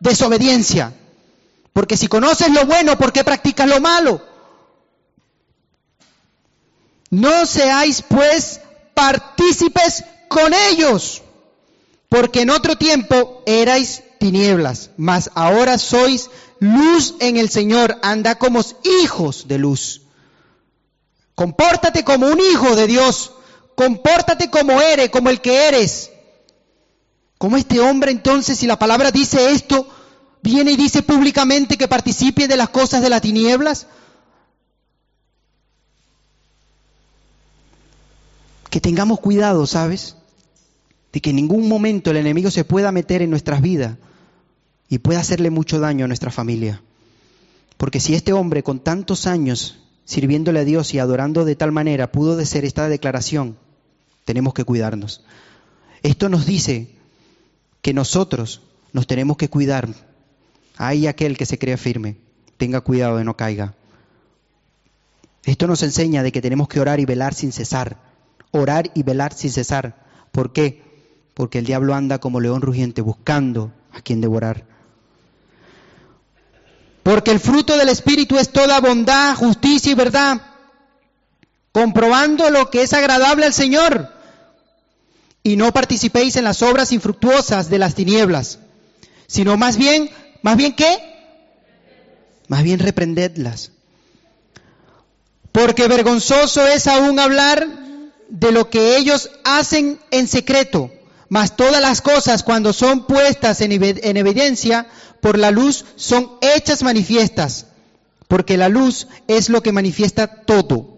desobediencia. 0.00 0.92
Porque 1.72 1.96
si 1.96 2.06
conoces 2.06 2.50
lo 2.50 2.66
bueno, 2.66 2.98
¿por 2.98 3.14
qué 3.14 3.24
practicas 3.24 3.66
lo 3.66 3.80
malo? 3.80 4.22
No 7.08 7.46
seáis 7.46 8.02
pues 8.06 8.60
partícipes 8.92 10.04
con 10.28 10.52
ellos, 10.52 11.22
porque 12.08 12.42
en 12.42 12.50
otro 12.50 12.76
tiempo 12.76 13.42
erais 13.46 14.02
tinieblas, 14.18 14.90
mas 14.96 15.30
ahora 15.34 15.78
sois 15.78 16.30
luz 16.60 17.14
en 17.20 17.36
el 17.36 17.50
Señor, 17.50 17.98
anda 18.02 18.36
como 18.36 18.60
hijos 19.02 19.48
de 19.48 19.58
luz. 19.58 20.02
Compórtate 21.34 22.04
como 22.04 22.28
un 22.28 22.40
hijo 22.40 22.74
de 22.76 22.86
Dios, 22.86 23.32
compórtate 23.74 24.50
como 24.50 24.80
eres, 24.80 25.10
como 25.10 25.28
el 25.28 25.40
que 25.40 25.68
eres. 25.68 26.10
Como 27.38 27.58
este 27.58 27.80
hombre 27.80 28.10
entonces, 28.10 28.58
si 28.58 28.66
la 28.66 28.78
palabra 28.78 29.10
dice 29.10 29.50
esto, 29.50 29.86
viene 30.42 30.72
y 30.72 30.76
dice 30.76 31.02
públicamente 31.02 31.76
que 31.76 31.88
participe 31.88 32.48
de 32.48 32.56
las 32.56 32.70
cosas 32.70 33.02
de 33.02 33.10
las 33.10 33.20
tinieblas. 33.20 33.86
Que 38.70 38.80
tengamos 38.80 39.20
cuidado, 39.20 39.66
¿sabes? 39.66 40.16
De 41.16 41.22
que 41.22 41.30
en 41.30 41.36
ningún 41.36 41.66
momento 41.66 42.10
el 42.10 42.18
enemigo 42.18 42.50
se 42.50 42.66
pueda 42.66 42.92
meter 42.92 43.22
en 43.22 43.30
nuestras 43.30 43.62
vidas 43.62 43.96
y 44.90 44.98
pueda 44.98 45.20
hacerle 45.20 45.48
mucho 45.48 45.80
daño 45.80 46.04
a 46.04 46.08
nuestra 46.08 46.30
familia. 46.30 46.82
Porque 47.78 48.00
si 48.00 48.14
este 48.14 48.34
hombre 48.34 48.62
con 48.62 48.80
tantos 48.80 49.26
años 49.26 49.78
sirviéndole 50.04 50.60
a 50.60 50.64
Dios 50.66 50.92
y 50.92 50.98
adorando 50.98 51.46
de 51.46 51.56
tal 51.56 51.72
manera 51.72 52.12
pudo 52.12 52.44
ser 52.44 52.66
esta 52.66 52.90
declaración, 52.90 53.56
tenemos 54.26 54.52
que 54.52 54.64
cuidarnos. 54.64 55.24
Esto 56.02 56.28
nos 56.28 56.44
dice 56.44 56.90
que 57.80 57.94
nosotros 57.94 58.60
nos 58.92 59.06
tenemos 59.06 59.38
que 59.38 59.48
cuidar. 59.48 59.88
Hay 60.76 61.06
aquel 61.06 61.38
que 61.38 61.46
se 61.46 61.58
crea 61.58 61.78
firme, 61.78 62.18
tenga 62.58 62.82
cuidado 62.82 63.16
de 63.16 63.24
no 63.24 63.38
caiga. 63.38 63.74
Esto 65.46 65.66
nos 65.66 65.82
enseña 65.82 66.22
de 66.22 66.30
que 66.30 66.42
tenemos 66.42 66.68
que 66.68 66.78
orar 66.78 67.00
y 67.00 67.06
velar 67.06 67.32
sin 67.32 67.52
cesar. 67.52 67.96
Orar 68.50 68.90
y 68.92 69.02
velar 69.02 69.32
sin 69.32 69.50
cesar. 69.50 70.04
¿Por 70.30 70.52
qué? 70.52 70.84
Porque 71.36 71.58
el 71.58 71.66
diablo 71.66 71.94
anda 71.94 72.18
como 72.18 72.40
león 72.40 72.62
rugiente 72.62 73.02
buscando 73.02 73.70
a 73.92 74.00
quien 74.00 74.22
devorar. 74.22 74.64
Porque 77.02 77.30
el 77.30 77.40
fruto 77.40 77.76
del 77.76 77.90
Espíritu 77.90 78.38
es 78.38 78.48
toda 78.48 78.80
bondad, 78.80 79.34
justicia 79.36 79.92
y 79.92 79.94
verdad, 79.94 80.40
comprobando 81.72 82.48
lo 82.48 82.70
que 82.70 82.80
es 82.80 82.94
agradable 82.94 83.44
al 83.44 83.52
Señor. 83.52 84.10
Y 85.42 85.56
no 85.56 85.74
participéis 85.74 86.36
en 86.36 86.44
las 86.44 86.62
obras 86.62 86.90
infructuosas 86.90 87.68
de 87.68 87.80
las 87.80 87.94
tinieblas, 87.94 88.58
sino 89.26 89.58
más 89.58 89.76
bien, 89.76 90.08
más 90.40 90.56
bien 90.56 90.74
qué? 90.74 90.96
Más 92.48 92.62
bien 92.62 92.78
reprendedlas. 92.78 93.72
Porque 95.52 95.86
vergonzoso 95.86 96.66
es 96.66 96.86
aún 96.86 97.20
hablar 97.20 97.68
de 98.30 98.52
lo 98.52 98.70
que 98.70 98.96
ellos 98.96 99.30
hacen 99.44 100.00
en 100.10 100.28
secreto, 100.28 100.90
mas 101.28 101.56
todas 101.56 101.80
las 101.80 102.00
cosas 102.00 102.42
cuando 102.42 102.72
son 102.72 103.06
puestas 103.06 103.60
en, 103.60 103.72
en 103.72 104.16
evidencia 104.16 104.86
por 105.20 105.38
la 105.38 105.50
luz 105.50 105.84
son 105.96 106.32
hechas 106.40 106.82
manifiestas, 106.82 107.66
porque 108.28 108.56
la 108.56 108.68
luz 108.68 109.08
es 109.28 109.48
lo 109.48 109.62
que 109.62 109.72
manifiesta 109.72 110.42
todo. 110.44 110.96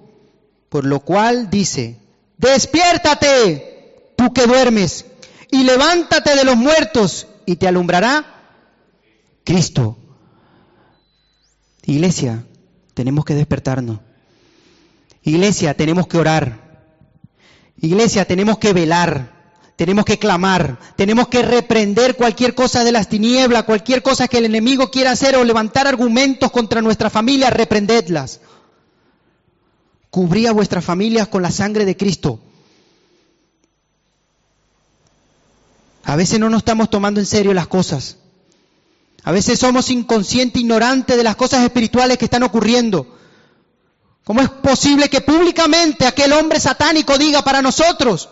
Por 0.69 0.85
lo 0.85 1.01
cual 1.01 1.49
dice, 1.49 1.99
despiértate, 2.37 4.13
tú 4.17 4.33
que 4.33 4.47
duermes, 4.47 5.07
y 5.51 5.65
levántate 5.65 6.37
de 6.37 6.45
los 6.45 6.57
muertos, 6.57 7.27
y 7.47 7.57
te 7.57 7.67
alumbrará 7.67 8.27
Cristo. 9.45 9.97
Iglesia, 11.87 12.45
tenemos 12.93 13.25
que 13.25 13.35
despertarnos. 13.35 14.01
Iglesia, 15.23 15.73
tenemos 15.73 16.07
que 16.07 16.19
orar. 16.19 16.85
Iglesia, 17.81 18.27
tenemos 18.27 18.59
que 18.59 18.75
velar. 18.75 19.38
Tenemos 19.79 20.05
que 20.05 20.19
clamar, 20.19 20.77
tenemos 20.97 21.29
que 21.29 21.41
reprender 21.41 22.17
cualquier 22.17 22.57
cosa 22.57 22.83
de 22.83 22.91
las 22.91 23.09
tinieblas, 23.09 23.63
cualquier 23.63 24.03
cosa 24.03 24.27
que 24.27 24.39
el 24.39 24.47
enemigo 24.47 24.91
quiera 24.91 25.13
hacer 25.13 25.37
o 25.37 25.45
levantar 25.45 25.87
argumentos 25.87 26.51
contra 26.51 26.83
nuestra 26.83 27.11
familia, 27.11 27.49
reprendedlas. 27.49 28.41
Cubría 30.11 30.51
vuestras 30.51 30.85
familias 30.85 31.29
con 31.29 31.43
la 31.43 31.53
sangre 31.53 31.85
de 31.85 31.97
Cristo. 31.97 32.41
A 36.03 36.17
veces 36.17 36.41
no 36.41 36.51
nos 36.51 36.63
estamos 36.63 36.91
tomando 36.91 37.21
en 37.21 37.27
serio 37.27 37.55
las 37.55 37.69
cosas. 37.69 38.17
A 39.23 39.31
veces 39.31 39.61
somos 39.61 39.91
inconscientes, 39.91 40.61
ignorantes 40.61 41.17
de 41.17 41.23
las 41.23 41.37
cosas 41.37 41.63
espirituales 41.63 42.19
que 42.19 42.25
están 42.25 42.43
ocurriendo. 42.43 43.17
¿Cómo 44.25 44.41
es 44.41 44.51
posible 44.51 45.09
que 45.09 45.21
públicamente 45.21 46.05
aquel 46.05 46.33
hombre 46.33 46.59
satánico 46.59 47.17
diga 47.17 47.43
para 47.43 47.63
nosotros, 47.63 48.29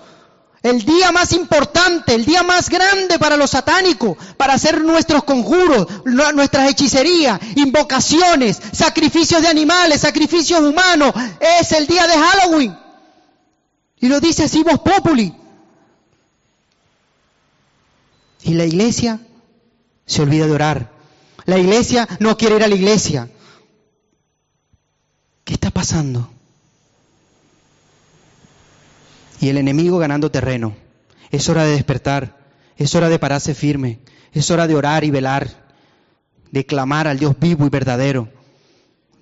el 0.62 0.84
día 0.84 1.12
más 1.12 1.32
importante, 1.32 2.14
el 2.14 2.24
día 2.24 2.42
más 2.42 2.68
grande 2.68 3.18
para 3.18 3.36
los 3.36 3.50
satánicos, 3.50 4.16
para 4.36 4.54
hacer 4.54 4.80
nuestros 4.82 5.24
conjuros, 5.24 5.86
nuestras 6.04 6.70
hechicerías, 6.70 7.40
invocaciones, 7.54 8.60
sacrificios 8.72 9.42
de 9.42 9.48
animales, 9.48 10.00
sacrificios 10.00 10.60
humanos, 10.60 11.12
es 11.40 11.72
el 11.72 11.86
día 11.86 12.06
de 12.06 12.14
Halloween. 12.18 12.78
Y 14.00 14.08
lo 14.08 14.20
dice 14.20 14.44
así 14.44 14.62
vos 14.62 14.80
populi. 14.80 15.34
Y 18.42 18.54
la 18.54 18.64
iglesia 18.64 19.20
se 20.04 20.22
olvida 20.22 20.46
de 20.46 20.52
orar. 20.52 20.92
La 21.44 21.58
iglesia 21.58 22.08
no 22.20 22.36
quiere 22.36 22.56
ir 22.56 22.64
a 22.64 22.68
la 22.68 22.74
iglesia. 22.74 23.30
¿Qué 25.44 25.54
está 25.54 25.70
pasando? 25.70 26.30
Y 29.40 29.48
el 29.48 29.58
enemigo 29.58 29.98
ganando 29.98 30.30
terreno. 30.30 30.74
Es 31.30 31.48
hora 31.48 31.64
de 31.64 31.72
despertar. 31.72 32.36
Es 32.76 32.94
hora 32.94 33.08
de 33.08 33.18
pararse 33.18 33.54
firme. 33.54 34.00
Es 34.32 34.50
hora 34.50 34.66
de 34.66 34.74
orar 34.74 35.04
y 35.04 35.10
velar. 35.10 35.66
De 36.50 36.64
clamar 36.64 37.08
al 37.08 37.18
Dios 37.18 37.36
vivo 37.38 37.66
y 37.66 37.70
verdadero. 37.70 38.28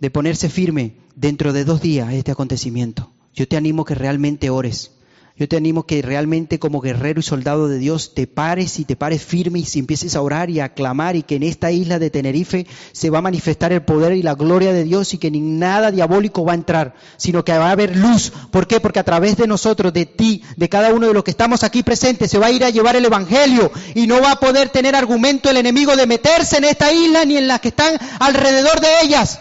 De 0.00 0.10
ponerse 0.10 0.48
firme 0.48 0.96
dentro 1.16 1.52
de 1.52 1.64
dos 1.64 1.80
días 1.80 2.12
este 2.12 2.32
acontecimiento. 2.32 3.12
Yo 3.32 3.48
te 3.48 3.56
animo 3.56 3.84
que 3.84 3.94
realmente 3.94 4.50
ores. 4.50 4.92
Yo 5.36 5.48
te 5.48 5.56
animo 5.56 5.84
que 5.84 6.00
realmente 6.00 6.60
como 6.60 6.80
guerrero 6.80 7.18
y 7.18 7.24
soldado 7.24 7.66
de 7.66 7.78
Dios 7.78 8.14
te 8.14 8.28
pares 8.28 8.78
y 8.78 8.84
te 8.84 8.94
pares 8.94 9.20
firme 9.20 9.58
y 9.58 9.64
si 9.64 9.80
empieces 9.80 10.14
a 10.14 10.20
orar 10.20 10.48
y 10.48 10.60
a 10.60 10.74
clamar 10.74 11.16
y 11.16 11.24
que 11.24 11.34
en 11.34 11.42
esta 11.42 11.72
isla 11.72 11.98
de 11.98 12.08
Tenerife 12.08 12.68
se 12.92 13.10
va 13.10 13.18
a 13.18 13.22
manifestar 13.22 13.72
el 13.72 13.82
poder 13.82 14.12
y 14.12 14.22
la 14.22 14.36
gloria 14.36 14.72
de 14.72 14.84
Dios 14.84 15.12
y 15.12 15.18
que 15.18 15.32
ni 15.32 15.40
nada 15.40 15.90
diabólico 15.90 16.44
va 16.44 16.52
a 16.52 16.54
entrar, 16.54 16.94
sino 17.16 17.44
que 17.44 17.50
va 17.50 17.66
a 17.66 17.72
haber 17.72 17.96
luz. 17.96 18.32
¿Por 18.52 18.68
qué? 18.68 18.78
Porque 18.78 19.00
a 19.00 19.04
través 19.04 19.36
de 19.36 19.48
nosotros, 19.48 19.92
de 19.92 20.06
ti, 20.06 20.44
de 20.56 20.68
cada 20.68 20.94
uno 20.94 21.08
de 21.08 21.14
los 21.14 21.24
que 21.24 21.32
estamos 21.32 21.64
aquí 21.64 21.82
presentes, 21.82 22.30
se 22.30 22.38
va 22.38 22.46
a 22.46 22.52
ir 22.52 22.64
a 22.64 22.70
llevar 22.70 22.94
el 22.94 23.04
Evangelio 23.04 23.72
y 23.96 24.06
no 24.06 24.20
va 24.20 24.30
a 24.30 24.40
poder 24.40 24.68
tener 24.68 24.94
argumento 24.94 25.50
el 25.50 25.56
enemigo 25.56 25.96
de 25.96 26.06
meterse 26.06 26.58
en 26.58 26.64
esta 26.64 26.92
isla 26.92 27.24
ni 27.24 27.38
en 27.38 27.48
las 27.48 27.60
que 27.60 27.68
están 27.68 27.98
alrededor 28.20 28.80
de 28.80 29.00
ellas. 29.02 29.40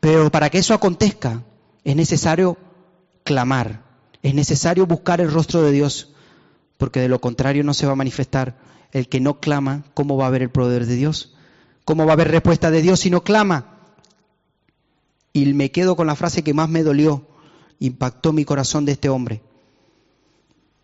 Pero 0.00 0.32
para 0.32 0.50
que 0.50 0.58
eso 0.58 0.74
acontezca 0.74 1.44
es 1.84 1.94
necesario 1.94 2.58
clamar. 3.28 3.82
Es 4.22 4.34
necesario 4.34 4.86
buscar 4.86 5.20
el 5.20 5.30
rostro 5.30 5.60
de 5.60 5.70
Dios, 5.70 6.14
porque 6.78 7.00
de 7.00 7.08
lo 7.08 7.20
contrario 7.20 7.62
no 7.62 7.74
se 7.74 7.84
va 7.84 7.92
a 7.92 7.96
manifestar. 7.96 8.56
El 8.90 9.06
que 9.06 9.20
no 9.20 9.38
clama, 9.38 9.84
¿cómo 9.92 10.16
va 10.16 10.24
a 10.24 10.28
haber 10.28 10.40
el 10.40 10.48
poder 10.48 10.86
de 10.86 10.96
Dios? 10.96 11.34
¿Cómo 11.84 12.06
va 12.06 12.12
a 12.12 12.14
haber 12.14 12.30
respuesta 12.30 12.70
de 12.70 12.80
Dios 12.80 13.00
si 13.00 13.10
no 13.10 13.22
clama? 13.22 13.80
Y 15.34 15.52
me 15.52 15.70
quedo 15.70 15.94
con 15.94 16.06
la 16.06 16.16
frase 16.16 16.42
que 16.42 16.54
más 16.54 16.70
me 16.70 16.82
dolió, 16.82 17.26
impactó 17.80 18.32
mi 18.32 18.46
corazón 18.46 18.86
de 18.86 18.92
este 18.92 19.10
hombre. 19.10 19.42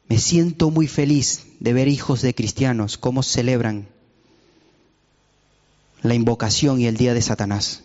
Me 0.06 0.18
siento 0.18 0.70
muy 0.70 0.86
feliz 0.86 1.46
de 1.60 1.72
ver 1.72 1.88
hijos 1.88 2.20
de 2.20 2.34
cristianos 2.34 2.98
cómo 2.98 3.22
celebran 3.22 3.88
la 6.02 6.14
invocación 6.14 6.78
y 6.78 6.88
el 6.88 6.98
día 6.98 7.14
de 7.14 7.22
Satanás. 7.22 7.84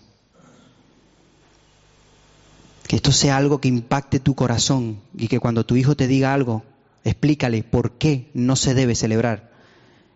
Que 2.90 2.96
esto 2.96 3.12
sea 3.12 3.38
algo 3.38 3.62
que 3.62 3.68
impacte 3.68 4.20
tu 4.20 4.34
corazón 4.34 5.00
y 5.16 5.28
que 5.28 5.40
cuando 5.40 5.64
tu 5.64 5.76
hijo 5.76 5.96
te 5.96 6.08
diga 6.08 6.34
algo, 6.34 6.64
explícale 7.04 7.62
por 7.62 7.92
qué 8.00 8.32
no 8.34 8.56
se 8.56 8.74
debe 8.74 8.96
celebrar 8.96 9.52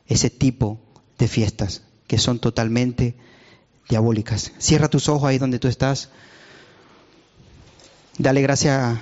ese 0.07 0.31
tipo 0.31 0.79
de 1.19 1.27
fiestas 1.27 1.83
que 2.07 2.17
son 2.17 2.39
totalmente 2.39 3.13
diabólicas. 3.89 4.53
Cierra 4.57 4.89
tus 4.89 5.07
ojos 5.07 5.29
ahí 5.29 5.37
donde 5.37 5.59
tú 5.59 5.67
estás. 5.67 6.09
Dale 8.17 8.41
gracias, 8.41 8.97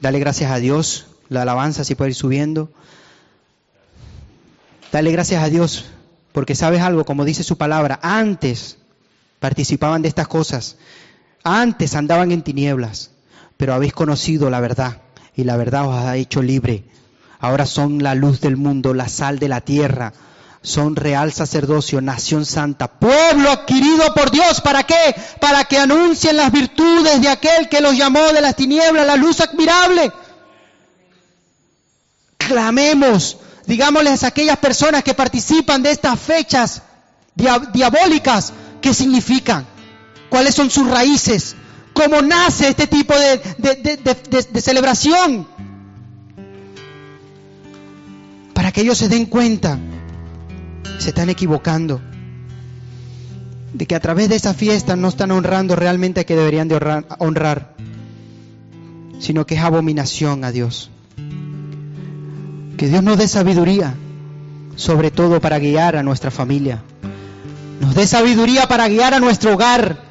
dale 0.00 0.18
gracias 0.18 0.50
a 0.50 0.56
Dios. 0.56 1.08
La 1.28 1.42
alabanza 1.42 1.84
si 1.84 1.94
puede 1.94 2.12
ir 2.12 2.16
subiendo. 2.16 2.72
Dale 4.90 5.12
gracias 5.12 5.42
a 5.42 5.50
Dios 5.50 5.84
porque 6.32 6.54
sabes 6.54 6.80
algo, 6.80 7.04
como 7.04 7.26
dice 7.26 7.42
su 7.42 7.58
palabra, 7.58 8.00
antes 8.02 8.78
participaban 9.40 10.00
de 10.00 10.08
estas 10.08 10.26
cosas 10.26 10.78
antes 11.44 11.94
andaban 11.94 12.32
en 12.32 12.42
tinieblas, 12.42 13.10
pero 13.58 13.74
habéis 13.74 13.92
conocido 13.92 14.48
la 14.50 14.60
verdad 14.60 15.02
y 15.36 15.44
la 15.44 15.56
verdad 15.56 15.86
os 15.86 15.96
ha 15.96 16.16
hecho 16.16 16.42
libre. 16.42 16.84
Ahora 17.38 17.66
son 17.66 18.02
la 18.02 18.14
luz 18.14 18.40
del 18.40 18.56
mundo, 18.56 18.94
la 18.94 19.08
sal 19.08 19.38
de 19.38 19.48
la 19.48 19.60
tierra. 19.60 20.14
Son 20.62 20.96
real 20.96 21.30
sacerdocio, 21.30 22.00
nación 22.00 22.46
santa, 22.46 22.88
pueblo 22.88 23.50
adquirido 23.50 24.14
por 24.14 24.30
Dios. 24.30 24.62
¿Para 24.62 24.84
qué? 24.84 25.14
Para 25.38 25.64
que 25.64 25.76
anuncien 25.76 26.38
las 26.38 26.50
virtudes 26.50 27.20
de 27.20 27.28
aquel 27.28 27.68
que 27.68 27.82
los 27.82 27.94
llamó 27.94 28.32
de 28.32 28.40
las 28.40 28.56
tinieblas, 28.56 29.06
la 29.06 29.16
luz 29.16 29.40
admirable. 29.40 30.10
Clamemos, 32.38 33.36
digámosles 33.66 34.24
a 34.24 34.28
aquellas 34.28 34.56
personas 34.56 35.04
que 35.04 35.12
participan 35.12 35.82
de 35.82 35.90
estas 35.90 36.18
fechas 36.18 36.80
diabólicas, 37.34 38.54
¿qué 38.80 38.94
significan? 38.94 39.73
Cuáles 40.34 40.56
son 40.56 40.68
sus 40.68 40.90
raíces, 40.90 41.54
cómo 41.92 42.20
nace 42.20 42.68
este 42.68 42.88
tipo 42.88 43.14
de, 43.14 44.60
celebración. 44.60 45.46
Para 48.52 48.72
que 48.72 48.80
ellos 48.80 48.98
se 48.98 49.08
den 49.08 49.26
cuenta, 49.26 49.78
se 50.98 51.10
están 51.10 51.30
equivocando, 51.30 52.00
de 53.74 53.86
que 53.86 53.94
a 53.94 54.00
través 54.00 54.28
de 54.28 54.34
esa 54.34 54.54
fiesta 54.54 54.96
no 54.96 55.06
están 55.06 55.30
honrando 55.30 55.76
realmente 55.76 56.22
a 56.22 56.24
que 56.24 56.34
deberían 56.34 56.66
de 56.66 56.74
honrar, 56.74 57.06
honrar 57.20 57.76
sino 59.20 59.46
que 59.46 59.54
es 59.54 59.60
abominación 59.60 60.42
a 60.42 60.50
Dios. 60.50 60.90
Que 62.76 62.88
Dios 62.88 63.04
nos 63.04 63.18
dé 63.18 63.28
sabiduría, 63.28 63.94
sobre 64.74 65.12
todo 65.12 65.40
para 65.40 65.60
guiar 65.60 65.94
a 65.94 66.02
nuestra 66.02 66.32
familia. 66.32 66.82
Nos 67.80 67.94
dé 67.94 68.04
sabiduría 68.08 68.66
para 68.66 68.88
guiar 68.88 69.14
a 69.14 69.20
nuestro 69.20 69.54
hogar, 69.54 70.03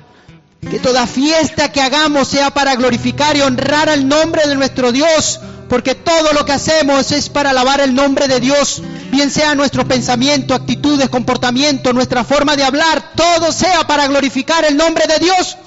Que 0.69 0.79
toda 0.79 1.05
fiesta 1.07 1.71
que 1.71 1.81
hagamos 1.81 2.27
sea 2.27 2.51
para 2.51 2.75
glorificar 2.75 3.35
y 3.37 3.41
honrar 3.41 3.89
al 3.89 4.07
nombre 4.07 4.47
de 4.47 4.55
nuestro 4.55 4.91
Dios, 4.91 5.39
porque 5.69 5.95
todo 5.95 6.33
lo 6.33 6.45
que 6.45 6.51
hacemos 6.51 7.11
es 7.11 7.29
para 7.29 7.51
alabar 7.51 7.81
el 7.81 7.93
nombre 7.93 8.27
de 8.27 8.39
Dios, 8.39 8.81
bien 9.11 9.31
sea 9.31 9.55
nuestro 9.55 9.87
pensamiento, 9.87 10.53
actitudes, 10.53 11.09
comportamiento, 11.09 11.93
nuestra 11.93 12.23
forma 12.23 12.55
de 12.55 12.63
hablar, 12.63 13.13
todo 13.15 13.51
sea 13.51 13.85
para 13.87 14.07
glorificar 14.07 14.65
el 14.65 14.77
nombre 14.77 15.05
de 15.07 15.19
Dios. 15.19 15.57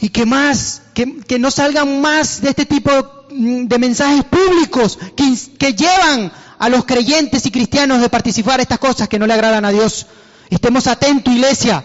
Y 0.00 0.08
que 0.08 0.26
más, 0.26 0.82
que, 0.94 1.38
no 1.38 1.50
salgan 1.52 2.00
más 2.00 2.40
de 2.40 2.50
este 2.50 2.66
tipo 2.66 2.90
de 3.30 3.78
mensajes 3.78 4.24
públicos 4.24 4.98
que, 5.16 5.74
llevan 5.74 6.32
a 6.58 6.68
los 6.68 6.84
creyentes 6.84 7.46
y 7.46 7.52
cristianos 7.52 8.00
de 8.00 8.08
participar 8.08 8.60
estas 8.60 8.80
cosas 8.80 9.08
que 9.08 9.18
no 9.18 9.26
le 9.26 9.34
agradan 9.34 9.64
a 9.64 9.70
Dios. 9.70 10.06
Estemos 10.52 10.86
atentos, 10.86 11.32
iglesia. 11.32 11.82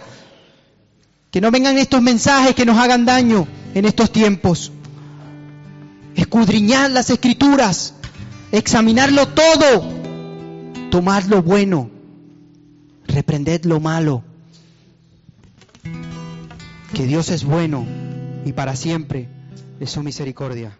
Que 1.31 1.39
no 1.39 1.51
vengan 1.51 1.77
estos 1.77 2.01
mensajes 2.01 2.53
que 2.53 2.65
nos 2.65 2.77
hagan 2.77 3.05
daño 3.05 3.47
en 3.73 3.85
estos 3.85 4.11
tiempos. 4.11 4.73
Escudriñar 6.15 6.91
las 6.91 7.09
escrituras, 7.09 7.93
examinarlo 8.51 9.29
todo, 9.29 9.89
tomar 10.91 11.27
lo 11.27 11.41
bueno, 11.43 11.89
reprended 13.07 13.63
lo 13.63 13.79
malo. 13.79 14.23
Que 16.93 17.05
Dios 17.05 17.29
es 17.29 17.45
bueno 17.45 17.85
y 18.43 18.51
para 18.51 18.75
siempre 18.75 19.29
es 19.79 19.91
su 19.91 20.03
misericordia. 20.03 20.77